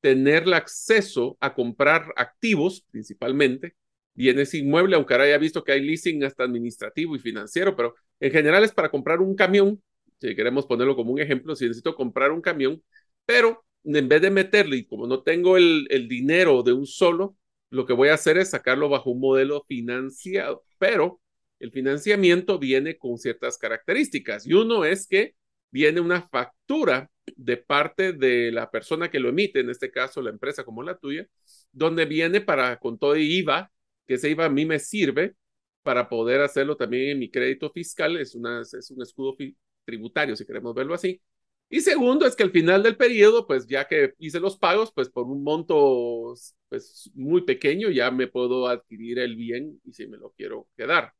tener 0.00 0.44
el 0.44 0.54
acceso 0.54 1.36
a 1.40 1.54
comprar 1.54 2.12
activos, 2.16 2.84
principalmente, 2.90 3.74
bienes 4.14 4.54
inmuebles, 4.54 4.96
aunque 4.96 5.14
ahora 5.14 5.24
haya 5.24 5.38
visto 5.38 5.64
que 5.64 5.72
hay 5.72 5.82
leasing 5.82 6.24
hasta 6.24 6.44
administrativo 6.44 7.16
y 7.16 7.18
financiero, 7.18 7.76
pero 7.76 7.94
en 8.18 8.32
general 8.32 8.64
es 8.64 8.72
para 8.72 8.90
comprar 8.90 9.20
un 9.20 9.34
camión, 9.34 9.82
si 10.20 10.34
queremos 10.34 10.66
ponerlo 10.66 10.96
como 10.96 11.12
un 11.12 11.20
ejemplo, 11.20 11.56
si 11.56 11.66
necesito 11.66 11.94
comprar 11.94 12.30
un 12.32 12.40
camión, 12.40 12.82
pero 13.24 13.64
en 13.84 14.08
vez 14.08 14.20
de 14.20 14.30
meterle, 14.30 14.76
y 14.76 14.86
como 14.86 15.06
no 15.06 15.22
tengo 15.22 15.56
el, 15.56 15.86
el 15.90 16.08
dinero 16.08 16.62
de 16.62 16.72
un 16.72 16.86
solo, 16.86 17.36
lo 17.70 17.86
que 17.86 17.92
voy 17.92 18.08
a 18.08 18.14
hacer 18.14 18.36
es 18.36 18.50
sacarlo 18.50 18.88
bajo 18.88 19.10
un 19.10 19.20
modelo 19.20 19.64
financiado, 19.66 20.64
pero 20.78 21.20
el 21.60 21.70
financiamiento 21.72 22.58
viene 22.58 22.98
con 22.98 23.18
ciertas 23.18 23.58
características 23.58 24.46
y 24.46 24.54
uno 24.54 24.84
es 24.84 25.06
que 25.06 25.34
viene 25.70 26.00
una 26.00 26.28
factura 26.28 27.10
de 27.36 27.56
parte 27.58 28.12
de 28.12 28.50
la 28.50 28.70
persona 28.70 29.10
que 29.10 29.20
lo 29.20 29.28
emite, 29.28 29.60
en 29.60 29.70
este 29.70 29.90
caso 29.90 30.22
la 30.22 30.30
empresa 30.30 30.64
como 30.64 30.82
la 30.82 30.98
tuya, 30.98 31.26
donde 31.72 32.06
viene 32.06 32.40
para 32.40 32.78
con 32.78 32.98
todo 32.98 33.16
IVA, 33.16 33.70
que 34.06 34.14
ese 34.14 34.30
IVA 34.30 34.46
a 34.46 34.50
mí 34.50 34.66
me 34.66 34.78
sirve 34.78 35.36
para 35.82 36.08
poder 36.08 36.40
hacerlo 36.40 36.76
también 36.76 37.10
en 37.10 37.18
mi 37.18 37.30
crédito 37.30 37.70
fiscal, 37.70 38.16
es, 38.16 38.34
una, 38.34 38.62
es 38.62 38.90
un 38.90 39.02
escudo 39.02 39.36
tributario, 39.84 40.36
si 40.36 40.46
queremos 40.46 40.74
verlo 40.74 40.94
así. 40.94 41.20
Y 41.68 41.80
segundo 41.82 42.26
es 42.26 42.34
que 42.34 42.42
al 42.42 42.50
final 42.50 42.82
del 42.82 42.96
periodo, 42.96 43.46
pues 43.46 43.66
ya 43.68 43.86
que 43.86 44.14
hice 44.18 44.40
los 44.40 44.58
pagos, 44.58 44.92
pues 44.92 45.08
por 45.08 45.26
un 45.26 45.44
monto 45.44 46.34
pues 46.68 47.10
muy 47.14 47.42
pequeño 47.42 47.90
ya 47.90 48.10
me 48.10 48.26
puedo 48.26 48.66
adquirir 48.66 49.20
el 49.20 49.36
bien 49.36 49.80
y 49.84 49.92
si 49.92 50.06
me 50.08 50.16
lo 50.18 50.30
quiero 50.36 50.68
quedar. 50.76 51.14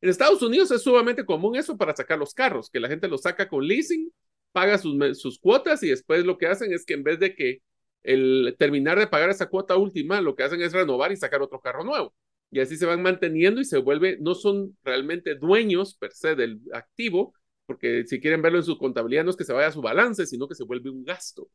En 0.00 0.08
Estados 0.08 0.42
Unidos 0.42 0.70
es 0.70 0.82
sumamente 0.82 1.24
común 1.24 1.56
eso 1.56 1.76
para 1.76 1.94
sacar 1.94 2.18
los 2.18 2.34
carros, 2.34 2.70
que 2.70 2.80
la 2.80 2.88
gente 2.88 3.08
los 3.08 3.22
saca 3.22 3.48
con 3.48 3.66
leasing, 3.66 4.10
paga 4.52 4.78
sus, 4.78 4.96
sus 5.18 5.38
cuotas 5.38 5.82
y 5.82 5.88
después 5.88 6.24
lo 6.24 6.38
que 6.38 6.46
hacen 6.46 6.72
es 6.72 6.84
que 6.84 6.94
en 6.94 7.02
vez 7.02 7.18
de 7.18 7.34
que 7.34 7.62
el 8.02 8.54
terminar 8.58 8.98
de 8.98 9.06
pagar 9.08 9.30
esa 9.30 9.48
cuota 9.48 9.76
última, 9.76 10.20
lo 10.20 10.36
que 10.36 10.44
hacen 10.44 10.62
es 10.62 10.72
renovar 10.72 11.12
y 11.12 11.16
sacar 11.16 11.42
otro 11.42 11.60
carro 11.60 11.84
nuevo. 11.84 12.14
Y 12.50 12.60
así 12.60 12.76
se 12.76 12.86
van 12.86 13.02
manteniendo 13.02 13.60
y 13.60 13.64
se 13.64 13.78
vuelve, 13.78 14.18
no 14.20 14.34
son 14.34 14.76
realmente 14.84 15.34
dueños 15.34 15.96
per 15.96 16.12
se 16.12 16.36
del 16.36 16.60
activo, 16.72 17.34
porque 17.66 18.06
si 18.06 18.20
quieren 18.20 18.42
verlo 18.42 18.58
en 18.58 18.64
su 18.64 18.78
contabilidad 18.78 19.24
no 19.24 19.30
es 19.30 19.36
que 19.36 19.44
se 19.44 19.52
vaya 19.52 19.68
a 19.68 19.72
su 19.72 19.82
balance, 19.82 20.26
sino 20.26 20.46
que 20.48 20.54
se 20.54 20.64
vuelve 20.64 20.90
un 20.90 21.04
gasto. 21.04 21.48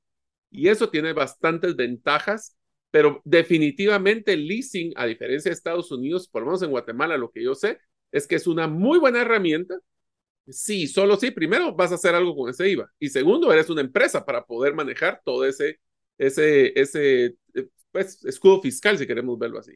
Y 0.49 0.67
eso 0.67 0.89
tiene 0.89 1.13
bastantes 1.13 1.75
ventajas, 1.77 2.57
pero 2.91 3.21
definitivamente 3.23 4.33
el 4.33 4.47
leasing, 4.47 4.91
a 4.97 5.05
diferencia 5.05 5.49
de 5.49 5.53
Estados 5.53 5.91
Unidos, 5.91 6.27
por 6.27 6.41
lo 6.41 6.47
menos 6.47 6.61
en 6.63 6.71
Guatemala, 6.71 7.17
lo 7.17 7.31
que 7.31 7.43
yo 7.43 7.55
sé, 7.55 7.79
es 8.11 8.27
que 8.27 8.35
es 8.35 8.47
una 8.47 8.67
muy 8.67 8.99
buena 8.99 9.21
herramienta. 9.21 9.75
Sí, 10.47 10.87
solo 10.87 11.17
sí, 11.17 11.31
primero 11.31 11.73
vas 11.73 11.91
a 11.91 11.95
hacer 11.95 12.15
algo 12.15 12.35
con 12.35 12.49
ese 12.49 12.67
IVA 12.69 12.91
y 12.99 13.09
segundo, 13.09 13.53
eres 13.53 13.69
una 13.69 13.81
empresa 13.81 14.25
para 14.25 14.43
poder 14.43 14.73
manejar 14.73 15.21
todo 15.23 15.45
ese, 15.45 15.79
ese, 16.17 16.79
ese 16.79 17.35
eh, 17.53 17.67
pues, 17.91 18.23
escudo 18.25 18.61
fiscal, 18.61 18.97
si 18.97 19.07
queremos 19.07 19.37
verlo 19.37 19.59
así. 19.59 19.73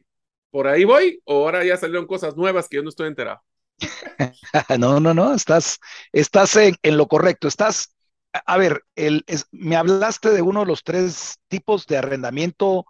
¿Por 0.50 0.66
ahí 0.66 0.84
voy 0.84 1.20
o 1.24 1.44
ahora 1.44 1.64
ya 1.64 1.76
salieron 1.76 2.06
cosas 2.06 2.36
nuevas 2.36 2.68
que 2.68 2.76
yo 2.76 2.82
no 2.82 2.88
estoy 2.88 3.08
enterado? 3.08 3.42
no, 4.78 5.00
no, 5.00 5.14
no, 5.14 5.34
estás, 5.34 5.78
estás 6.12 6.56
en, 6.56 6.76
lo 6.82 7.08
correcto. 7.08 7.48
Estás, 7.48 7.94
a 8.32 8.56
ver, 8.56 8.82
el, 8.94 9.24
me 9.50 9.76
hablaste 9.76 10.30
de 10.30 10.42
uno 10.42 10.60
de 10.60 10.66
los 10.66 10.82
tres 10.82 11.38
tipos 11.48 11.86
de 11.86 11.98
arrendamiento 11.98 12.86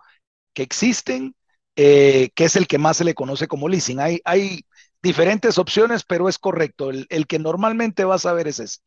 que 0.52 0.62
existen, 0.62 1.34
eh, 1.76 2.30
que 2.34 2.44
es 2.44 2.56
el 2.56 2.66
que 2.66 2.78
más 2.78 2.98
se 2.98 3.04
le 3.04 3.14
conoce 3.14 3.48
como 3.48 3.68
leasing. 3.68 4.00
Hay, 4.00 4.20
hay 4.24 4.65
diferentes 5.02 5.58
opciones, 5.58 6.04
pero 6.04 6.28
es 6.28 6.38
correcto. 6.38 6.90
El, 6.90 7.26
que 7.26 7.38
normalmente 7.38 8.04
vas 8.04 8.26
a 8.26 8.32
ver 8.32 8.48
es 8.48 8.60
ese. 8.60 8.80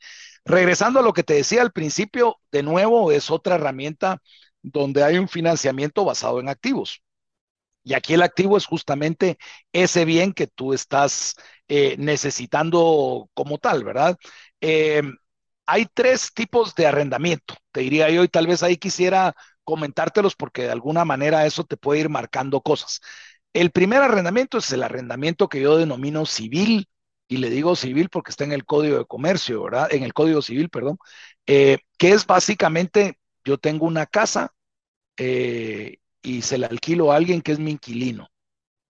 Regresando 0.46 1.00
a 1.00 1.04
lo 1.04 1.14
que 1.14 1.24
te 1.24 1.34
decía 1.36 1.62
al 1.62 1.72
principio, 1.72 2.38
de 2.52 2.64
nuevo 2.64 3.12
es 3.12 3.30
otra 3.32 3.56
herramienta 3.56 4.22
donde 4.62 5.04
hay 5.04 5.18
un 5.18 5.28
financiamiento 5.30 6.06
basado 6.06 6.40
en 6.40 6.50
activos. 6.50 7.02
Y 7.84 7.94
aquí 7.94 8.14
el 8.14 8.22
activo 8.22 8.58
es 8.58 8.66
justamente 8.66 9.38
ese 9.74 10.06
bien 10.06 10.34
que 10.34 10.48
tú 10.48 10.74
estás 10.74 11.36
eh, 11.68 11.96
necesitando 11.98 13.30
como 13.34 13.58
tal, 13.58 13.84
¿verdad? 13.84 14.18
Eh, 14.62 15.02
hay 15.66 15.86
tres 15.94 16.34
tipos 16.34 16.76
de 16.76 16.88
arrendamiento, 16.88 17.56
te 17.72 17.82
diría 17.82 18.10
yo, 18.10 18.24
y 18.24 18.28
tal 18.28 18.48
vez 18.48 18.64
ahí 18.64 18.78
quisiera 18.78 19.36
comentártelos 19.64 20.36
porque 20.36 20.64
de 20.64 20.72
alguna 20.72 21.06
manera 21.06 21.46
eso 21.46 21.64
te 21.64 21.78
puede 21.78 22.02
ir 22.02 22.10
marcando 22.10 22.62
cosas. 22.62 23.02
El 23.54 23.72
primer 23.72 24.02
arrendamiento 24.02 24.58
es 24.60 24.72
el 24.72 24.84
arrendamiento 24.84 25.50
que 25.50 25.62
yo 25.62 25.78
denomino 25.78 26.26
civil, 26.26 26.88
y 27.28 27.38
le 27.38 27.50
digo 27.50 27.76
civil 27.76 28.10
porque 28.10 28.32
está 28.32 28.44
en 28.44 28.52
el 28.52 28.66
Código 28.66 28.98
de 28.98 29.06
Comercio, 29.06 29.64
¿verdad? 29.64 29.94
En 29.94 30.04
el 30.04 30.14
Código 30.14 30.42
Civil, 30.42 30.70
perdón, 30.70 30.98
eh, 31.46 31.80
que 31.98 32.12
es 32.12 32.26
básicamente, 32.26 33.20
yo 33.44 33.58
tengo 33.58 33.86
una 33.86 34.06
casa 34.06 34.52
eh, 35.18 35.98
y 36.22 36.42
se 36.44 36.58
la 36.58 36.68
alquilo 36.68 37.12
a 37.12 37.18
alguien 37.18 37.42
que 37.42 37.54
es 37.54 37.60
mi 37.60 37.72
inquilino. 37.72 38.30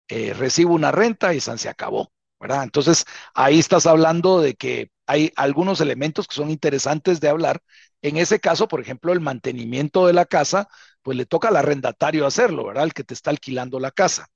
Eh, 0.10 0.34
recibo 0.34 0.74
una 0.74 0.92
renta 0.92 1.34
y 1.34 1.42
se 1.42 1.70
acabó, 1.70 2.12
¿verdad? 2.40 2.64
Entonces, 2.64 3.06
ahí 3.36 3.60
estás 3.60 3.86
hablando 3.88 4.42
de 4.42 4.56
que 4.56 4.92
hay 5.10 5.32
algunos 5.36 5.82
elementos 5.82 6.28
que 6.28 6.36
son 6.36 6.52
interesantes 6.52 7.20
de 7.22 7.30
hablar. 7.30 7.62
En 8.02 8.18
ese 8.18 8.40
caso, 8.40 8.68
por 8.68 8.82
ejemplo, 8.82 9.14
el 9.14 9.22
mantenimiento 9.22 10.08
de 10.08 10.14
la 10.14 10.26
casa, 10.26 10.70
pues 11.02 11.18
le 11.18 11.26
toca 11.26 11.50
al 11.50 11.58
arrendatario 11.58 12.26
hacerlo, 12.28 12.66
¿verdad? 12.68 12.86
El 12.86 12.94
que 12.94 13.04
te 13.04 13.14
está 13.16 13.32
alquilando 13.32 13.80
la 13.80 13.92
casa. 13.92 14.28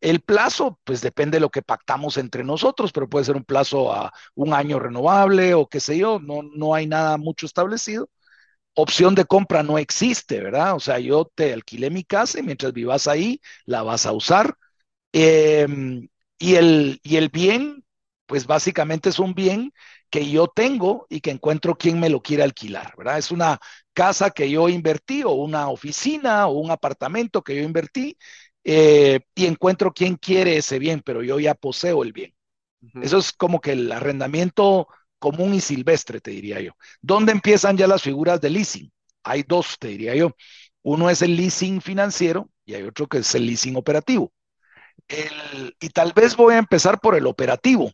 El 0.00 0.20
plazo, 0.22 0.80
pues 0.84 1.02
depende 1.02 1.36
de 1.36 1.40
lo 1.40 1.50
que 1.50 1.62
pactamos 1.62 2.16
entre 2.18 2.44
nosotros, 2.44 2.92
pero 2.92 3.08
puede 3.08 3.26
ser 3.26 3.36
un 3.36 3.44
plazo 3.44 3.92
a 3.92 4.12
un 4.34 4.54
año 4.54 4.78
renovable 4.78 5.54
o 5.54 5.68
qué 5.68 5.80
sé 5.80 5.98
yo, 5.98 6.18
no, 6.20 6.42
no 6.42 6.74
hay 6.74 6.86
nada 6.86 7.18
mucho 7.18 7.46
establecido. 7.46 8.08
Opción 8.74 9.14
de 9.14 9.24
compra 9.26 9.62
no 9.62 9.78
existe, 9.78 10.40
¿verdad? 10.40 10.74
O 10.76 10.80
sea, 10.80 10.98
yo 11.00 11.30
te 11.34 11.52
alquilé 11.52 11.90
mi 11.90 12.04
casa 12.04 12.38
y 12.40 12.42
mientras 12.42 12.72
vivas 12.72 13.08
ahí, 13.08 13.40
la 13.66 13.82
vas 13.82 14.06
a 14.06 14.12
usar. 14.12 14.56
Em, 15.12 16.08
y, 16.38 16.54
el, 16.56 17.00
y 17.02 17.16
el 17.16 17.28
bien, 17.30 17.84
pues 18.26 18.46
básicamente 18.46 19.08
es 19.10 19.18
un 19.18 19.34
bien 19.34 19.72
que 20.10 20.30
yo 20.30 20.48
tengo 20.48 21.06
y 21.08 21.20
que 21.20 21.30
encuentro 21.30 21.76
quien 21.76 22.00
me 22.00 22.10
lo 22.10 22.22
quiere 22.22 22.42
alquilar, 22.42 22.94
¿verdad? 22.96 23.18
Es 23.18 23.30
una 23.30 23.58
casa 23.92 24.30
que 24.30 24.50
yo 24.50 24.68
invertí 24.68 25.22
o 25.24 25.32
una 25.32 25.68
oficina 25.68 26.46
o 26.48 26.58
un 26.58 26.70
apartamento 26.70 27.42
que 27.42 27.56
yo 27.56 27.62
invertí 27.62 28.16
eh, 28.64 29.20
y 29.34 29.46
encuentro 29.46 29.92
quien 29.92 30.16
quiere 30.16 30.56
ese 30.56 30.78
bien, 30.78 31.02
pero 31.04 31.22
yo 31.22 31.38
ya 31.40 31.54
poseo 31.54 32.02
el 32.02 32.12
bien. 32.12 32.34
Eso 33.00 33.18
es 33.18 33.32
como 33.32 33.60
que 33.60 33.72
el 33.72 33.90
arrendamiento 33.92 34.88
común 35.18 35.54
y 35.54 35.60
silvestre, 35.60 36.20
te 36.20 36.30
diría 36.30 36.60
yo. 36.60 36.72
¿Dónde 37.00 37.32
empiezan 37.32 37.76
ya 37.76 37.86
las 37.86 38.02
figuras 38.02 38.40
de 38.40 38.50
leasing? 38.50 38.92
Hay 39.22 39.44
dos, 39.46 39.78
te 39.78 39.88
diría 39.88 40.14
yo. 40.14 40.34
Uno 40.82 41.10
es 41.10 41.22
el 41.22 41.36
leasing 41.36 41.80
financiero 41.80 42.50
y 42.64 42.74
hay 42.74 42.82
otro 42.84 43.06
que 43.06 43.18
es 43.18 43.34
el 43.34 43.46
leasing 43.46 43.76
operativo. 43.76 44.32
y 45.80 45.88
tal 45.90 46.12
vez 46.12 46.36
voy 46.36 46.54
a 46.54 46.58
empezar 46.58 47.00
por 47.00 47.14
el 47.16 47.26
operativo, 47.26 47.90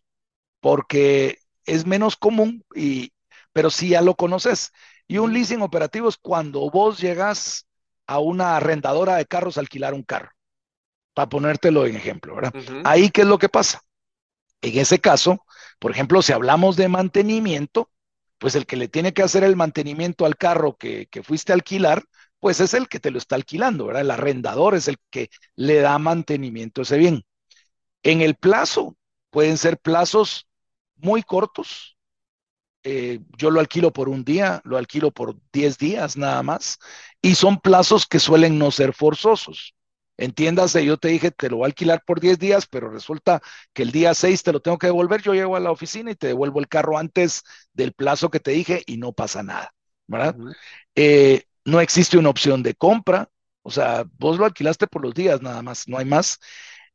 porque 0.60 1.38
es 1.66 1.86
menos 1.86 2.16
común, 2.16 2.64
y, 2.74 3.12
pero 3.52 3.70
sí 3.70 3.90
ya 3.90 4.00
lo 4.00 4.14
conoces. 4.14 4.72
Y 5.08 5.18
un 5.18 5.32
leasing 5.32 5.62
operativo 5.62 6.08
es 6.08 6.16
cuando 6.16 6.70
vos 6.70 6.98
llegas 6.98 7.66
a 8.06 8.18
una 8.18 8.56
arrendadora 8.56 9.16
de 9.16 9.26
carros 9.26 9.56
a 9.56 9.60
alquilar 9.60 9.94
un 9.94 10.02
carro, 10.02 10.30
para 11.14 11.28
ponértelo 11.28 11.86
en 11.86 11.96
ejemplo, 11.96 12.34
¿verdad? 12.34 12.54
Ahí, 12.84 13.10
¿qué 13.10 13.22
es 13.22 13.26
lo 13.26 13.38
que 13.38 13.48
pasa? 13.48 13.80
En 14.62 14.78
ese 14.78 14.98
caso, 14.98 15.44
por 15.78 15.90
ejemplo, 15.90 16.22
si 16.22 16.32
hablamos 16.32 16.76
de 16.76 16.88
mantenimiento, 16.88 17.90
pues 18.38 18.54
el 18.54 18.66
que 18.66 18.76
le 18.76 18.88
tiene 18.88 19.12
que 19.12 19.22
hacer 19.22 19.44
el 19.44 19.56
mantenimiento 19.56 20.26
al 20.26 20.36
carro 20.36 20.76
que, 20.76 21.06
que 21.10 21.22
fuiste 21.22 21.52
a 21.52 21.54
alquilar, 21.54 22.04
pues 22.38 22.60
es 22.60 22.74
el 22.74 22.88
que 22.88 23.00
te 23.00 23.10
lo 23.10 23.18
está 23.18 23.34
alquilando, 23.34 23.86
¿verdad? 23.86 24.02
El 24.02 24.10
arrendador 24.10 24.74
es 24.74 24.88
el 24.88 24.96
que 25.10 25.30
le 25.54 25.80
da 25.80 25.98
mantenimiento 25.98 26.80
a 26.80 26.82
ese 26.82 26.98
bien. 26.98 27.24
En 28.02 28.20
el 28.20 28.36
plazo, 28.36 28.96
pueden 29.30 29.58
ser 29.58 29.78
plazos 29.78 30.46
muy 30.96 31.22
cortos. 31.22 31.96
Eh, 32.84 33.20
yo 33.36 33.50
lo 33.50 33.58
alquilo 33.60 33.92
por 33.92 34.08
un 34.08 34.24
día, 34.24 34.60
lo 34.64 34.76
alquilo 34.76 35.10
por 35.10 35.36
10 35.52 35.76
días 35.76 36.16
nada 36.16 36.42
más, 36.44 36.78
y 37.20 37.34
son 37.34 37.58
plazos 37.58 38.06
que 38.06 38.20
suelen 38.20 38.58
no 38.58 38.70
ser 38.70 38.92
forzosos. 38.92 39.74
Entiéndase, 40.18 40.84
yo 40.84 40.96
te 40.96 41.08
dije, 41.08 41.30
te 41.30 41.50
lo 41.50 41.56
voy 41.58 41.64
a 41.64 41.66
alquilar 41.66 42.02
por 42.06 42.20
10 42.20 42.38
días, 42.38 42.66
pero 42.66 42.88
resulta 42.88 43.42
que 43.74 43.82
el 43.82 43.90
día 43.92 44.14
6 44.14 44.42
te 44.42 44.52
lo 44.52 44.60
tengo 44.60 44.78
que 44.78 44.86
devolver, 44.86 45.20
yo 45.20 45.34
llego 45.34 45.56
a 45.56 45.60
la 45.60 45.72
oficina 45.72 46.12
y 46.12 46.14
te 46.14 46.28
devuelvo 46.28 46.60
el 46.60 46.68
carro 46.68 46.96
antes 46.96 47.42
del 47.72 47.92
plazo 47.92 48.30
que 48.30 48.40
te 48.40 48.52
dije 48.52 48.82
y 48.86 48.98
no 48.98 49.12
pasa 49.12 49.42
nada, 49.42 49.74
¿verdad? 50.06 50.36
Eh, 50.94 51.44
no 51.64 51.80
existe 51.80 52.18
una 52.18 52.30
opción 52.30 52.62
de 52.62 52.74
compra, 52.74 53.28
o 53.62 53.70
sea, 53.70 54.04
vos 54.18 54.38
lo 54.38 54.44
alquilaste 54.44 54.86
por 54.86 55.02
los 55.02 55.12
días 55.14 55.42
nada 55.42 55.62
más, 55.62 55.88
no 55.88 55.98
hay 55.98 56.04
más. 56.04 56.38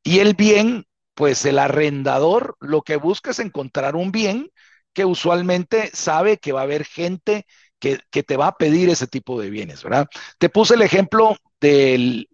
Y 0.04 0.20
el 0.20 0.36
bien, 0.36 0.86
pues 1.14 1.45
el 1.45 1.59
arrendador 1.59 2.55
lo 2.59 2.82
que 2.82 2.95
busca 2.95 3.32
es 3.32 3.39
encontrar 3.39 3.95
un 3.95 4.12
bien 4.12 4.49
que 4.93 5.05
usualmente 5.05 5.89
sabe 5.93 6.38
que 6.38 6.51
va 6.51 6.62
a 6.62 6.64
haber 6.64 6.86
gente 6.86 7.45
que, 7.82 8.24
te 8.24 8.38
va 8.38 8.47
a 8.47 8.57
pedir 8.57 8.89
ese 8.89 9.07
tipo 9.07 9.41
de 9.41 9.49
bienes, 9.49 9.84
¿verdad? 9.84 10.07
Te 10.38 10.49
puse 10.49 10.76
el 10.76 10.84
ejemplo 10.84 11.36
de, 11.59 12.28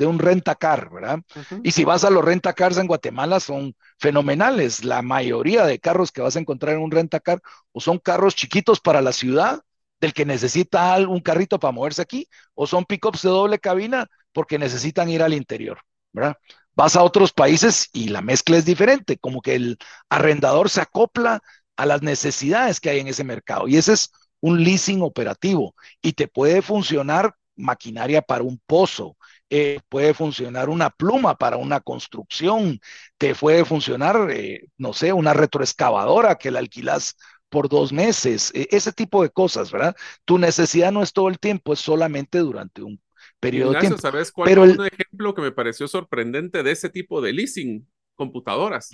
un 0.00 0.18
rentacar, 0.18 0.90
¿verdad? 0.90 1.20
Y 1.62 1.72
si 1.72 1.84
vas 1.84 2.04
a 2.04 2.10
los 2.10 2.24
rentacars 2.24 2.78
en 2.78 2.86
Guatemala 2.86 3.40
son 3.40 3.76
fenomenales. 3.98 4.84
La 4.84 5.02
mayoría 5.02 5.66
de 5.66 5.78
carros 5.78 6.10
que 6.10 6.22
vas 6.22 6.36
a 6.36 6.40
encontrar 6.40 6.74
en 6.74 6.82
un 6.82 6.90
rentacar 6.90 7.42
o 7.72 7.80
son 7.80 7.98
carros 7.98 8.34
chiquitos 8.34 8.80
para 8.80 9.02
la 9.02 9.12
ciudad, 9.12 9.60
del 10.00 10.14
que 10.14 10.24
necesita 10.24 10.96
un 10.96 11.20
carrito 11.20 11.60
para 11.60 11.72
moverse 11.72 12.00
aquí, 12.00 12.26
o 12.54 12.66
son 12.66 12.86
pickups 12.86 13.22
de 13.22 13.28
doble 13.28 13.58
cabina 13.58 14.06
porque 14.32 14.58
necesitan 14.58 15.10
ir 15.10 15.22
al 15.22 15.34
interior, 15.34 15.80
¿verdad? 16.12 16.36
Vas 16.80 16.96
a 16.96 17.02
otros 17.02 17.34
países 17.34 17.90
y 17.92 18.08
la 18.08 18.22
mezcla 18.22 18.56
es 18.56 18.64
diferente, 18.64 19.18
como 19.18 19.42
que 19.42 19.54
el 19.54 19.76
arrendador 20.08 20.70
se 20.70 20.80
acopla 20.80 21.42
a 21.76 21.84
las 21.84 22.00
necesidades 22.00 22.80
que 22.80 22.88
hay 22.88 23.00
en 23.00 23.08
ese 23.08 23.22
mercado. 23.22 23.68
Y 23.68 23.76
ese 23.76 23.92
es 23.92 24.10
un 24.40 24.64
leasing 24.64 25.02
operativo 25.02 25.74
y 26.00 26.14
te 26.14 26.26
puede 26.26 26.62
funcionar 26.62 27.34
maquinaria 27.54 28.22
para 28.22 28.44
un 28.44 28.58
pozo, 28.66 29.18
eh, 29.50 29.80
puede 29.90 30.14
funcionar 30.14 30.70
una 30.70 30.88
pluma 30.88 31.36
para 31.36 31.58
una 31.58 31.80
construcción, 31.80 32.80
te 33.18 33.34
puede 33.34 33.66
funcionar, 33.66 34.30
eh, 34.30 34.62
no 34.78 34.94
sé, 34.94 35.12
una 35.12 35.34
retroexcavadora 35.34 36.36
que 36.36 36.50
la 36.50 36.60
alquilas 36.60 37.14
por 37.50 37.68
dos 37.68 37.92
meses, 37.92 38.52
e, 38.54 38.68
ese 38.70 38.92
tipo 38.92 39.22
de 39.22 39.28
cosas, 39.28 39.70
¿verdad? 39.70 39.94
Tu 40.24 40.38
necesidad 40.38 40.92
no 40.92 41.02
es 41.02 41.12
todo 41.12 41.28
el 41.28 41.38
tiempo, 41.38 41.74
es 41.74 41.80
solamente 41.80 42.38
durante 42.38 42.80
un 42.82 42.98
periodo 43.40 43.72
de 43.72 43.80
tiempo. 43.80 43.98
¿Sabes 43.98 44.30
cuál 44.30 44.48
Pero 44.48 44.64
es 44.64 44.78
un 44.78 44.86
ejemplo 44.86 45.34
que 45.34 45.42
me 45.42 45.52
pareció 45.52 45.88
sorprendente 45.88 46.62
de 46.62 46.70
ese 46.70 46.90
tipo 46.90 47.20
de 47.20 47.32
leasing? 47.32 47.88
Computadoras. 48.14 48.90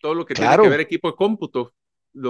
Todo 0.00 0.14
lo 0.14 0.26
que 0.26 0.34
tiene 0.34 0.56
que 0.56 0.68
ver 0.68 0.80
equipo 0.80 1.10
de 1.10 1.16
cómputo 1.16 1.74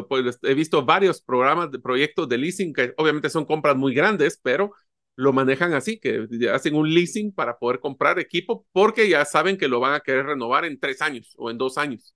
pues, 0.08 0.38
he 0.42 0.54
visto 0.54 0.84
varios 0.84 1.20
programas 1.20 1.70
de 1.70 1.78
proyectos 1.78 2.28
de 2.28 2.38
leasing 2.38 2.72
que 2.72 2.94
obviamente 2.96 3.30
son 3.30 3.44
compras 3.44 3.76
muy 3.76 3.94
grandes, 3.94 4.38
pero 4.42 4.72
lo 5.16 5.32
manejan 5.32 5.74
así, 5.74 6.00
que 6.00 6.26
hacen 6.52 6.74
un 6.74 6.92
leasing 6.92 7.32
para 7.32 7.58
poder 7.58 7.80
comprar 7.80 8.18
equipo 8.18 8.66
porque 8.72 9.08
ya 9.08 9.24
saben 9.24 9.56
que 9.56 9.68
lo 9.68 9.80
van 9.80 9.94
a 9.94 10.00
querer 10.00 10.26
renovar 10.26 10.64
en 10.64 10.80
tres 10.80 11.02
años 11.02 11.34
o 11.36 11.50
en 11.50 11.58
dos 11.58 11.78
años. 11.78 12.14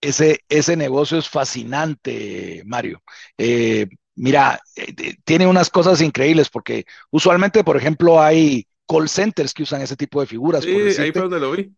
Ese, 0.00 0.40
ese 0.48 0.76
negocio 0.76 1.16
es 1.16 1.28
fascinante, 1.28 2.62
Mario. 2.66 3.02
Eh, 3.38 3.86
mira, 4.14 4.60
eh, 4.76 5.16
tiene 5.24 5.46
unas 5.46 5.70
cosas 5.70 6.00
increíbles 6.00 6.48
porque 6.48 6.84
usualmente, 7.10 7.64
por 7.64 7.76
ejemplo, 7.76 8.20
hay 8.20 8.66
call 8.86 9.08
centers 9.08 9.54
que 9.54 9.62
usan 9.62 9.82
ese 9.82 9.96
tipo 9.96 10.20
de 10.20 10.26
figuras. 10.26 10.64
Sí, 10.64 10.70
ahí 10.70 11.12
fue 11.12 11.22
donde 11.22 11.40
lo 11.40 11.52
vi. 11.52 11.72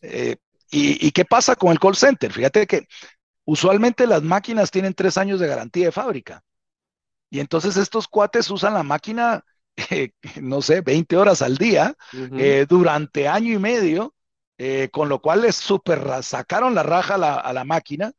Eh, 0.00 0.36
y, 0.70 1.06
¿Y 1.06 1.10
qué 1.12 1.24
pasa 1.24 1.54
con 1.54 1.70
el 1.70 1.78
call 1.78 1.96
center? 1.96 2.32
Fíjate 2.32 2.66
que 2.66 2.86
Usualmente 3.44 4.06
las 4.06 4.22
máquinas 4.22 4.70
tienen 4.70 4.94
tres 4.94 5.18
años 5.18 5.40
de 5.40 5.48
garantía 5.48 5.86
de 5.86 5.92
fábrica. 5.92 6.42
Y 7.30 7.40
entonces 7.40 7.76
estos 7.76 8.06
cuates 8.06 8.50
usan 8.50 8.74
la 8.74 8.82
máquina, 8.82 9.44
eh, 9.90 10.12
no 10.40 10.62
sé, 10.62 10.80
20 10.80 11.16
horas 11.16 11.42
al 11.42 11.56
día, 11.56 11.96
eh, 12.12 12.66
durante 12.68 13.26
año 13.26 13.52
y 13.54 13.58
medio, 13.58 14.14
eh, 14.58 14.90
con 14.92 15.08
lo 15.08 15.20
cual 15.20 15.42
les 15.42 15.56
super 15.56 16.22
sacaron 16.22 16.74
la 16.74 16.82
raja 16.82 17.14
a 17.14 17.52
la, 17.52 17.64
máquina. 17.64 18.12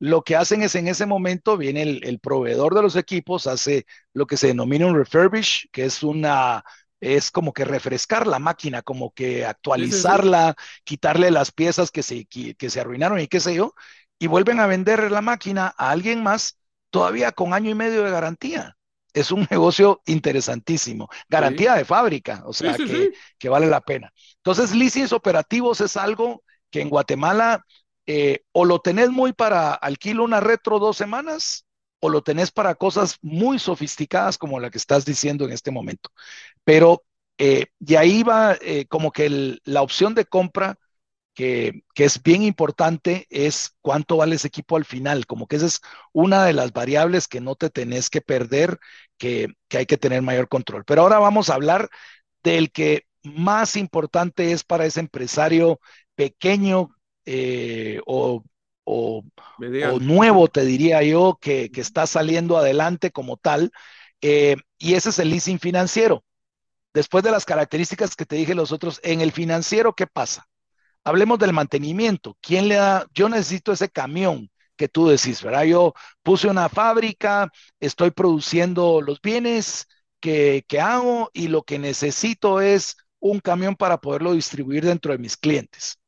Lo 0.00 0.22
que 0.22 0.34
hacen 0.34 0.62
es 0.62 0.74
en 0.74 0.88
ese 0.88 1.06
momento 1.06 1.56
viene 1.56 1.82
el, 1.82 2.18
proveedor 2.18 2.74
de 2.74 2.82
los 2.82 2.96
equipos, 2.96 3.46
hace 3.46 3.86
lo 4.14 4.26
que 4.26 4.38
se 4.38 4.48
denomina 4.48 4.86
un 4.86 4.96
refurbish, 4.96 5.68
que 5.70 5.84
es 5.84 6.02
una, 6.02 6.64
es 7.00 7.30
como 7.30 7.52
que 7.52 7.66
refrescar 7.66 8.26
la 8.26 8.38
máquina, 8.38 8.80
como 8.80 9.12
que 9.12 9.44
actualizarla, 9.44 10.56
quitarle 10.84 11.30
las 11.30 11.52
piezas 11.52 11.90
que 11.90 12.02
se, 12.02 12.24
que 12.24 12.70
se 12.70 12.80
arruinaron 12.80 13.20
y 13.20 13.28
qué 13.28 13.40
sé 13.40 13.54
yo, 13.54 13.74
y 14.18 14.26
vuelven 14.26 14.58
a 14.58 14.66
vender 14.66 15.12
la 15.12 15.20
máquina 15.20 15.74
a 15.76 15.90
alguien 15.90 16.22
más 16.22 16.58
todavía 16.90 17.32
con 17.32 17.54
año 17.54 17.70
y 17.70 17.74
medio 17.74 18.02
de 18.02 18.10
garantía. 18.10 18.76
Es 19.12 19.30
un 19.32 19.46
negocio 19.50 20.02
interesantísimo. 20.06 21.08
Garantía 21.28 21.74
de 21.74 21.84
fábrica, 21.84 22.42
o 22.46 22.52
sea, 22.52 22.76
que, 23.38 23.48
vale 23.48 23.66
la 23.66 23.80
pena. 23.80 24.12
Entonces, 24.36 24.74
leasings 24.74 25.12
operativos 25.12 25.80
es 25.80 25.96
algo 25.96 26.42
que 26.70 26.80
en 26.80 26.88
Guatemala 26.88 27.64
eh, 28.12 28.42
o 28.50 28.64
lo 28.64 28.80
tenés 28.80 29.10
muy 29.10 29.32
para 29.32 29.72
alquilo 29.72 30.24
una 30.24 30.40
retro 30.40 30.80
dos 30.80 30.96
semanas 30.96 31.64
o 32.00 32.08
lo 32.08 32.22
tenés 32.22 32.50
para 32.50 32.74
cosas 32.74 33.18
muy 33.22 33.60
sofisticadas 33.60 34.36
como 34.36 34.58
la 34.58 34.68
que 34.68 34.78
estás 34.78 35.04
diciendo 35.04 35.44
en 35.44 35.52
este 35.52 35.70
momento. 35.70 36.10
Pero 36.64 37.04
eh, 37.38 37.66
ahí 37.96 38.24
va 38.24 38.56
eh, 38.62 38.86
como 38.86 39.12
que 39.12 39.60
la 39.62 39.82
opción 39.82 40.14
de 40.14 40.24
compra 40.24 40.76
que, 41.34 41.84
es 41.94 42.20
bien 42.20 42.42
importante 42.42 43.28
es 43.30 43.76
cuánto 43.80 44.16
vale 44.16 44.34
ese 44.34 44.48
equipo 44.48 44.76
al 44.76 44.84
final, 44.84 45.24
como 45.26 45.46
que 45.46 45.54
esa 45.56 45.66
es 45.66 45.80
una 46.12 46.44
de 46.44 46.52
las 46.52 46.72
variables 46.72 47.28
que 47.28 47.40
no 47.40 47.54
te 47.54 47.70
tenés 47.70 48.10
que 48.10 48.22
perder, 48.22 48.80
que, 49.18 49.54
hay 49.72 49.86
que 49.86 49.98
tener 49.98 50.22
mayor 50.22 50.48
control. 50.48 50.84
Pero 50.84 51.02
ahora 51.02 51.20
vamos 51.20 51.48
a 51.48 51.54
hablar 51.54 51.88
del 52.42 52.72
que 52.72 53.04
más 53.22 53.76
importante 53.76 54.50
es 54.50 54.64
para 54.64 54.84
ese 54.84 54.98
empresario 54.98 55.78
pequeño 56.16 56.90
eh, 57.24 58.00
o, 58.06 58.44
nuevo, 60.00 60.48
te 60.48 60.64
diría 60.64 61.02
yo, 61.02 61.38
que, 61.40 61.70
está 61.74 62.06
saliendo 62.06 62.56
adelante 62.56 63.10
como 63.10 63.36
tal, 63.36 63.70
eh, 64.20 64.56
y 64.78 64.94
ese 64.94 65.10
es 65.10 65.18
el 65.18 65.30
leasing 65.30 65.58
financiero. 65.58 66.24
Después 66.92 67.22
de 67.22 67.30
las 67.30 67.44
características 67.44 68.16
que 68.16 68.26
te 68.26 68.36
dije 68.36 68.54
los 68.54 68.72
otros, 68.72 69.00
en 69.04 69.20
el 69.20 69.32
financiero, 69.32 69.94
¿qué 69.94 70.06
pasa? 70.06 70.46
Hablemos 71.04 71.38
del 71.38 71.52
mantenimiento. 71.52 72.36
¿Quién 72.40 72.68
le 72.68 72.76
da? 72.76 73.06
Yo 73.14 73.28
necesito 73.28 73.72
ese 73.72 73.88
camión 73.88 74.50
que 74.76 74.88
tú 74.88 75.08
decís, 75.08 75.42
¿verdad? 75.42 75.64
Yo 75.64 75.94
puse 76.22 76.48
una 76.48 76.68
fábrica, 76.68 77.50
estoy 77.80 78.10
produciendo 78.10 79.00
los 79.02 79.20
bienes 79.20 79.86
que, 80.20 80.64
hago 80.80 81.30
y 81.34 81.48
lo 81.48 81.62
que 81.64 81.78
necesito 81.78 82.60
es 82.60 82.96
un 83.18 83.40
camión 83.40 83.76
para 83.76 83.98
poderlo 83.98 84.32
distribuir 84.32 84.84
dentro 84.84 85.12
de 85.12 85.18
mis 85.18 85.36
clientes. 85.36 85.99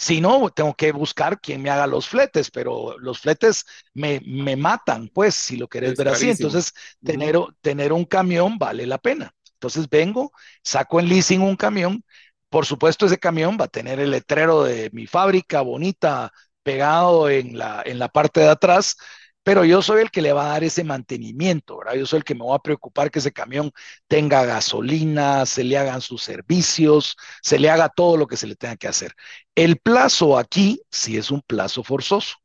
Si 0.00 0.18
no, 0.18 0.48
tengo 0.48 0.72
que 0.72 0.92
buscar 0.92 1.42
quien 1.42 1.60
me 1.60 1.68
haga 1.68 1.86
los 1.86 2.08
fletes, 2.08 2.50
pero 2.50 2.98
los 2.98 3.18
fletes 3.18 3.66
me, 3.92 4.18
matan, 4.56 5.08
pues, 5.08 5.34
si 5.34 5.58
lo 5.58 5.68
querés 5.68 5.94
ver 5.94 6.08
así. 6.08 6.30
Entonces, 6.30 6.72
tener, 7.04 7.36
tener 7.60 7.92
un 7.92 8.06
camión 8.06 8.56
vale 8.56 8.86
la 8.86 8.96
pena. 8.96 9.34
Entonces 9.52 9.90
vengo, 9.90 10.32
saco 10.64 11.00
en 11.00 11.08
leasing 11.10 11.42
un 11.42 11.54
camión, 11.54 12.02
por 12.48 12.64
supuesto, 12.64 13.04
ese 13.04 13.18
camión 13.18 13.58
va 13.60 13.66
a 13.66 13.68
tener 13.68 14.00
el 14.00 14.10
letrero 14.10 14.64
de 14.64 14.88
mi 14.94 15.06
fábrica 15.06 15.60
bonita 15.60 16.32
pegado 16.62 17.28
en 17.28 17.58
la, 17.58 17.82
en 17.84 17.98
la 17.98 18.08
parte 18.08 18.40
de 18.40 18.48
atrás, 18.48 18.96
pero 19.42 19.64
yo 19.64 19.82
soy 19.82 20.02
el 20.02 20.10
que 20.10 20.22
le 20.22 20.32
va 20.32 20.46
a 20.46 20.48
dar 20.50 20.64
ese 20.64 20.84
mantenimiento, 20.84 21.78
¿verdad? 21.78 21.94
Yo 21.94 22.06
soy 22.06 22.18
el 22.18 22.24
que 22.24 22.34
me 22.34 22.44
va 22.46 22.56
a 22.56 22.62
preocupar 22.62 23.10
que 23.10 23.18
ese 23.20 23.32
camión 23.32 23.72
tenga 24.06 24.44
gasolina, 24.44 25.46
se 25.46 25.64
le 25.64 25.78
hagan 25.78 26.00
sus 26.02 26.22
servicios, 26.22 27.16
se 27.42 27.58
le 27.58 27.70
haga 27.70 27.88
todo 27.88 28.16
lo 28.16 28.26
que 28.26 28.36
se 28.36 28.46
le 28.46 28.56
tenga 28.56 28.76
que 28.76 28.88
hacer. 28.88 29.14
El 29.54 29.78
plazo 29.78 30.38
aquí 30.38 30.82
sí 30.90 31.16
es 31.16 31.30
un 31.30 31.40
plazo 31.42 31.82
forzoso, 31.82 32.36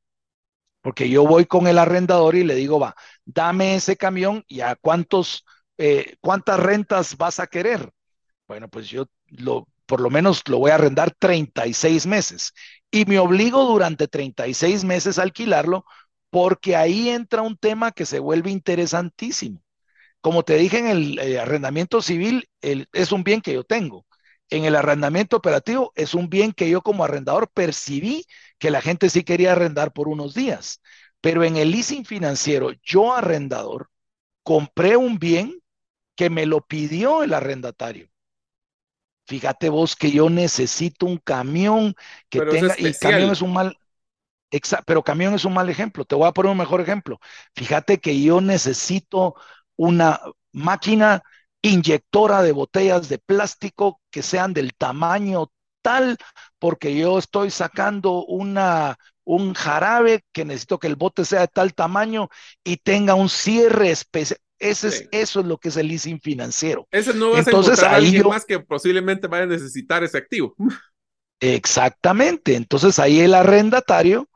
porque 0.81 1.09
yo 1.09 1.25
voy 1.25 1.45
con 1.45 1.67
el 1.67 1.79
arrendador 1.79 2.35
y 2.35 2.43
le 2.43 2.55
digo, 2.55 2.79
va, 2.79 2.95
dame 3.25 3.75
ese 3.75 3.97
camión 3.97 4.43
y 4.47 4.61
a 4.61 4.75
cuántos, 4.75 5.45
eh, 5.77 6.15
cuántas 6.21 6.59
rentas 6.59 7.17
vas 7.17 7.39
a 7.39 7.47
querer. 7.47 7.91
Bueno, 8.47 8.69
pues 8.69 8.87
yo 8.89 9.05
lo, 9.27 9.67
por 9.85 10.01
lo 10.01 10.09
menos 10.09 10.43
lo 10.47 10.59
voy 10.59 10.71
a 10.71 10.75
arrendar 10.75 11.13
36 11.17 12.05
meses 12.07 12.53
y 12.91 13.05
me 13.05 13.19
obligo 13.19 13.65
durante 13.65 14.07
36 14.07 14.83
meses 14.83 15.19
a 15.19 15.23
alquilarlo 15.23 15.85
porque 16.35 16.75
ahí 16.75 17.07
entra 17.07 17.43
un 17.43 17.55
tema 17.55 17.93
que 17.93 18.05
se 18.05 18.19
vuelve 18.19 18.51
interesantísimo. 18.51 19.63
Como 20.19 20.43
te 20.43 20.57
dije 20.57 20.79
en 20.79 20.87
el 20.87 21.17
eh, 21.17 21.39
arrendamiento 21.39 22.01
civil, 22.01 22.49
es 22.59 23.13
un 23.13 23.23
bien 23.23 23.39
que 23.39 23.53
yo 23.53 23.63
tengo. 23.63 24.05
En 24.49 24.65
el 24.65 24.75
arrendamiento 24.75 25.37
operativo 25.37 25.93
es 25.95 26.13
un 26.13 26.29
bien 26.29 26.51
que 26.51 26.69
yo 26.69 26.81
como 26.81 27.05
arrendador 27.05 27.49
percibí 27.53 28.25
que 28.59 28.69
la 28.69 28.81
gente 28.81 29.09
sí 29.09 29.23
quería 29.23 29.53
arrendar 29.53 29.93
por 29.93 30.09
unos 30.09 30.33
días. 30.33 30.81
Pero 31.21 31.45
en 31.45 31.55
el 31.55 31.71
leasing 31.71 32.03
financiero, 32.03 32.73
yo 32.83 33.13
arrendador, 33.13 33.89
compré 34.43 34.97
un 34.97 35.19
bien 35.19 35.61
que 36.17 36.29
me 36.29 36.45
lo 36.45 36.59
pidió 36.59 37.23
el 37.23 37.33
arrendatario. 37.33 38.09
Fíjate 39.25 39.69
vos 39.69 39.95
que 39.95 40.11
yo 40.11 40.29
necesito 40.29 41.05
un 41.05 41.17
camión 41.17 41.95
que 42.27 42.41
tenga, 42.41 42.75
y 42.77 42.93
camión 42.95 43.31
es 43.31 43.41
un 43.41 43.53
mal, 43.53 43.77
pero 44.85 45.03
camión 45.03 45.33
es 45.33 45.45
un 45.45 45.53
mal 45.53 45.69
ejemplo. 45.69 46.05
Te 46.05 46.15
voy 46.15 46.27
a 46.27 46.31
poner 46.31 46.51
un 46.51 46.57
mejor 46.57 46.81
ejemplo. 46.81 47.19
Fíjate 47.55 47.99
que 47.99 48.21
yo 48.21 48.41
necesito 48.41 49.35
una 49.75 50.19
máquina 50.51 51.23
inyectora 51.61 52.41
de 52.41 52.51
botellas 52.51 53.09
de 53.09 53.17
plástico 53.17 53.99
que 54.11 54.21
sean 54.21 54.53
del 54.53 54.73
tamaño 54.75 55.51
tal, 55.81 56.17
porque 56.59 56.95
yo 56.95 57.19
estoy 57.19 57.51
sacando 57.51 58.25
una, 58.25 58.97
un 59.23 59.53
jarabe 59.53 60.23
que 60.31 60.45
necesito 60.45 60.79
que 60.79 60.87
el 60.87 60.95
bote 60.95 61.25
sea 61.25 61.41
de 61.41 61.47
tal 61.47 61.73
tamaño 61.73 62.29
y 62.63 62.77
tenga 62.77 63.15
un 63.15 63.29
cierre 63.29 63.91
especial. 63.91 64.39
Ese 64.57 64.87
es, 64.87 65.07
Eso 65.11 65.41
es 65.41 65.45
lo 65.45 65.57
que 65.57 65.67
es 65.69 65.77
el 65.77 65.87
leasing 65.87 66.19
financiero. 66.21 66.87
Ese 66.89 67.13
no 67.13 67.31
va 67.31 67.39
Entonces, 67.39 67.83
a 67.83 67.95
ahí 67.95 68.07
alguien 68.07 68.27
más 68.27 68.45
que 68.45 68.59
posiblemente 68.59 69.27
vaya 69.27 69.43
a 69.43 69.47
necesitar 69.47 70.03
ese 70.03 70.17
activo. 70.17 70.55
Exactamente. 71.39 72.55
Entonces 72.55 72.97
ahí 72.97 73.19
el 73.19 73.33
arrendatario 73.33 74.29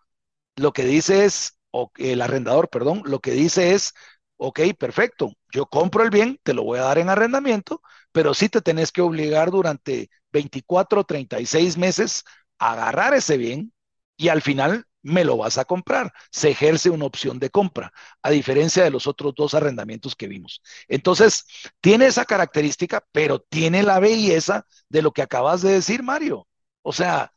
lo 0.60 0.74
que 0.74 0.84
dice 0.84 1.26
es, 1.26 1.58
o 1.72 1.92
el 1.98 2.22
arrendador, 2.22 2.70
perdón, 2.70 3.02
lo 3.06 3.20
que 3.20 3.32
dice 3.32 3.74
es, 3.74 3.94
ok, 4.38 4.60
perfecto, 4.78 5.34
yo 5.52 5.66
compro 5.68 6.04
el 6.04 6.10
bien, 6.10 6.40
te 6.44 6.54
lo 6.54 6.64
voy 6.64 6.80
a 6.80 6.84
dar 6.84 6.98
en 6.98 7.10
arrendamiento, 7.10 7.82
pero 8.12 8.34
sí 8.34 8.50
te 8.50 8.62
tenés 8.62 8.92
que 8.92 9.02
obligar 9.02 9.52
durante 9.52 10.10
24 10.32 11.02
o 11.02 11.04
36 11.04 11.78
meses 11.78 12.24
a 12.58 12.74
agarrar 12.74 13.14
ese 13.14 13.38
bien 13.38 13.74
y 14.18 14.30
al 14.30 14.42
final 14.42 14.86
me 15.02 15.24
lo 15.24 15.38
vas 15.38 15.58
a 15.58 15.66
comprar. 15.66 16.12
Se 16.32 16.50
ejerce 16.52 16.90
una 16.90 17.06
opción 17.06 17.40
de 17.40 17.50
compra, 17.50 17.94
a 18.22 18.30
diferencia 18.32 18.84
de 18.84 18.90
los 18.92 19.08
otros 19.08 19.34
dos 19.36 19.54
arrendamientos 19.54 20.16
que 20.16 20.28
vimos. 20.28 20.62
Entonces, 20.88 21.46
tiene 21.82 22.08
esa 22.08 22.26
característica, 22.26 23.06
pero 23.12 23.40
tiene 23.40 23.84
la 23.84 24.00
belleza 24.00 24.66
de 24.90 25.02
lo 25.02 25.12
que 25.14 25.22
acabas 25.22 25.62
de 25.62 25.72
decir, 25.74 26.04
Mario. 26.04 26.48
O 26.82 26.92
sea, 26.94 27.32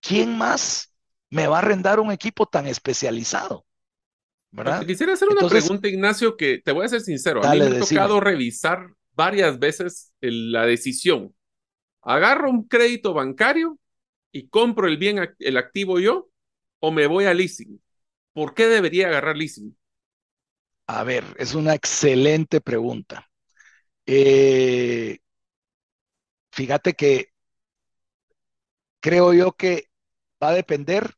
¿quién 0.00 0.36
más 0.36 0.89
me 1.30 1.46
va 1.46 1.56
a 1.56 1.58
arrendar 1.60 2.00
un 2.00 2.12
equipo 2.12 2.46
tan 2.46 2.66
especializado? 2.66 3.64
¿verdad? 4.50 4.84
Quisiera 4.84 5.12
hacer 5.12 5.28
una 5.28 5.48
pregunta, 5.48 5.88
Ignacio, 5.88 6.36
que 6.36 6.58
te 6.58 6.72
voy 6.72 6.84
a 6.84 6.88
ser 6.88 7.00
sincero. 7.00 7.44
a 7.44 7.52
mí 7.52 7.60
me 7.60 7.66
ha 7.66 7.80
tocado 7.80 8.20
revisar 8.20 8.92
varias 9.12 9.58
veces 9.58 10.12
la 10.20 10.66
decisión. 10.66 11.34
¿Agarro 12.02 12.50
un 12.50 12.66
crédito 12.66 13.12
bancario 13.14 13.78
y 14.32 14.48
compro 14.48 14.88
el 14.88 14.96
bien, 14.96 15.34
el 15.38 15.56
activo 15.56 16.00
yo? 16.00 16.28
¿O 16.80 16.90
me 16.90 17.06
voy 17.06 17.26
a 17.26 17.34
leasing? 17.34 17.80
¿Por 18.32 18.54
qué 18.54 18.66
debería 18.66 19.08
agarrar 19.08 19.36
leasing? 19.36 19.76
A 20.86 21.04
ver, 21.04 21.24
es 21.38 21.54
una 21.54 21.74
excelente 21.74 22.60
pregunta. 22.60 23.30
Eh, 24.06 25.18
fíjate 26.50 26.94
que 26.94 27.32
creo 29.00 29.34
yo 29.34 29.52
que 29.52 29.90
va 30.42 30.48
a 30.48 30.54
depender 30.54 31.14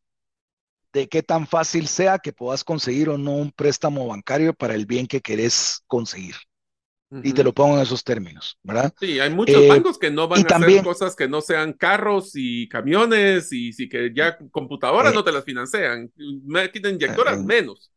de 0.92 1.08
qué 1.08 1.22
tan 1.22 1.46
fácil 1.46 1.88
sea 1.88 2.18
que 2.18 2.32
puedas 2.32 2.64
conseguir 2.64 3.08
o 3.08 3.18
no 3.18 3.32
un 3.32 3.50
préstamo 3.50 4.06
bancario 4.06 4.52
para 4.52 4.74
el 4.74 4.86
bien 4.86 5.06
que 5.06 5.20
querés 5.20 5.82
conseguir. 5.86 6.36
Y 7.22 7.34
te 7.34 7.44
lo 7.44 7.52
pongo 7.52 7.76
en 7.76 7.82
esos 7.82 8.02
términos, 8.02 8.58
¿verdad? 8.62 8.90
Sí, 8.98 9.20
hay 9.20 9.28
muchos 9.28 9.56
eh, 9.56 9.68
bancos 9.68 9.98
que 9.98 10.10
no 10.10 10.28
van 10.28 10.46
a 10.50 10.56
hacer 10.56 10.82
cosas 10.82 11.14
que 11.14 11.28
no 11.28 11.42
sean 11.42 11.74
carros 11.74 12.30
y 12.34 12.66
camiones 12.70 13.52
y 13.52 13.70
sí 13.74 13.86
que 13.86 14.14
ya 14.14 14.38
computadoras 14.50 15.12
eh, 15.12 15.14
no 15.14 15.22
te 15.22 15.30
las 15.30 15.44
financian, 15.44 16.10
máquinas 16.46 16.92
inyectoras 16.92 17.38
eh, 17.38 17.42
menos. 17.42 17.92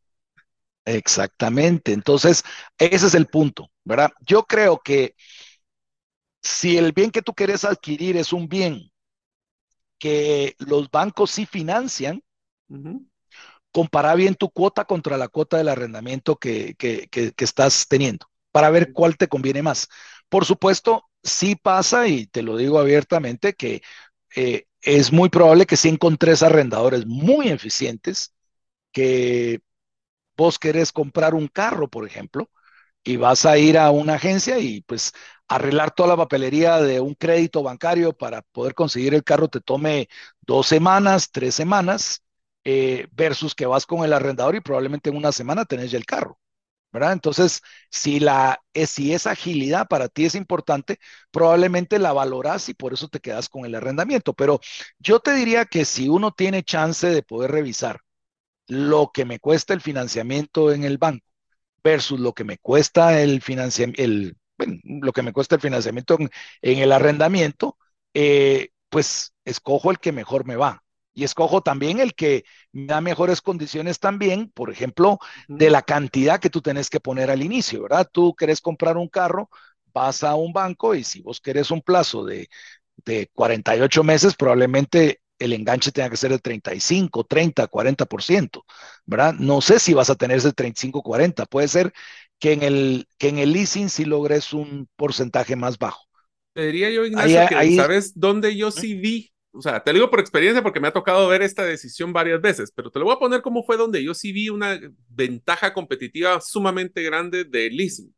Exactamente, 0.83 1.93
entonces 1.93 2.43
ese 2.77 3.07
es 3.07 3.15
el 3.15 3.27
punto, 3.27 3.69
¿verdad? 3.85 4.11
Yo 4.19 4.43
creo 4.43 4.81
que 4.83 5.15
si 6.41 6.77
el 6.77 6.91
bien 6.91 7.09
que 7.09 7.21
tú 7.21 7.33
quieres 7.33 7.63
adquirir 7.63 8.17
es 8.17 8.33
un 8.33 8.49
bien 8.49 8.91
que 9.97 10.55
los 10.59 10.91
bancos 10.91 11.31
sí 11.31 11.45
financian, 11.45 12.21
compara 13.71 14.15
bien 14.15 14.35
tu 14.35 14.49
cuota 14.49 14.85
contra 14.85 15.17
la 15.17 15.27
cuota 15.27 15.57
del 15.57 15.69
arrendamiento 15.69 16.37
que, 16.37 16.75
estás 17.37 17.87
teniendo 17.87 18.27
para 18.51 18.69
ver 18.69 18.93
cuál 18.93 19.17
te 19.17 19.27
conviene 19.27 19.63
más. 19.63 19.89
Por 20.29 20.45
supuesto, 20.45 21.05
sí 21.23 21.55
pasa, 21.55 22.07
y 22.07 22.27
te 22.27 22.41
lo 22.41 22.55
digo 22.57 22.79
abiertamente, 22.79 23.53
que 23.53 23.81
eh, 24.35 24.65
es 24.81 25.11
muy 25.11 25.29
probable 25.29 25.65
que 25.65 25.77
si 25.77 25.89
encontres 25.89 26.41
arrendadores 26.43 27.05
muy 27.05 27.49
eficientes, 27.49 28.33
que 28.93 29.61
vos 30.37 30.59
querés 30.59 30.91
comprar 30.91 31.35
un 31.35 31.47
carro, 31.47 31.89
por 31.89 32.07
ejemplo, 32.07 32.49
y 33.03 33.17
vas 33.17 33.45
a 33.45 33.57
ir 33.57 33.77
a 33.77 33.91
una 33.91 34.15
agencia 34.15 34.59
y 34.59 34.81
pues 34.83 35.13
arreglar 35.47 35.91
toda 35.93 36.09
la 36.09 36.17
papelería 36.17 36.81
de 36.81 36.99
un 37.01 37.15
crédito 37.15 37.63
bancario 37.63 38.13
para 38.13 38.41
poder 38.43 38.75
conseguir 38.75 39.15
el 39.15 39.23
carro 39.23 39.47
te 39.49 39.61
tome 39.61 40.09
dos 40.41 40.67
semanas, 40.67 41.31
tres 41.31 41.55
semanas, 41.55 42.24
eh, 42.65 43.07
versus 43.13 43.55
que 43.55 43.65
vas 43.65 43.85
con 43.85 44.03
el 44.05 44.13
arrendador 44.13 44.55
y 44.55 44.61
probablemente 44.61 45.09
en 45.09 45.17
una 45.17 45.31
semana 45.31 45.65
tenés 45.65 45.91
ya 45.91 45.97
el 45.97 46.05
carro. 46.05 46.39
¿verdad? 46.91 47.11
Entonces, 47.13 47.61
si, 47.91 48.21
la, 48.21 48.61
eh, 48.73 48.87
si 48.87 49.13
esa 49.13 49.31
agilidad 49.31 49.87
para 49.89 50.07
ti 50.07 50.25
es 50.25 50.35
importante, 50.35 50.99
probablemente 51.29 51.99
la 51.99 52.13
valoras 52.13 52.69
y 52.69 52.73
por 52.73 52.93
eso 52.93 53.09
te 53.09 53.19
quedas 53.19 53.49
con 53.49 53.65
el 53.65 53.75
arrendamiento. 53.75 54.33
Pero 54.33 54.61
yo 54.99 55.19
te 55.19 55.33
diría 55.33 55.65
que 55.65 55.83
si 55.85 56.07
uno 56.09 56.31
tiene 56.31 56.63
chance 56.63 57.07
de 57.07 57.21
poder 57.23 57.51
revisar 57.51 57.99
lo 58.67 59.11
que 59.13 59.25
me 59.25 59.39
cuesta 59.39 59.73
el 59.73 59.81
financiamiento 59.81 60.71
en 60.71 60.83
el 60.85 60.97
banco 60.97 61.25
versus 61.83 62.19
lo 62.19 62.33
que 62.33 62.45
me 62.45 62.57
cuesta 62.59 63.21
el 63.21 63.41
financiamiento, 63.41 64.03
el, 64.03 64.37
lo 64.83 65.13
que 65.13 65.23
me 65.23 65.33
cuesta 65.33 65.55
el 65.55 65.61
financiamiento 65.61 66.17
en, 66.61 66.79
el 66.79 66.91
arrendamiento, 66.93 67.77
eh, 68.13 68.69
pues 68.89 69.33
escojo 69.45 69.91
el 69.91 69.99
que 69.99 70.13
mejor 70.13 70.45
me 70.45 70.55
va. 70.55 70.84
Y 71.15 71.23
escojo 71.25 71.61
también 71.63 71.99
el 72.01 72.15
que 72.15 72.45
me 72.73 72.87
da 72.87 73.01
mejores 73.01 73.41
condiciones 73.41 73.99
también, 73.99 74.51
por 74.51 74.71
ejemplo, 74.71 75.19
de 75.47 75.71
la 75.71 75.81
cantidad 75.81 76.39
que 76.41 76.51
tú 76.51 76.61
tenés 76.61 76.89
que 76.91 76.99
poner 77.01 77.31
al 77.31 77.43
inicio, 77.43 77.83
¿verdad? 77.83 78.09
Tú 78.11 78.35
querés 78.35 78.61
comprar 78.61 78.97
un 78.97 79.07
carro, 79.09 79.49
vas 79.93 80.23
a 80.23 80.35
un 80.35 80.53
banco 80.53 80.95
y 80.95 81.03
si 81.05 81.21
vos 81.21 81.41
querés 81.41 81.71
un 81.71 81.81
plazo 81.81 82.25
de, 82.25 82.49
de 83.05 83.29
48 83.33 84.03
meses, 84.03 84.35
probablemente 84.35 85.21
el 85.39 85.53
enganche 85.53 85.91
tenga 85.91 86.09
que 86.09 86.17
ser 86.17 86.31
de 86.31 86.39
35, 86.39 87.25
30, 87.25 87.67
40%, 87.67 88.65
¿verdad? 89.05 89.33
No 89.33 89.61
sé 89.61 89.79
si 89.79 89.93
vas 89.93 90.09
a 90.09 90.15
tener 90.15 90.37
ese 90.37 90.53
35, 90.53 91.01
40, 91.03 91.45
puede 91.45 91.67
ser 91.67 91.93
que 92.39 92.53
en 92.53 92.63
el, 92.63 93.07
que 93.17 93.29
en 93.29 93.39
el 93.39 93.51
leasing 93.53 93.89
sí 93.89 94.05
logres 94.05 94.53
un 94.53 94.89
porcentaje 94.95 95.55
más 95.55 95.77
bajo. 95.77 96.05
Te 96.53 96.65
diría 96.67 96.89
yo, 96.89 97.05
Ignacio, 97.05 97.45
que 97.45 97.69
sabes 97.71 98.13
dónde 98.15 98.55
yo 98.55 98.71
sí 98.71 98.95
vi, 98.95 99.33
o 99.55 99.61
sea, 99.61 99.83
te 99.83 99.91
lo 99.91 99.99
digo 99.99 100.09
por 100.09 100.19
experiencia 100.19 100.61
porque 100.63 100.79
me 100.79 100.87
ha 100.87 100.93
tocado 100.93 101.27
ver 101.27 101.41
esta 101.41 101.63
decisión 101.65 102.13
varias 102.13 102.41
veces, 102.41 102.71
pero 102.75 102.91
te 102.91 102.99
lo 102.99 103.05
voy 103.05 103.15
a 103.15 103.19
poner 103.19 103.41
como 103.41 103.63
fue 103.63 103.77
donde 103.77 104.03
yo 104.03 104.13
sí 104.13 104.31
vi 104.31 104.49
una 104.49 104.79
ventaja 105.09 105.73
competitiva 105.73 106.39
sumamente 106.41 107.03
grande 107.03 107.43
de 107.45 107.69
leasing. 107.69 108.13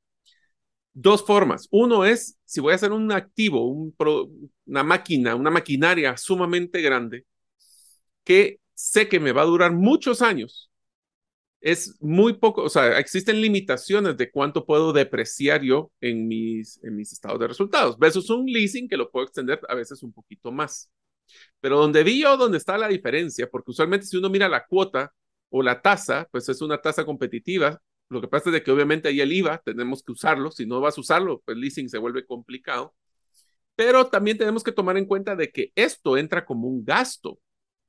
Dos 0.93 1.23
formas. 1.25 1.67
Uno 1.71 2.05
es, 2.05 2.37
si 2.45 2.59
voy 2.59 2.73
a 2.73 2.75
hacer 2.75 2.91
un 2.91 3.11
activo, 3.11 3.67
un 3.67 3.95
una 4.65 4.83
máquina, 4.83 5.35
una 5.35 5.51
maquinaria 5.51 6.17
sumamente 6.17 6.81
grande, 6.81 7.25
que 8.23 8.59
sé 8.73 9.07
que 9.07 9.19
me 9.19 9.31
va 9.31 9.43
a 9.43 9.45
durar 9.45 9.71
muchos 9.73 10.21
años, 10.21 10.71
es 11.61 11.95
muy 12.01 12.33
poco, 12.33 12.63
o 12.63 12.69
sea, 12.69 12.99
existen 12.99 13.41
limitaciones 13.41 14.17
de 14.17 14.31
cuánto 14.31 14.65
puedo 14.65 14.93
depreciar 14.93 15.61
yo 15.63 15.91
en 16.01 16.27
mis, 16.27 16.81
en 16.83 16.95
mis 16.95 17.11
estados 17.11 17.39
de 17.39 17.47
resultados, 17.47 17.97
versus 17.97 18.29
un 18.29 18.45
leasing 18.45 18.87
que 18.87 18.97
lo 18.97 19.09
puedo 19.11 19.25
extender 19.25 19.59
a 19.67 19.75
veces 19.75 20.03
un 20.03 20.13
poquito 20.13 20.51
más. 20.51 20.89
Pero 21.59 21.77
donde 21.79 22.03
vi 22.03 22.21
yo, 22.21 22.37
donde 22.37 22.57
está 22.57 22.77
la 22.77 22.87
diferencia, 22.87 23.49
porque 23.49 23.71
usualmente 23.71 24.05
si 24.05 24.17
uno 24.17 24.29
mira 24.29 24.49
la 24.49 24.65
cuota 24.65 25.13
o 25.49 25.63
la 25.63 25.81
tasa, 25.81 26.27
pues 26.31 26.49
es 26.49 26.61
una 26.61 26.81
tasa 26.81 27.05
competitiva. 27.05 27.81
Lo 28.09 28.21
que 28.21 28.27
pasa 28.27 28.49
es 28.49 28.53
de 28.53 28.63
que 28.63 28.71
obviamente 28.71 29.09
ahí 29.09 29.21
el 29.21 29.33
IVA 29.33 29.61
tenemos 29.63 30.03
que 30.03 30.11
usarlo. 30.11 30.51
Si 30.51 30.65
no 30.65 30.79
vas 30.81 30.97
a 30.97 31.01
usarlo, 31.01 31.41
pues 31.45 31.57
leasing 31.57 31.89
se 31.89 31.97
vuelve 31.97 32.25
complicado. 32.25 32.95
Pero 33.75 34.07
también 34.07 34.37
tenemos 34.37 34.63
que 34.63 34.71
tomar 34.71 34.97
en 34.97 35.05
cuenta 35.05 35.35
de 35.35 35.51
que 35.51 35.71
esto 35.75 36.17
entra 36.17 36.45
como 36.45 36.67
un 36.67 36.83
gasto. 36.83 37.39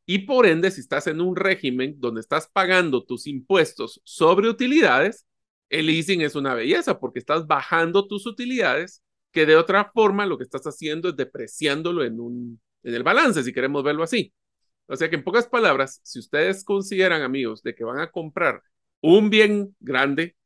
Y 0.07 0.20
por 0.20 0.47
ende, 0.47 0.70
si 0.70 0.80
estás 0.80 1.07
en 1.07 1.20
un 1.20 1.36
régimen 1.36 1.97
donde 1.99 2.20
estás 2.20 2.49
pagando 2.53 3.05
tus 3.05 3.26
impuestos 3.26 4.01
sobre 4.05 4.49
utilidades, 4.49 5.26
el 5.68 5.86
leasing 5.86 6.22
es 6.22 6.34
una 6.34 6.55
belleza 6.55 6.99
porque 6.99 7.18
estás 7.18 7.47
bajando 7.47 8.07
tus 8.07 8.26
utilidades, 8.26 9.03
que 9.32 9.47
de 9.47 9.57
otra 9.57 9.91
forma 9.93 10.26
lo 10.26 10.39
que 10.39 10.45
estás 10.45 10.66
haciendo 10.66 11.11
es 11.11 11.16
depreciándolo 11.16 12.05
en, 12.05 12.20
un, 12.20 12.61
en 12.82 12.94
el 12.94 13.02
balance, 13.02 13.42
si 13.42 13.52
queremos 13.52 13.82
verlo 13.84 14.02
así. 14.02 14.32
O 14.86 14.96
sea 14.96 15.10
que 15.10 15.16
en 15.16 15.24
pocas 15.24 15.46
palabras, 15.46 16.00
si 16.02 16.18
ustedes 16.18 16.64
consideran, 16.64 17.22
amigos, 17.22 17.62
de 17.62 17.74
que 17.74 17.84
van 17.84 18.00
a 18.00 18.10
comprar 18.10 18.62
un 19.00 19.30
bien 19.30 19.76
grande, 19.80 20.36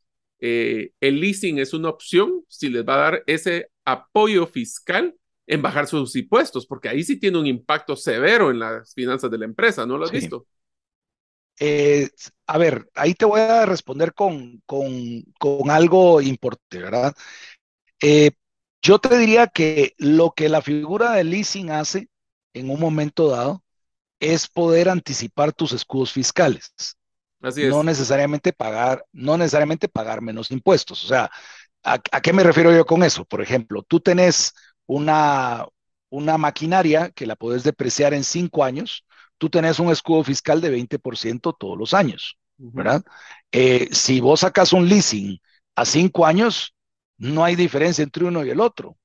eh, 0.41 0.91
el 1.01 1.21
leasing 1.21 1.59
es 1.61 1.73
una 1.73 1.89
opción 1.89 2.45
si 2.49 2.69
les 2.69 2.85
va 2.85 2.95
a 2.95 3.11
dar 3.11 3.23
ese 3.27 3.71
apoyo 3.85 4.47
fiscal 4.47 5.15
en 5.47 5.63
bajar 5.63 5.87
sus 5.87 6.17
impuestos, 6.17 6.67
porque 6.67 6.89
ahí 6.89 7.05
sí 7.05 7.19
tiene 7.19 7.39
un 7.39 7.47
impacto 7.47 7.95
severo 7.97 8.51
en 8.51 8.59
las 8.59 8.95
finanzas 8.95 9.31
de 9.31 9.39
la 9.39 9.45
empresa, 9.45 9.87
¿no 9.87 9.99
lo 9.99 10.05
has 10.05 10.13
visto? 10.13 10.47
Eh, 11.61 12.09
a 12.47 12.59
ver, 12.59 12.89
ahí 12.95 13.15
te 13.15 13.25
voy 13.25 13.41
a 13.41 13.67
responder 13.67 14.15
con, 14.15 14.63
con, 14.67 15.23
con 15.39 15.71
algo 15.71 16.21
importante, 16.21 16.79
¿verdad? 16.79 17.15
Eh, 18.01 18.33
yo 18.83 18.99
te 18.99 19.17
diría 19.17 19.47
que 19.47 19.95
lo 19.99 20.33
que 20.33 20.49
la 20.49 20.63
figura 20.63 21.13
de 21.13 21.25
leasing 21.25 21.71
hace 21.71 22.09
en 22.55 22.71
un 22.71 22.81
momento 22.81 23.29
dado 23.29 23.63
es 24.21 24.49
poder 24.49 24.89
anticipar 24.89 25.53
tus 25.53 25.73
escudos 25.73 26.13
fiscales. 26.13 26.73
Así 27.41 27.63
es. 27.63 27.71
No 27.71 27.83
necesariamente 27.83 28.53
pagar, 28.53 29.05
no 29.13 29.37
necesariamente 29.37 29.89
pagar 29.89 30.21
menos 30.21 30.51
impuestos. 30.51 31.05
O 31.05 31.09
sea, 31.09 31.31
¿A, 31.85 31.99
qué 31.99 32.33
me 32.33 32.45
refiero 32.45 32.73
yo 32.73 32.87
con 32.87 33.03
eso? 33.03 33.25
Por 33.25 33.43
ejemplo, 33.43 33.83
tú 33.83 34.01
tenés 34.01 34.55
una, 34.87 35.67
una 36.11 36.39
maquinaria 36.39 37.11
que 37.11 37.27
la 37.27 37.37
puedes 37.37 37.65
depreciar 37.65 38.15
en 38.15 38.25
cinco 38.25 38.65
años, 38.65 39.05
tú 39.37 39.51
tenés 39.51 39.81
un 39.81 39.91
escudo 39.91 40.23
fiscal 40.23 40.61
de 40.61 40.71
20% 40.71 41.53
todos 41.59 41.77
los 41.77 41.93
años, 41.93 42.39
¿verdad? 42.57 43.03
Eh, 43.51 43.89
si 43.91 44.21
vos 44.21 44.41
sacas 44.41 44.73
un 44.73 44.89
leasing 44.89 45.41
a 45.75 45.85
cinco 45.85 46.25
años, 46.25 46.75
no 47.19 47.45
hay 47.45 47.57
diferencia 47.57 48.05
entre 48.05 48.25
uno 48.25 48.45
y 48.45 48.51
el 48.51 48.61
otro, 48.61 48.97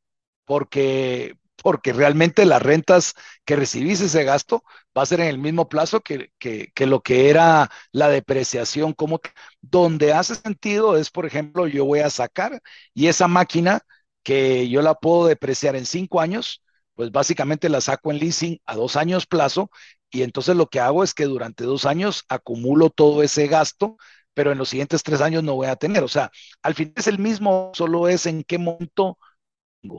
porque, 0.45 1.35
porque 1.67 1.91
realmente 1.91 2.45
las 2.45 2.61
rentas 2.61 3.13
que 3.43 3.57
recibís 3.57 3.99
ese 3.99 4.23
gasto 4.23 4.63
va 4.97 5.01
a 5.01 5.05
ser 5.05 5.19
en 5.19 5.27
el 5.27 5.37
mismo 5.37 5.67
plazo 5.67 5.99
que, 5.99 6.31
que, 6.39 6.71
lo 6.85 7.01
que 7.01 7.29
era 7.29 7.69
la 7.91 8.07
depreciación. 8.07 8.93
Como 8.93 9.19
donde 9.59 10.13
hace 10.13 10.35
sentido 10.35 10.95
es, 10.95 11.11
por 11.11 11.25
ejemplo, 11.25 11.67
yo 11.67 11.83
voy 11.83 11.99
a 11.99 12.09
sacar 12.09 12.61
y 12.93 13.07
esa 13.07 13.27
máquina 13.27 13.81
que 14.23 14.69
yo 14.69 14.81
la 14.81 14.93
puedo 14.93 15.27
depreciar 15.27 15.75
en 15.75 15.85
cinco 15.85 16.21
años, 16.21 16.63
pues 16.95 17.11
básicamente 17.11 17.67
la 17.67 17.81
saco 17.81 18.11
en 18.11 18.19
leasing 18.19 18.61
a 18.65 18.77
dos 18.77 18.95
años 18.95 19.25
plazo 19.25 19.69
y 20.09 20.21
entonces 20.23 20.55
lo 20.55 20.67
que 20.67 20.79
hago 20.79 21.03
es 21.03 21.13
que 21.13 21.25
durante 21.25 21.65
dos 21.65 21.85
años 21.85 22.23
acumulo 22.29 22.89
todo 22.89 23.23
ese 23.23 23.47
gasto, 23.47 23.97
pero 24.33 24.53
en 24.53 24.57
los 24.57 24.69
siguientes 24.69 25.03
tres 25.03 25.19
años 25.19 25.43
no 25.43 25.55
voy 25.55 25.67
a 25.67 25.75
tener. 25.75 26.01
O 26.05 26.07
sea, 26.07 26.31
al 26.61 26.75
fin 26.75 26.93
es 26.95 27.07
el 27.07 27.19
mismo, 27.19 27.71
solo 27.73 28.07
es 28.07 28.25
en 28.25 28.45
qué 28.45 28.57
monto. 28.57 29.17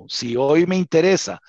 Si 0.09 0.37
hoy 0.37 0.67
me 0.67 0.77
interesa 0.77 1.41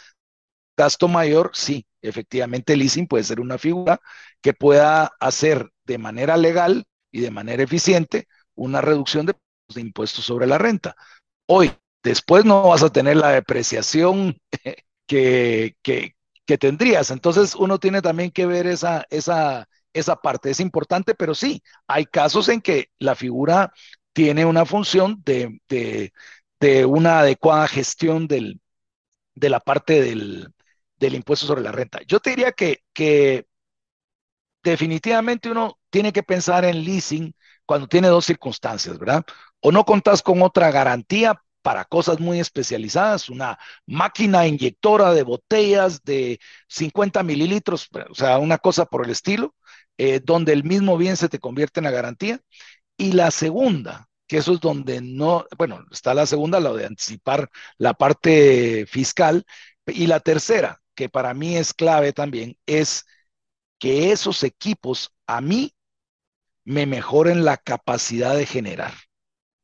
gasto 0.78 1.08
mayor, 1.08 1.52
sí, 1.54 1.86
efectivamente 2.02 2.74
el 2.74 2.80
leasing 2.80 3.08
puede 3.08 3.24
ser 3.24 3.40
una 3.40 3.58
figura 3.58 4.00
que 4.42 4.54
pueda 4.54 5.12
hacer 5.20 5.70
de 5.86 5.98
manera 5.98 6.38
legal 6.38 6.86
y 7.12 7.22
de 7.22 7.32
manera 7.32 7.64
eficiente 7.64 8.28
una 8.56 8.82
reducción 8.82 9.26
de, 9.26 9.36
impuestos 9.76 10.26
sobre 10.26 10.48
la 10.48 10.58
renta. 10.58 10.96
Hoy, 11.48 11.72
después 12.04 12.46
no 12.46 12.64
vas 12.64 12.84
a 12.84 12.92
tener 12.92 13.18
la 13.18 13.32
depreciación 13.32 14.38
que, 15.08 15.76
que, 15.84 16.58
tendrías. 16.58 17.12
Entonces 17.12 17.56
uno 17.56 17.78
tiene 17.80 18.02
también 18.02 18.32
que 18.32 18.46
ver 18.46 18.66
esa, 18.66 19.06
esa, 19.10 19.68
esa 19.94 20.16
parte. 20.16 20.50
Es 20.50 20.60
importante, 20.60 21.14
pero 21.14 21.36
sí, 21.36 21.62
hay 21.88 22.06
casos 22.06 22.50
en 22.50 22.62
que 22.62 22.90
la 23.00 23.16
figura 23.16 23.72
tiene 24.14 24.46
una 24.46 24.66
función 24.66 25.22
de, 25.24 25.60
una 26.86 27.20
adecuada 27.20 27.68
gestión 27.68 28.28
del, 28.28 28.62
de 29.36 29.50
la 29.50 29.60
parte 29.60 30.02
del, 30.02 30.54
del, 30.98 31.16
impuesto 31.16 31.48
sobre 31.48 31.62
la 31.64 31.72
renta. 31.72 32.00
Yo 32.08 32.20
te 32.20 32.32
diría 32.32 32.52
que, 32.54 32.84
que 32.94 33.48
definitivamente 34.64 35.50
uno 35.50 35.80
tiene 35.90 36.14
que 36.14 36.24
pensar 36.24 36.66
en 36.66 36.84
leasing 36.84 37.34
cuando 37.66 37.88
tiene 37.88 38.08
dos 38.08 38.26
circunstancias, 38.26 38.98
¿verdad? 38.98 39.24
O 39.62 39.72
no 39.72 39.86
contás 39.86 40.22
con 40.22 40.42
otra 40.42 40.72
garantía 40.72 41.42
para 41.62 41.86
cosas 41.86 42.20
muy 42.20 42.40
especializadas, 42.40 43.30
una 43.30 43.60
máquina 43.86 44.48
inyectora 44.48 45.14
de 45.14 45.24
botellas 45.24 46.04
de 46.04 46.40
50 46.68 47.22
mililitros, 47.24 47.90
o 48.10 48.16
sea, 48.16 48.38
una 48.40 48.58
cosa 48.58 48.86
por 48.86 49.06
el 49.06 49.12
estilo, 49.12 49.56
eh, 49.98 50.22
donde 50.24 50.54
el 50.54 50.64
mismo 50.64 50.98
bien 50.98 51.18
se 51.18 51.30
te 51.30 51.40
convierte 51.40 51.80
en 51.80 51.84
la 51.86 51.92
garantía. 51.92 52.40
Y 52.98 53.14
la 53.14 53.32
segunda, 53.32 54.09
que 54.30 54.38
eso 54.38 54.54
es 54.54 54.60
donde 54.60 55.02
no, 55.02 55.48
bueno, 55.58 55.84
está 55.92 56.14
la 56.14 56.28
segunda, 56.28 56.60
la 56.60 56.72
de 56.72 56.86
anticipar 56.86 57.50
la 57.80 57.96
parte 57.96 58.86
fiscal. 58.86 59.44
Y 59.88 60.06
la 60.06 60.20
tercera, 60.20 60.84
que 60.94 61.10
para 61.10 61.34
mí 61.34 61.58
es 61.58 61.74
clave 61.74 62.14
también, 62.14 62.56
es 62.68 63.08
que 63.80 64.12
esos 64.12 64.44
equipos 64.44 65.12
a 65.26 65.42
mí 65.42 65.74
me 66.64 66.86
mejoren 66.86 67.44
la 67.44 67.58
capacidad 67.58 68.36
de 68.36 68.46
generar 68.46 68.94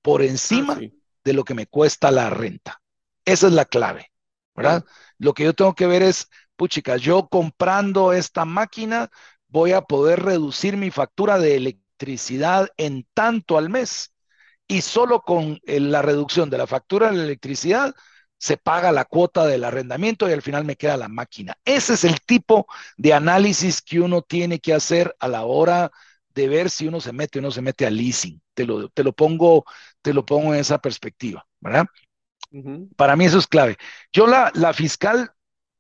por 0.01 0.21
ah, 0.21 0.25
encima 0.25 0.79
de 1.23 1.33
lo 1.33 1.43
que 1.43 1.53
me 1.53 1.67
cuesta 1.67 2.09
la 2.09 2.31
renta. 2.31 2.81
Esa 3.23 3.45
es 3.45 3.53
la 3.53 3.65
clave, 3.65 4.11
¿verdad? 4.55 4.83
Lo 5.19 5.35
que 5.35 5.43
yo 5.43 5.53
tengo 5.53 5.75
que 5.75 5.85
ver 5.85 6.01
es, 6.01 6.27
puchica, 6.55 6.97
yo 6.97 7.27
comprando 7.27 8.13
esta 8.13 8.45
máquina 8.45 9.11
voy 9.47 9.73
a 9.73 9.81
poder 9.81 10.23
reducir 10.23 10.75
mi 10.75 10.89
factura 10.89 11.37
de 11.37 11.55
electricidad 11.55 12.69
en 12.77 13.07
tanto 13.13 13.59
al 13.59 13.69
mes. 13.69 14.14
Y 14.67 14.81
solo 14.81 15.21
con 15.21 15.59
eh, 15.65 15.79
la 15.79 16.01
reducción 16.01 16.49
de 16.49 16.57
la 16.57 16.67
factura 16.67 17.09
de 17.09 17.17
la 17.17 17.23
electricidad 17.23 17.93
se 18.37 18.57
paga 18.57 18.91
la 18.91 19.05
cuota 19.05 19.45
del 19.45 19.63
arrendamiento 19.63 20.29
y 20.29 20.33
al 20.33 20.41
final 20.41 20.65
me 20.65 20.75
queda 20.75 20.97
la 20.97 21.07
máquina. 21.07 21.57
Ese 21.63 21.93
es 21.93 22.03
el 22.03 22.19
tipo 22.21 22.67
de 22.97 23.13
análisis 23.13 23.81
que 23.81 23.99
uno 23.99 24.21
tiene 24.21 24.59
que 24.59 24.73
hacer 24.73 25.15
a 25.19 25.27
la 25.27 25.45
hora 25.45 25.91
de 26.29 26.47
ver 26.49 26.69
si 26.69 26.87
uno 26.87 26.99
se 26.99 27.13
mete 27.13 27.39
o 27.39 27.41
no 27.41 27.51
se 27.51 27.61
mete 27.61 27.85
al 27.85 27.95
leasing. 27.95 28.41
Te 28.53 28.65
lo, 28.65 28.89
te 28.89 29.03
lo, 29.03 29.13
pongo, 29.13 29.65
te 30.01 30.13
lo 30.13 30.25
pongo 30.25 30.53
en 30.53 30.59
esa 30.59 30.79
perspectiva, 30.79 31.45
¿verdad? 31.59 31.85
Para 32.95 33.15
mí 33.15 33.25
eso 33.25 33.37
es 33.39 33.47
clave. 33.47 33.77
Yo 34.13 34.27
la, 34.27 34.51
la 34.53 34.73
fiscal, 34.73 35.31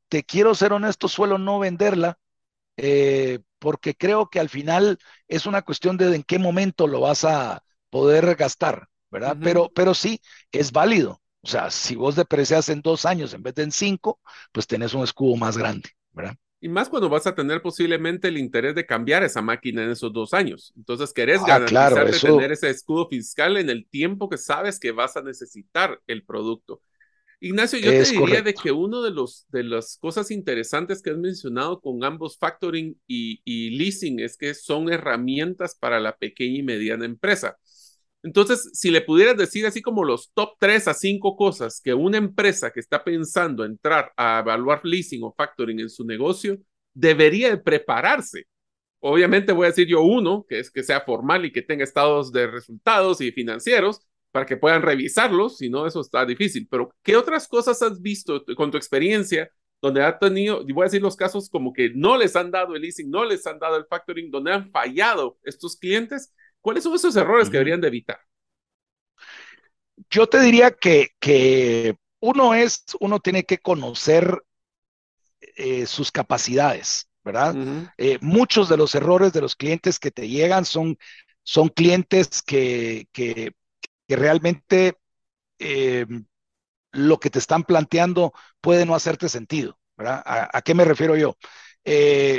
te 0.09 0.23
quiero 0.23 0.55
ser 0.55 0.73
honesto, 0.73 1.07
suelo 1.07 1.37
no 1.37 1.59
venderla 1.59 2.17
eh, 2.77 3.39
porque 3.59 3.95
creo 3.95 4.29
que 4.29 4.39
al 4.39 4.49
final 4.49 4.99
es 5.27 5.45
una 5.45 5.61
cuestión 5.61 5.97
de 5.97 6.15
en 6.15 6.23
qué 6.23 6.39
momento 6.39 6.87
lo 6.87 7.01
vas 7.01 7.23
a 7.25 7.63
poder 7.89 8.35
gastar, 8.35 8.87
¿verdad? 9.09 9.37
pero, 9.41 9.69
pero 9.73 9.93
sí, 9.93 10.21
es 10.51 10.71
válido. 10.71 11.21
O 11.41 11.47
sea, 11.47 11.69
si 11.69 11.95
vos 11.95 12.15
deprecias 12.15 12.69
en 12.69 12.81
dos 12.81 13.05
años 13.05 13.33
en 13.33 13.43
vez 13.43 13.53
de 13.53 13.63
en 13.63 13.71
cinco, 13.71 14.19
pues 14.51 14.65
tenés 14.65 14.93
un 14.95 15.03
escudo 15.03 15.35
más 15.35 15.57
grande, 15.57 15.89
¿verdad? 16.11 16.35
Y 16.59 16.69
más 16.69 16.89
cuando 16.89 17.09
vas 17.09 17.27
a 17.27 17.35
tener 17.35 17.61
posiblemente 17.61 18.29
el 18.29 18.37
interés 18.37 18.73
de 18.73 18.87
cambiar 18.87 19.23
esa 19.23 19.43
máquina 19.43 19.83
en 19.83 19.91
esos 19.91 20.11
dos 20.11 20.33
años. 20.33 20.73
Entonces, 20.75 21.13
querés 21.13 21.39
ah, 21.47 21.63
tener 21.63 22.51
ese 22.51 22.71
escudo 22.71 23.07
fiscal 23.07 23.57
en 23.57 23.69
el 23.69 23.87
tiempo 23.87 24.27
que 24.27 24.37
sabes 24.37 24.79
que 24.79 24.91
vas 24.91 25.15
a 25.15 25.21
necesitar 25.21 26.01
el 26.07 26.23
producto. 26.23 26.81
Ignacio, 27.39 27.77
yo 27.77 27.91
te 27.91 28.03
diría 28.03 28.41
de 28.41 28.55
que 28.55 28.71
uno 28.71 29.03
de 29.03 29.11
los 29.11 29.45
de 29.49 29.63
las 29.63 29.97
cosas 29.97 30.31
interesantes 30.31 31.03
que 31.03 31.11
has 31.11 31.17
mencionado 31.17 31.79
con 31.81 32.03
ambos 32.03 32.39
factoring 32.39 32.99
y, 33.05 33.41
y 33.45 33.71
leasing 33.77 34.19
es 34.19 34.35
que 34.35 34.55
son 34.55 34.91
herramientas 34.91 35.75
para 35.75 35.99
la 35.99 36.17
pequeña 36.17 36.59
y 36.59 36.63
mediana 36.63 37.05
empresa. 37.05 37.57
Entonces, 38.25 38.71
si 38.73 38.89
le 38.89 39.01
pudieras 39.01 39.37
decir 39.37 39.67
así 39.67 39.83
como 39.83 40.03
los 40.03 40.31
top 40.33 40.55
3 40.59 40.87
a 40.87 40.93
5 40.95 41.35
cosas 41.37 41.79
que 41.79 41.93
una 41.93 42.17
empresa 42.17 42.71
que 42.71 42.79
está 42.79 43.03
pensando 43.03 43.63
entrar 43.63 44.11
a 44.17 44.39
evaluar 44.39 44.81
leasing 44.83 45.23
o 45.23 45.31
factoring 45.37 45.79
en 45.79 45.91
su 45.91 46.03
negocio 46.03 46.57
debería 46.95 47.61
prepararse. 47.61 48.45
Obviamente 48.99 49.53
voy 49.53 49.65
a 49.65 49.69
decir 49.69 49.87
yo 49.87 50.01
uno, 50.01 50.43
que 50.49 50.57
es 50.59 50.71
que 50.71 50.81
sea 50.81 51.01
formal 51.01 51.45
y 51.45 51.51
que 51.51 51.61
tenga 51.61 51.83
estados 51.83 52.31
de 52.31 52.47
resultados 52.47 53.21
y 53.21 53.31
financieros 53.31 54.01
para 54.31 54.47
que 54.47 54.57
puedan 54.57 54.81
revisarlos, 54.81 55.57
si 55.57 55.69
no, 55.69 55.85
eso 55.85 56.01
está 56.01 56.25
difícil. 56.25 56.67
Pero, 56.69 56.89
¿qué 57.03 57.15
otras 57.15 57.47
cosas 57.47 57.79
has 57.83 58.01
visto 58.01 58.43
con 58.55 58.71
tu 58.71 58.77
experiencia 58.77 59.51
donde 59.83 60.03
ha 60.03 60.17
tenido, 60.17 60.63
y 60.67 60.73
voy 60.73 60.83
a 60.83 60.85
decir 60.85 61.01
los 61.03 61.15
casos 61.15 61.47
como 61.47 61.73
que 61.73 61.91
no 61.93 62.17
les 62.17 62.35
han 62.35 62.49
dado 62.49 62.75
el 62.75 62.81
leasing, 62.81 63.11
no 63.11 63.23
les 63.23 63.45
han 63.45 63.59
dado 63.59 63.77
el 63.77 63.85
factoring, 63.85 64.31
donde 64.31 64.51
han 64.51 64.71
fallado 64.71 65.37
estos 65.43 65.77
clientes 65.77 66.33
¿Cuáles 66.65 66.83
son 66.83 66.95
esos 66.95 67.15
errores 67.15 67.47
que 67.47 67.57
deberían 67.57 67.79
de 67.79 67.89
evitar? 67.89 68.19
Yo 70.09 70.25
te 70.25 70.39
diría 70.39 70.71
que, 70.71 71.09
que 71.19 71.95
uno 72.19 72.55
es, 72.55 72.85
uno 72.99 73.19
tiene 73.19 73.43
que 73.43 73.59
conocer 73.59 74.41
eh, 75.57 75.85
sus 75.85 76.11
capacidades, 76.11 77.07
¿verdad? 77.23 77.55
Eh, 77.99 78.17
muchos 78.19 78.67
de 78.67 78.77
los 78.77 78.95
errores 78.95 79.31
de 79.31 79.41
los 79.41 79.55
clientes 79.55 79.99
que 79.99 80.09
te 80.09 80.27
llegan 80.27 80.65
son, 80.65 80.97
son 81.43 81.69
clientes 81.69 82.41
que, 82.41 83.09
que, 83.11 83.51
realmente 84.07 84.97
eh, 85.59 86.07
lo 86.93 87.19
que 87.19 87.29
te 87.29 87.37
están 87.37 87.63
planteando 87.63 88.33
puede 88.59 88.87
no 88.87 88.95
hacerte 88.95 89.29
sentido, 89.29 89.77
¿verdad? 89.95 90.23
¿A, 90.25 90.63
qué 90.63 90.73
me 90.73 90.83
refiero 90.83 91.15
yo? 91.15 91.37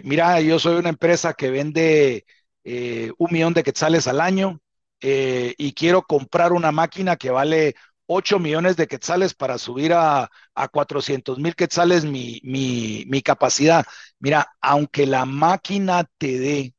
mira, 0.03 0.41
yo 0.41 0.59
soy 0.59 0.75
una 0.75 0.89
empresa 0.89 1.33
que 1.33 1.53
vende 1.53 2.27
eh, 2.69 3.13
un 3.19 3.29
millón 3.33 3.55
de 3.55 3.63
quetzales 3.63 4.09
al 4.09 4.21
año 4.21 4.61
eh, 5.01 5.55
y 5.59 5.73
quiero 5.75 6.03
comprar 6.03 6.53
una 6.53 6.73
máquina 6.73 7.17
que 7.17 7.31
vale 7.31 7.77
8 8.07 8.39
millones 8.41 8.77
de 8.77 8.89
quetzales 8.89 9.35
para 9.35 9.59
subir 9.59 9.93
a, 9.93 10.29
a 10.55 10.69
400 10.69 11.39
mil 11.39 11.55
quetzales 11.55 12.05
mi, 12.05 12.41
mi, 12.45 13.05
mi 13.09 13.23
capacidad. 13.23 13.87
Mira, 14.19 14.49
aunque 14.61 15.07
la 15.07 15.25
máquina 15.27 16.05
te 16.19 16.39
dé, 16.41 16.75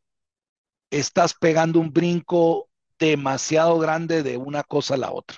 estás 0.91 1.33
pegando 1.33 1.79
un 1.79 1.91
brinco 1.93 2.69
demasiado 2.99 3.77
grande 3.79 4.23
de 4.23 4.37
una 4.37 4.63
cosa 4.63 4.95
a 4.95 4.97
la 4.97 5.11
otra. 5.11 5.37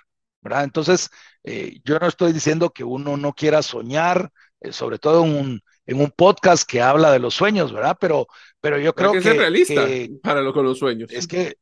Entonces, 0.64 1.10
eh, 1.44 1.80
yo 1.84 2.00
no 2.00 2.08
estoy 2.08 2.34
diciendo 2.34 2.72
que 2.72 2.84
uno 2.84 3.18
no 3.18 3.34
quiera 3.34 3.62
soñar, 3.62 4.32
sobre 4.72 4.98
todo 5.00 5.26
en 5.26 5.36
un, 5.36 5.62
en 5.90 6.00
un 6.00 6.12
podcast 6.12 6.70
que 6.70 6.82
habla 6.82 7.12
de 7.12 7.18
los 7.18 7.34
sueños, 7.34 7.74
¿verdad? 7.74 7.98
Pero, 8.00 8.28
pero 8.62 8.78
yo 8.78 8.94
creo 8.94 9.12
que, 9.12 9.22
que, 9.22 9.34
realista 9.34 9.88
para 10.22 10.42
lo 10.42 10.54
con 10.54 10.64
los 10.64 10.78
sueños. 10.78 11.12
Es 11.12 11.28
que 11.28 11.58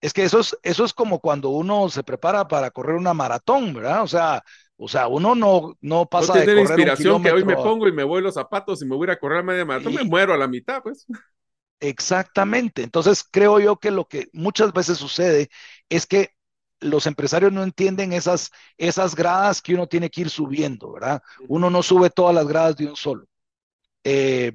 es 0.00 0.14
que 0.14 0.24
eso 0.24 0.40
es, 0.40 0.58
eso 0.62 0.82
es 0.82 0.94
como 0.94 1.20
cuando 1.20 1.50
uno 1.50 1.90
se 1.90 2.02
prepara 2.02 2.48
para 2.48 2.70
correr 2.70 2.96
una 2.96 3.12
maratón, 3.12 3.74
¿verdad? 3.74 4.02
O 4.02 4.08
sea, 4.08 4.42
o 4.78 4.88
sea, 4.88 5.08
uno 5.08 5.34
no, 5.34 5.76
no 5.82 6.06
pasa 6.06 6.32
no 6.32 6.40
de 6.40 6.46
correr 6.46 6.60
inspiración 6.60 7.22
que 7.22 7.30
hoy 7.30 7.44
me 7.44 7.54
pongo 7.54 7.86
y 7.86 7.92
me 7.92 8.02
voy 8.02 8.22
los 8.22 8.32
zapatos 8.32 8.80
y 8.80 8.86
me 8.86 8.96
voy 8.96 9.10
a 9.10 9.18
correr 9.18 9.40
a 9.40 9.42
media 9.42 9.66
maratón, 9.66 9.94
me 9.94 10.04
muero 10.04 10.32
a 10.32 10.38
la 10.38 10.48
mitad, 10.48 10.82
pues. 10.82 11.06
Exactamente. 11.80 12.82
Entonces, 12.82 13.22
creo 13.30 13.60
yo 13.60 13.76
que 13.76 13.90
lo 13.90 14.06
que 14.06 14.28
muchas 14.32 14.72
veces 14.72 14.96
sucede 14.96 15.50
es 15.90 16.06
que 16.06 16.30
los 16.80 17.06
empresarios 17.06 17.52
no 17.52 17.62
entienden 17.62 18.14
esas, 18.14 18.50
esas 18.78 19.14
gradas 19.14 19.60
que 19.60 19.74
uno 19.74 19.86
tiene 19.86 20.08
que 20.08 20.22
ir 20.22 20.30
subiendo, 20.30 20.92
¿verdad? 20.92 21.22
Uno 21.46 21.68
no 21.68 21.82
sube 21.82 22.08
todas 22.08 22.34
las 22.34 22.48
gradas 22.48 22.76
de 22.76 22.86
un 22.86 22.96
solo. 22.96 23.26
Eh, 24.04 24.52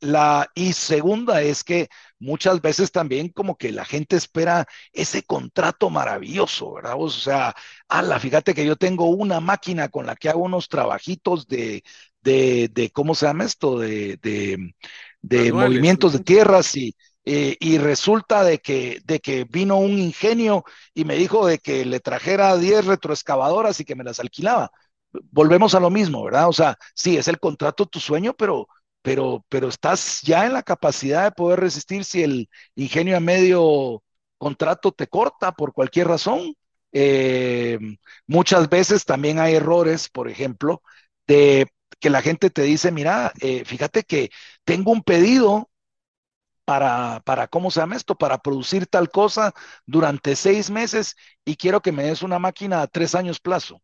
la, 0.00 0.50
y 0.54 0.72
segunda 0.72 1.42
es 1.42 1.62
que 1.64 1.88
muchas 2.18 2.60
veces 2.60 2.90
también 2.92 3.28
como 3.28 3.56
que 3.56 3.70
la 3.72 3.84
gente 3.84 4.16
espera 4.16 4.66
ese 4.92 5.22
contrato 5.24 5.90
maravilloso, 5.90 6.72
¿verdad? 6.74 6.94
O 6.98 7.08
sea, 7.10 7.54
ala, 7.88 8.18
fíjate 8.20 8.54
que 8.54 8.66
yo 8.66 8.76
tengo 8.76 9.06
una 9.10 9.40
máquina 9.40 9.88
con 9.88 10.06
la 10.06 10.16
que 10.16 10.28
hago 10.28 10.42
unos 10.42 10.68
trabajitos 10.68 11.46
de, 11.46 11.84
de, 12.22 12.68
de 12.72 12.90
¿cómo 12.90 13.14
se 13.14 13.26
llama 13.26 13.44
esto? 13.44 13.78
De, 13.78 14.16
de, 14.22 14.74
de 15.22 15.52
movimientos 15.52 16.12
de 16.12 16.20
tierras 16.20 16.76
y, 16.76 16.96
eh, 17.24 17.56
y 17.60 17.78
resulta 17.78 18.42
de 18.44 18.58
que, 18.58 19.00
de 19.04 19.20
que 19.20 19.44
vino 19.44 19.76
un 19.78 19.98
ingenio 19.98 20.64
y 20.94 21.04
me 21.04 21.14
dijo 21.16 21.46
de 21.46 21.58
que 21.58 21.84
le 21.84 22.00
trajera 22.00 22.56
10 22.56 22.84
retroexcavadoras 22.86 23.78
y 23.80 23.84
que 23.84 23.94
me 23.94 24.04
las 24.04 24.18
alquilaba. 24.20 24.70
Volvemos 25.30 25.74
a 25.74 25.80
lo 25.80 25.90
mismo, 25.90 26.24
¿verdad? 26.24 26.48
O 26.48 26.52
sea, 26.52 26.76
sí, 26.94 27.16
es 27.16 27.28
el 27.28 27.38
contrato 27.38 27.86
tu 27.86 28.00
sueño, 28.00 28.34
pero 28.34 28.66
pero, 29.02 29.44
pero 29.48 29.68
estás 29.68 30.22
ya 30.22 30.46
en 30.46 30.52
la 30.54 30.62
capacidad 30.62 31.24
de 31.24 31.32
poder 31.32 31.60
resistir 31.60 32.04
si 32.04 32.22
el 32.22 32.48
ingenio 32.74 33.16
a 33.16 33.20
medio 33.20 34.02
contrato 34.38 34.92
te 34.92 35.06
corta 35.08 35.52
por 35.52 35.72
cualquier 35.72 36.08
razón. 36.08 36.54
Eh, 36.92 37.78
muchas 38.26 38.68
veces 38.68 39.04
también 39.04 39.38
hay 39.40 39.54
errores, 39.54 40.08
por 40.08 40.28
ejemplo, 40.28 40.82
de 41.26 41.68
que 42.00 42.10
la 42.10 42.22
gente 42.22 42.50
te 42.50 42.62
dice, 42.62 42.90
mira, 42.92 43.32
eh, 43.40 43.64
fíjate 43.64 44.02
que 44.04 44.30
tengo 44.64 44.92
un 44.92 45.02
pedido 45.02 45.70
para, 46.64 47.20
para, 47.24 47.48
¿cómo 47.48 47.70
se 47.70 47.80
llama 47.80 47.96
esto? 47.96 48.14
Para 48.16 48.38
producir 48.38 48.86
tal 48.86 49.10
cosa 49.10 49.52
durante 49.86 50.36
seis 50.36 50.70
meses 50.70 51.16
y 51.44 51.56
quiero 51.56 51.80
que 51.82 51.92
me 51.92 52.04
des 52.04 52.22
una 52.22 52.38
máquina 52.38 52.82
a 52.82 52.86
tres 52.86 53.14
años 53.14 53.40
plazo. 53.40 53.82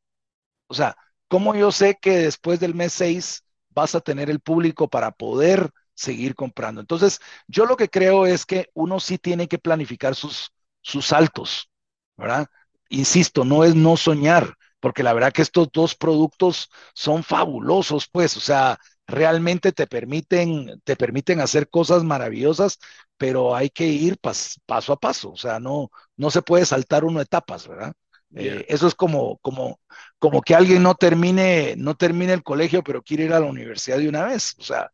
O 0.69 0.75
sea, 0.75 0.97
¿cómo 1.29 1.55
yo 1.57 1.73
sé 1.73 1.99
que 2.01 2.19
después 2.19 2.61
del 2.61 2.75
mes 2.75 2.93
seis 2.95 3.45
vas 3.71 3.95
a 3.95 4.01
tener 4.01 4.31
el 4.31 4.41
público 4.41 4.89
para 4.89 5.11
poder 5.13 5.71
seguir 5.95 6.35
comprando. 6.35 6.81
Entonces, 6.81 7.21
yo 7.49 7.67
lo 7.67 7.77
que 7.77 7.89
creo 7.89 8.27
es 8.27 8.47
que 8.47 8.69
uno 8.75 9.01
sí 9.01 9.19
tiene 9.19 9.49
que 9.49 9.59
planificar 9.59 10.15
sus, 10.15 10.51
sus 10.81 11.07
saltos, 11.07 11.71
¿verdad? 12.17 12.47
Insisto, 12.91 13.45
no 13.45 13.65
es 13.65 13.75
no 13.75 13.97
soñar, 13.97 14.55
porque 14.81 15.03
la 15.03 15.13
verdad 15.13 15.33
que 15.33 15.43
estos 15.43 15.69
dos 15.73 15.95
productos 15.95 16.71
son 16.95 17.23
fabulosos, 17.23 18.09
pues, 18.11 18.37
o 18.37 18.41
sea, 18.41 18.79
realmente 19.07 19.73
te 19.73 19.87
permiten, 19.87 20.81
te 20.85 20.97
permiten 20.97 21.41
hacer 21.41 21.69
cosas 21.69 22.05
maravillosas, 22.05 22.79
pero 23.17 23.55
hay 23.55 23.71
que 23.71 23.87
ir 23.87 24.19
paso 24.19 24.93
a 24.93 24.97
paso, 24.97 25.33
o 25.33 25.37
sea, 25.37 25.59
no, 25.61 25.91
no 26.17 26.31
se 26.31 26.43
puede 26.43 26.65
saltar 26.67 27.05
uno 27.05 27.21
etapas, 27.21 27.67
¿verdad? 27.69 27.93
Eh, 28.35 28.67
eso 28.69 28.87
es 28.87 28.95
como, 28.95 29.39
como, 29.39 29.81
como 30.19 30.43
que 30.43 30.55
alguien 30.55 30.83
no 30.83 30.95
termine, 30.95 31.75
no 31.77 31.97
termine 31.97 32.33
el 32.33 32.43
colegio, 32.43 32.83
pero 32.83 33.03
quiere 33.03 33.25
ir 33.25 33.33
a 33.33 33.41
la 33.41 33.47
universidad 33.47 33.99
de 33.99 34.09
una 34.09 34.27
vez. 34.27 34.55
O 34.59 34.63
sea, 34.63 34.91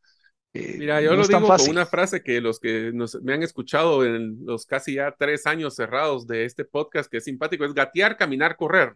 eh, 0.53 0.77
Mira, 0.79 1.03
yo 1.03 1.17
lo 1.17 1.27
digo 1.27 1.49
con 1.49 1.69
una 1.69 1.85
frase 1.85 2.23
que 2.23 2.41
los 2.41 2.61
que 2.61 2.93
nos, 2.95 3.21
me 3.23 3.35
han 3.35 3.43
escuchado 3.43 4.05
en 4.05 4.39
los 4.45 4.67
casi 4.67 4.95
ya 4.95 5.13
tres 5.19 5.47
años 5.47 5.75
cerrados 5.75 6.29
de 6.29 6.45
este 6.45 6.65
podcast, 6.65 7.11
que 7.11 7.17
es 7.17 7.25
simpático, 7.25 7.65
es 7.65 7.75
gatear, 7.75 8.17
caminar, 8.17 8.57
correr. 8.57 8.95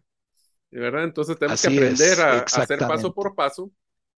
¿Verdad? 0.70 1.04
Entonces 1.04 1.36
tenemos 1.38 1.60
que 1.60 1.68
aprender 1.68 2.20
a, 2.20 2.38
hacer 2.40 2.78
paso 2.80 3.12
por 3.12 3.34
paso. 3.34 3.72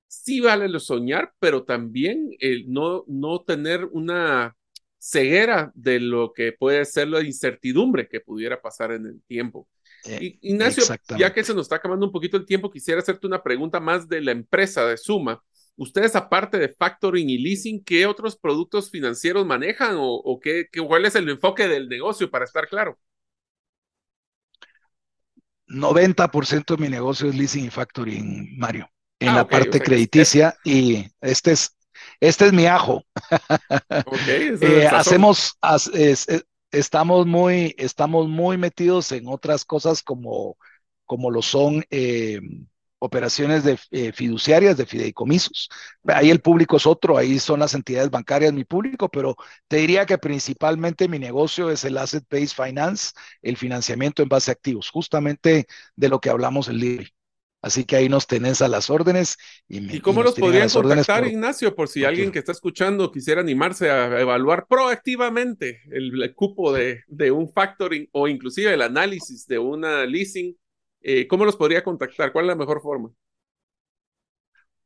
Sí 0.06 0.40
vale 0.40 0.68
lo 0.68 0.80
soñar, 0.80 1.32
pero 1.38 1.62
también 1.64 2.30
el 2.40 2.70
no, 2.70 3.04
no 3.06 3.40
tener 3.42 3.84
una 3.86 4.56
ceguera 4.98 5.72
de 5.74 6.00
lo 6.00 6.32
que 6.34 6.52
puede 6.52 6.84
ser 6.84 7.08
la 7.08 7.22
incertidumbre 7.22 8.08
que 8.08 8.20
pudiera 8.20 8.60
pasar 8.60 8.92
en 8.92 9.06
el 9.06 9.22
tiempo. 9.22 9.66
Eh, 10.04 10.38
Ignacio, 10.40 10.84
ya 11.18 11.32
que 11.32 11.44
se 11.44 11.54
nos 11.54 11.66
está 11.66 11.76
acabando 11.76 12.06
un 12.06 12.12
poquito 12.12 12.36
el 12.36 12.46
tiempo, 12.46 12.70
quisiera 12.70 13.00
hacerte 13.00 13.26
una 13.26 13.42
pregunta 13.42 13.80
más 13.80 14.08
de 14.08 14.20
la 14.20 14.32
empresa 14.32 14.86
de 14.86 14.96
Suma. 14.96 15.42
Ustedes, 15.76 16.14
aparte 16.16 16.58
de 16.58 16.68
factoring 16.68 17.30
y 17.30 17.38
leasing, 17.38 17.82
¿qué 17.84 18.06
otros 18.06 18.36
productos 18.36 18.90
financieros 18.90 19.46
manejan 19.46 19.96
o, 19.98 20.38
qué, 20.42 20.66
cuál 20.86 21.06
es 21.06 21.14
el 21.14 21.28
enfoque 21.28 21.68
del 21.68 21.88
negocio 21.88 22.30
para 22.30 22.44
estar 22.44 22.68
claro? 22.68 22.98
90% 25.68 26.76
de 26.76 26.82
mi 26.82 26.88
negocio 26.88 27.28
es 27.28 27.34
leasing 27.34 27.66
y 27.66 27.70
factoring, 27.70 28.58
Mario, 28.58 28.90
en 29.20 29.28
ah, 29.28 29.36
la 29.36 29.48
parte 29.48 29.80
crediticia 29.80 30.56
y 30.64 31.06
este 31.20 31.52
es, 31.52 31.76
este 32.18 32.46
es 32.46 32.52
mi 32.52 32.66
ajo. 32.66 33.04
Eh, 34.26 34.86
hacemos, 34.90 35.56
estamos 36.70 37.26
muy, 37.26 37.74
estamos 37.78 38.28
muy 38.28 38.56
metidos 38.58 39.12
en 39.12 39.28
otras 39.28 39.64
cosas 39.64 40.02
como, 40.02 40.56
como 41.06 41.30
lo 41.30 41.42
son 41.42 41.84
eh, 41.90 42.40
operaciones 42.98 43.64
de 43.64 43.78
eh, 43.90 44.12
fiduciarias, 44.12 44.76
de 44.76 44.86
fideicomisos. 44.86 45.68
Ahí 46.04 46.30
el 46.30 46.40
público 46.40 46.76
es 46.76 46.86
otro, 46.86 47.16
ahí 47.16 47.38
son 47.38 47.60
las 47.60 47.74
entidades 47.74 48.10
bancarias 48.10 48.52
mi 48.52 48.64
público, 48.64 49.08
pero 49.08 49.36
te 49.68 49.78
diría 49.78 50.06
que 50.06 50.18
principalmente 50.18 51.08
mi 51.08 51.18
negocio 51.18 51.70
es 51.70 51.84
el 51.84 51.96
Asset 51.98 52.24
Based 52.30 52.54
Finance, 52.54 53.12
el 53.42 53.56
financiamiento 53.56 54.22
en 54.22 54.28
base 54.28 54.50
a 54.50 54.52
activos, 54.52 54.90
justamente 54.90 55.66
de 55.96 56.08
lo 56.08 56.20
que 56.20 56.30
hablamos 56.30 56.68
el 56.68 56.80
día. 56.80 57.19
Así 57.62 57.84
que 57.84 57.96
ahí 57.96 58.08
nos 58.08 58.26
tenés 58.26 58.62
a 58.62 58.68
las 58.68 58.88
órdenes. 58.88 59.36
¿Y, 59.68 59.96
¿Y 59.96 60.00
cómo 60.00 60.22
los 60.22 60.34
podrían 60.34 60.70
contactar, 60.70 61.26
Ignacio? 61.26 61.74
Por 61.74 61.88
si 61.88 62.04
alguien 62.04 62.32
que 62.32 62.38
está 62.38 62.52
escuchando 62.52 63.12
quisiera 63.12 63.42
animarse 63.42 63.90
a 63.90 64.18
evaluar 64.18 64.66
proactivamente 64.66 65.82
el, 65.90 66.34
cupo 66.34 66.72
de, 66.72 67.04
de, 67.06 67.30
un 67.30 67.52
factoring 67.52 68.08
o 68.12 68.28
inclusive 68.28 68.72
el 68.72 68.80
análisis 68.80 69.46
de 69.46 69.58
una 69.58 70.06
leasing, 70.06 70.56
eh, 71.02 71.26
¿cómo 71.26 71.44
los 71.44 71.56
podría 71.56 71.84
contactar? 71.84 72.32
¿Cuál 72.32 72.46
es 72.46 72.48
la 72.48 72.54
mejor 72.54 72.80
forma? 72.80 73.10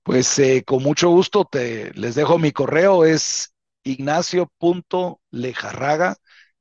Pues 0.03 0.37
eh, 0.39 0.64
con 0.66 0.83
mucho 0.83 1.11
gusto 1.11 1.47
te 1.51 1.93
les 1.95 2.16
dejo 2.16 2.39
mi 2.39 2.53
correo, 2.53 3.05
es 3.05 3.55
ignacio.lejarraga, 3.85 6.16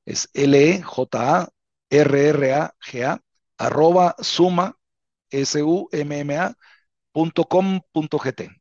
es 0.05 0.30
L-E-J-A-R-R-A-G-A, 0.34 3.22
arroba 3.57 4.16
suma 4.20 4.78
summa.com.gt. 5.45 6.51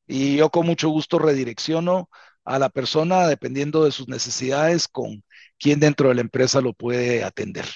Y 0.07 0.37
yo 0.37 0.51
con 0.51 0.67
mucho 0.67 0.89
gusto 0.89 1.19
redirecciono 1.19 2.09
a 2.45 2.59
la 2.59 2.71
persona 2.71 3.29
dependiendo 3.29 3.85
de 3.85 3.93
sus 3.93 4.09
necesidades 4.09 4.89
con 4.89 5.23
quien 5.59 5.81
dentro 5.81 6.09
de 6.09 6.17
la 6.17 6.23
empresa 6.23 6.61
lo 6.61 6.73
puede 6.73 7.25
atender. 7.25 7.67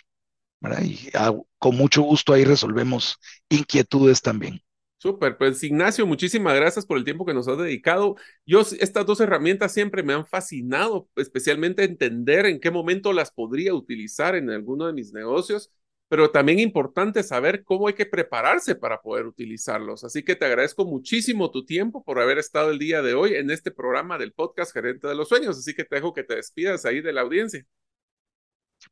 Y 0.82 1.10
con 1.58 1.76
mucho 1.76 2.02
gusto 2.02 2.32
ahí 2.32 2.44
resolvemos 2.44 3.18
inquietudes 3.48 4.22
también. 4.22 4.60
Súper, 4.98 5.36
pues 5.36 5.62
Ignacio, 5.62 6.06
muchísimas 6.06 6.56
gracias 6.56 6.86
por 6.86 6.96
el 6.96 7.04
tiempo 7.04 7.26
que 7.26 7.34
nos 7.34 7.46
has 7.46 7.58
dedicado. 7.58 8.16
Yo, 8.46 8.62
estas 8.62 9.04
dos 9.04 9.20
herramientas 9.20 9.72
siempre 9.72 10.02
me 10.02 10.14
han 10.14 10.26
fascinado, 10.26 11.08
especialmente 11.16 11.84
entender 11.84 12.46
en 12.46 12.58
qué 12.58 12.70
momento 12.70 13.12
las 13.12 13.30
podría 13.30 13.74
utilizar 13.74 14.34
en 14.34 14.50
alguno 14.50 14.86
de 14.86 14.94
mis 14.94 15.12
negocios 15.12 15.70
pero 16.08 16.30
también 16.30 16.58
importante 16.58 17.22
saber 17.22 17.64
cómo 17.64 17.88
hay 17.88 17.94
que 17.94 18.06
prepararse 18.06 18.76
para 18.76 19.00
poder 19.00 19.26
utilizarlos. 19.26 20.04
Así 20.04 20.22
que 20.22 20.36
te 20.36 20.44
agradezco 20.44 20.84
muchísimo 20.84 21.50
tu 21.50 21.64
tiempo 21.64 22.04
por 22.04 22.20
haber 22.20 22.38
estado 22.38 22.70
el 22.70 22.78
día 22.78 23.02
de 23.02 23.14
hoy 23.14 23.34
en 23.34 23.50
este 23.50 23.70
programa 23.70 24.16
del 24.18 24.32
podcast 24.32 24.72
Gerente 24.72 25.08
de 25.08 25.16
los 25.16 25.28
Sueños. 25.28 25.58
Así 25.58 25.74
que 25.74 25.84
te 25.84 25.96
dejo 25.96 26.12
que 26.12 26.22
te 26.22 26.36
despidas 26.36 26.84
ahí 26.84 27.00
de 27.00 27.12
la 27.12 27.22
audiencia. 27.22 27.64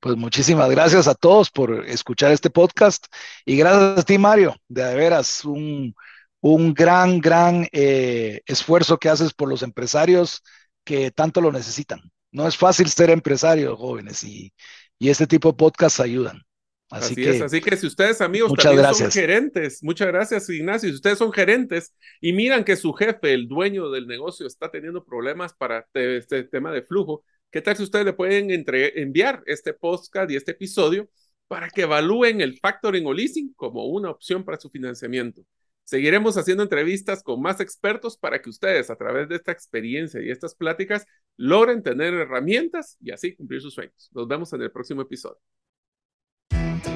Pues 0.01 0.17
muchísimas 0.17 0.69
gracias 0.71 1.07
a 1.07 1.15
todos 1.15 1.51
por 1.51 1.87
escuchar 1.87 2.33
este 2.33 2.51
podcast 2.51 3.07
y 3.45 3.57
gracias 3.57 4.01
a 4.01 4.03
ti, 4.03 4.19
Mario, 4.19 4.57
de 4.67 4.95
veras 4.95 5.45
un, 5.45 5.95
un 6.41 6.75
gran, 6.75 7.21
gran 7.21 7.69
eh, 7.71 8.41
esfuerzo 8.47 8.99
que 8.99 9.09
haces 9.09 9.33
por 9.33 9.49
los 9.49 9.63
empresarios 9.63 10.43
que 10.85 11.11
tanto 11.11 11.41
lo 11.41 11.53
necesitan. 11.53 12.01
No 12.33 12.49
es 12.49 12.57
fácil 12.57 12.89
ser 12.91 13.11
empresario, 13.11 13.77
jóvenes, 13.77 14.25
y, 14.25 14.53
y 14.99 15.11
este 15.11 15.27
tipo 15.27 15.51
de 15.51 15.57
podcasts 15.57 16.01
ayudan. 16.01 16.43
Así, 16.91 17.15
que, 17.15 17.31
es, 17.31 17.43
así 17.43 17.61
que 17.61 17.77
si 17.77 17.87
ustedes 17.87 18.21
amigos 18.21 18.53
también 18.53 18.95
son 18.95 19.11
gerentes, 19.11 19.83
muchas 19.83 20.09
gracias 20.09 20.49
Ignacio, 20.51 20.89
si 20.91 20.95
ustedes 20.95 21.19
son 21.19 21.33
gerentes 21.33 21.95
y 22.21 22.33
miran 22.33 22.63
que 22.63 22.77
su 22.77 22.93
jefe, 22.93 23.33
el 23.33 23.49
dueño 23.49 23.91
del 23.91 24.07
negocio, 24.07 24.47
está 24.47 24.71
teniendo 24.71 25.05
problemas 25.05 25.55
para 25.55 25.87
este 25.95 26.45
tema 26.45 26.71
de 26.73 26.83
flujo, 26.83 27.25
¿qué 27.51 27.63
tal 27.63 27.77
si 27.77 27.83
ustedes 27.85 28.05
le 28.05 28.13
pueden 28.13 28.49
enviar 28.51 29.43
este 29.47 29.73
podcast 29.73 30.31
y 30.31 30.37
este 30.37 30.53
episodio 30.53 31.09
para 31.49 31.69
que 31.69 31.83
evalúen 31.83 32.41
el 32.41 32.59
factoring 32.59 33.07
o 33.07 33.13
leasing 33.13 33.55
como 33.55 33.87
una 33.87 34.11
opción 34.11 34.45
para 34.45 34.61
su 34.61 34.71
financiamiento? 34.71 35.43
Seguiremos 35.85 36.37
haciendo 36.39 36.63
entrevistas 36.63 37.23
con 37.23 37.43
más 37.43 37.61
expertos 37.61 38.17
para 38.17 38.41
que 38.41 38.49
ustedes, 38.49 38.89
a 38.89 38.97
través 38.97 39.29
de 39.29 39.37
esta 39.37 39.53
experiencia 39.53 40.23
y 40.23 40.31
estas 40.31 40.55
pláticas, 40.55 41.07
logren 41.37 41.83
tener 41.83 42.15
herramientas 42.15 42.97
y 43.01 43.11
así 43.11 43.35
cumplir 43.35 43.61
sus 43.61 43.75
sueños. 43.75 44.11
Nos 44.13 44.27
vemos 44.27 44.53
en 44.55 44.63
el 44.63 44.71
próximo 44.71 45.03
episodio. 45.03 45.39